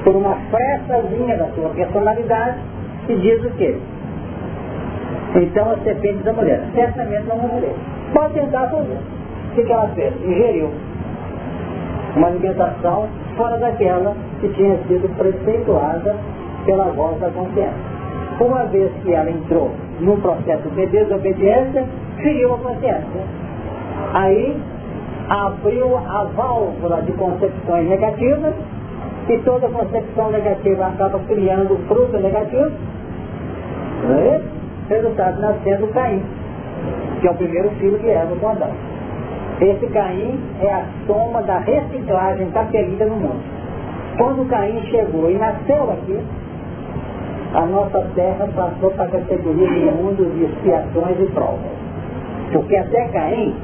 por 0.04 0.14
uma 0.14 0.36
frestazinha 0.50 1.36
da 1.36 1.46
sua 1.48 1.70
personalidade, 1.70 2.58
e 3.08 3.16
diz 3.16 3.42
o 3.44 3.50
quê? 3.56 3.76
Então 5.34 5.70
a 5.72 5.76
serpente 5.78 6.22
da 6.22 6.32
mulher, 6.32 6.62
certamente 6.74 7.26
não 7.26 7.38
morrerei. 7.38 7.74
Pode 8.12 8.34
tentar 8.34 8.68
fazer. 8.68 8.98
O 9.50 9.54
que, 9.54 9.64
que 9.64 9.72
ela 9.72 9.88
fez? 9.88 10.12
Ingeriu 10.22 10.70
uma 12.16 12.28
alimentação 12.28 13.08
fora 13.36 13.58
daquela 13.58 14.14
que 14.40 14.48
tinha 14.50 14.76
sido 14.86 15.08
preceituada 15.16 16.16
pela 16.64 16.84
voz 16.92 17.18
da 17.18 17.30
consciência. 17.30 17.94
Uma 18.40 18.64
vez 18.66 18.92
que 19.02 19.12
ela 19.12 19.30
entrou 19.30 19.70
num 20.00 20.20
processo 20.20 20.68
de 20.70 20.86
desobediência, 20.86 21.84
feriu 22.22 22.54
a 22.54 22.58
consciência. 22.58 23.20
Aí 24.12 24.56
abriu 25.28 25.96
a 25.96 26.24
válvula 26.36 27.02
de 27.02 27.12
concepções 27.12 27.88
negativas 27.88 28.54
e 29.28 29.38
toda 29.38 29.68
concepção 29.68 30.30
negativa 30.30 30.86
acaba 30.86 31.18
criando 31.20 31.78
fruto 31.88 32.18
negativo. 32.18 32.72
Não 34.02 34.18
é? 34.18 34.40
Resultado 34.88 35.40
nascendo 35.40 35.88
Caim, 35.88 36.22
que 37.20 37.26
é 37.26 37.30
o 37.30 37.34
primeiro 37.34 37.70
filho 37.70 37.98
que 37.98 38.08
Eva 38.08 38.36
com 38.36 38.48
Adão. 38.48 38.70
Esse 39.60 39.86
Caim 39.86 40.38
é 40.60 40.70
a 40.70 40.84
soma 41.06 41.42
da 41.42 41.58
reciclagem 41.58 42.50
capelida 42.50 43.06
no 43.06 43.16
mundo. 43.16 43.42
Quando 44.18 44.46
Caim 44.48 44.82
chegou 44.90 45.30
e 45.30 45.38
nasceu 45.38 45.90
aqui, 45.90 46.20
a 47.54 47.66
nossa 47.66 48.00
terra 48.14 48.48
passou 48.54 48.90
para 48.90 49.04
a 49.04 49.08
categoria 49.08 49.68
de 49.68 49.90
mundos 49.96 50.32
de 50.34 50.44
expiações 50.44 51.18
e 51.18 51.26
provas. 51.32 51.72
Porque 52.52 52.76
até 52.76 53.08
Caim 53.08 53.54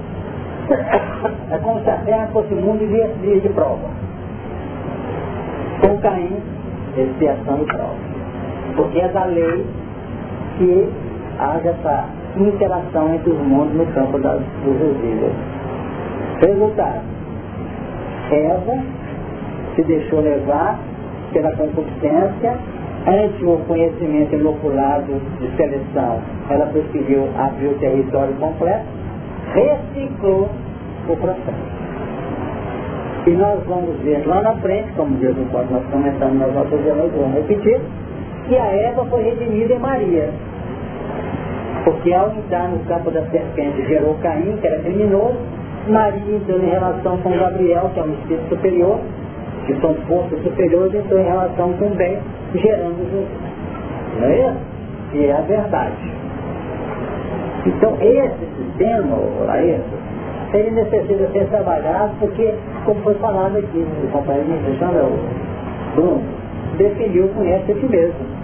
é 1.51 1.59
como 1.59 1.81
se 1.83 1.91
a 1.91 1.97
terra 1.99 2.29
fosse 2.33 2.55
mundo 2.55 2.79
de, 2.79 3.41
de 3.41 3.49
prova. 3.51 4.10
Com 5.81 5.99
Caim, 5.99 6.37
expiação 6.97 7.63
e 7.63 7.67
prova. 7.67 7.95
Porque 8.77 9.01
é 9.01 9.09
da 9.09 9.25
lei 9.25 9.67
que 10.59 10.89
haja 11.39 11.71
essa 11.71 12.05
interação 12.37 13.15
entre 13.15 13.31
os 13.31 13.39
mundos 13.39 13.75
no 13.75 13.87
campo 13.95 14.19
das, 14.19 14.41
dos 14.65 14.79
resíduos. 14.79 15.33
Resultado. 16.41 17.01
Eva 18.31 18.79
se 19.75 19.83
deixou 19.85 20.21
levar 20.21 20.79
pela 21.33 21.53
concupiscência, 21.53 22.59
antes 23.07 23.43
o 23.43 23.57
conhecimento 23.67 24.35
inoculado 24.35 25.21
de 25.41 25.57
seleção, 25.57 26.21
ela 26.49 26.67
preferiu 26.67 27.29
abrir 27.39 27.69
o 27.69 27.79
território 27.79 28.35
completo, 28.35 28.85
reciclou 29.55 30.49
o 31.09 31.17
processo. 31.17 31.80
E 33.27 33.31
nós 33.31 33.63
vamos 33.67 33.99
ver 34.01 34.27
lá 34.27 34.43
na 34.43 34.55
frente, 34.57 34.91
como 34.97 35.17
Deus 35.17 35.37
pode 35.53 35.73
nós 35.73 35.85
comentamos 35.91 36.39
nas 36.39 36.55
nossas 36.55 36.81
vamos 36.85 37.35
repetir, 37.35 37.81
que 38.49 38.57
a 38.57 38.67
Eva 38.67 39.05
foi 39.07 39.23
redimida 39.23 39.75
em 39.75 39.79
Maria. 39.79 40.31
Porque 41.85 42.13
ao 42.13 42.31
entrar 42.31 42.69
no 42.69 42.79
campo 42.87 43.11
da 43.11 43.23
serpente 43.27 43.87
gerou 43.87 44.15
Caim, 44.23 44.57
que 44.57 44.67
era 44.67 44.79
criminoso, 44.81 45.39
Maria 45.89 46.37
entrou 46.37 46.59
em 46.59 46.71
relação 46.71 47.17
com 47.19 47.31
Gabriel, 47.31 47.91
que 47.95 48.01
é 48.01 48.03
um 48.03 48.13
espírito 48.13 48.49
superior, 48.49 48.99
que 49.67 49.81
são 49.81 49.95
forças 50.07 50.43
superiores, 50.43 50.95
entrou 50.95 51.21
em 51.21 51.25
relação 51.25 51.73
com 51.75 51.87
o 51.87 51.95
bem, 51.95 52.19
gerando 52.55 52.97
Jesus. 52.97 53.29
Não 54.19 54.27
é 54.27 54.39
isso? 54.39 54.57
Que 55.13 55.27
é 55.27 55.33
a 55.33 55.41
verdade. 55.43 56.13
Então 57.67 57.97
esse 58.01 58.47
sistema, 58.57 59.17
isso, 59.63 60.11
ele 60.55 60.71
necessita 60.71 61.29
ser 61.33 61.47
trabalhado 61.49 62.13
porque, 62.19 62.55
como 62.85 63.01
foi 63.03 63.15
falado 63.15 63.57
aqui 63.57 63.79
no 63.79 64.11
companheiro 64.11 64.49
de 64.49 64.55
administração, 64.55 65.07
o 65.07 65.95
Bruno, 65.95 66.23
definiu, 66.79 67.29
conhece 67.29 67.73
a 67.73 67.75
si 67.75 67.87
mesmo. 67.87 68.41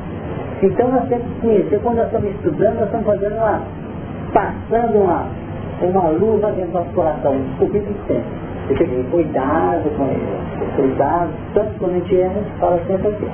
Então 0.62 0.90
nós 0.90 1.08
temos 1.08 1.26
que 1.26 1.40
conhecer, 1.40 1.80
quando 1.82 1.96
nós 1.96 2.06
estamos 2.06 2.30
estudando, 2.30 2.74
nós 2.76 2.84
estamos 2.84 3.06
fazendo 3.06 3.36
uma, 3.36 3.62
passando 4.32 4.98
uma, 4.98 5.26
uma 5.82 6.08
luva 6.08 6.52
dentro 6.52 6.72
do 6.72 6.78
nosso 6.78 6.90
coração, 6.90 7.36
descobrindo 7.38 7.94
sempre. 8.06 8.46
Você 8.68 8.74
tem 8.84 8.88
que 8.88 9.10
cuidado 9.10 9.96
com 9.96 10.04
ele, 10.06 10.72
cuidado, 10.74 11.30
tanto 11.54 11.78
quando 11.78 11.92
a 11.92 11.98
gente 11.98 12.20
erra, 12.20 12.40
fala 12.58 12.80
sempre 12.86 13.08
assim. 13.08 13.30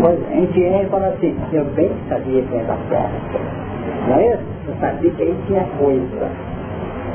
Pois, 0.00 0.18
a 0.30 0.34
gente 0.34 0.64
erra 0.64 0.82
e 0.82 0.86
fala 0.86 1.06
assim, 1.08 1.36
eu 1.52 1.64
bem 1.76 1.90
sabia 2.08 2.42
que 2.42 2.54
era 2.54 2.76
certo. 2.88 3.40
Não 4.08 4.16
é 4.16 4.34
isso? 4.34 4.42
Eu 4.68 4.74
sabia 4.80 5.10
que 5.10 5.22
aí 5.22 5.36
tinha 5.46 5.64
coisa. 5.78 6.28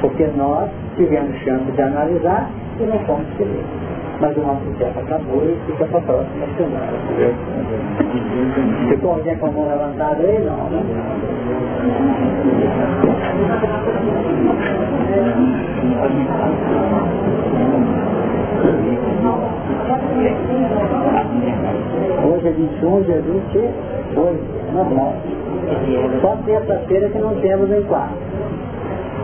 Porque 0.02 0.28
nós 0.36 0.70
tivemos 0.96 1.36
chance 1.44 1.72
de 1.72 1.82
analisar 1.82 2.50
e 2.80 2.84
não 2.84 3.00
fomos 3.00 3.28
felizes 3.38 3.88
mas 4.20 4.36
o 4.36 4.42
nosso 4.42 4.66
tempo 4.80 5.00
acabou 5.00 5.44
e 5.44 5.56
fica 5.68 5.86
para 5.86 6.00
a 6.00 6.02
próxima 6.02 6.48
semana. 6.58 6.88
Ficou 8.90 9.12
alguém 9.12 9.38
com 9.38 9.48
a 9.48 9.52
mão 9.52 9.70
levantada 9.70 10.24
aí? 10.24 10.40
Não, 10.40 10.70
né? 10.70 10.84
Hoje 22.26 22.48
é 22.48 22.52
21, 22.52 23.02
dia 23.04 23.22
22, 23.22 24.38
normal. 24.74 25.14
Só 26.22 26.36
terça-feira 26.46 27.10
que 27.10 27.18
não 27.20 27.36
temos 27.36 27.72
em 27.72 27.84
quarto. 27.84 28.18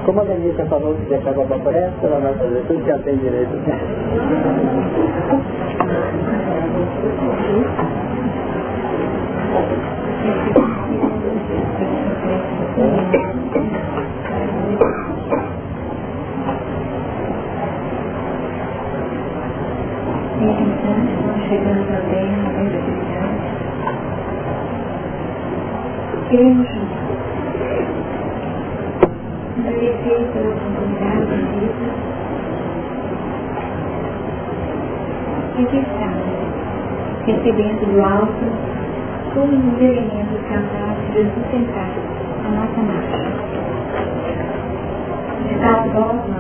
Como 0.06 0.20
a 0.20 0.24
Denise 0.26 0.66
falou 0.66 0.96
que 0.96 1.06
deixar 1.06 1.30
a 1.32 1.60
pressa, 1.60 2.06
ela 2.06 2.20
vai 2.20 2.34
fazer 2.34 2.64
tudo 2.68 2.84
que 2.84 2.92
ela 2.92 3.04
tem 3.04 3.18
direito. 3.18 3.52
chegando 21.48 21.86
também 21.88 22.28
na 22.32 22.50
Queremos 26.30 26.83
agradecer 29.74 30.30
pela 30.34 30.50
oportunidade 30.50 31.26
de 31.26 31.36
vida. 31.60 31.90
E 35.58 35.64
aqui 35.64 35.78
estamos, 35.78 36.30
recebendo 37.26 37.94
do 37.94 38.02
alto 38.02 38.46
todos 39.34 39.58
os 39.58 39.82
elementos 39.82 40.40
capazes 40.50 41.08
de 41.14 41.24
sustentar 41.34 41.90
a 42.46 42.50
nossa 42.50 42.82
marcha. 42.82 43.24
De 45.48 45.56
tal 45.60 45.90
forma, 45.90 46.38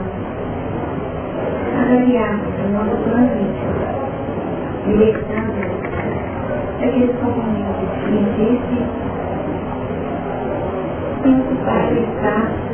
avaliarmos 1.82 2.54
o 2.60 2.72
nosso 2.72 2.96
plano 3.04 3.32
íntimo, 3.42 3.74
direcionando 4.86 5.54
aqueles 6.82 7.16
componentes 7.18 7.90
que 8.06 8.14
existem, 8.44 8.84
sem 11.24 11.40
ocupar 11.40 11.94
espaço 11.94 12.74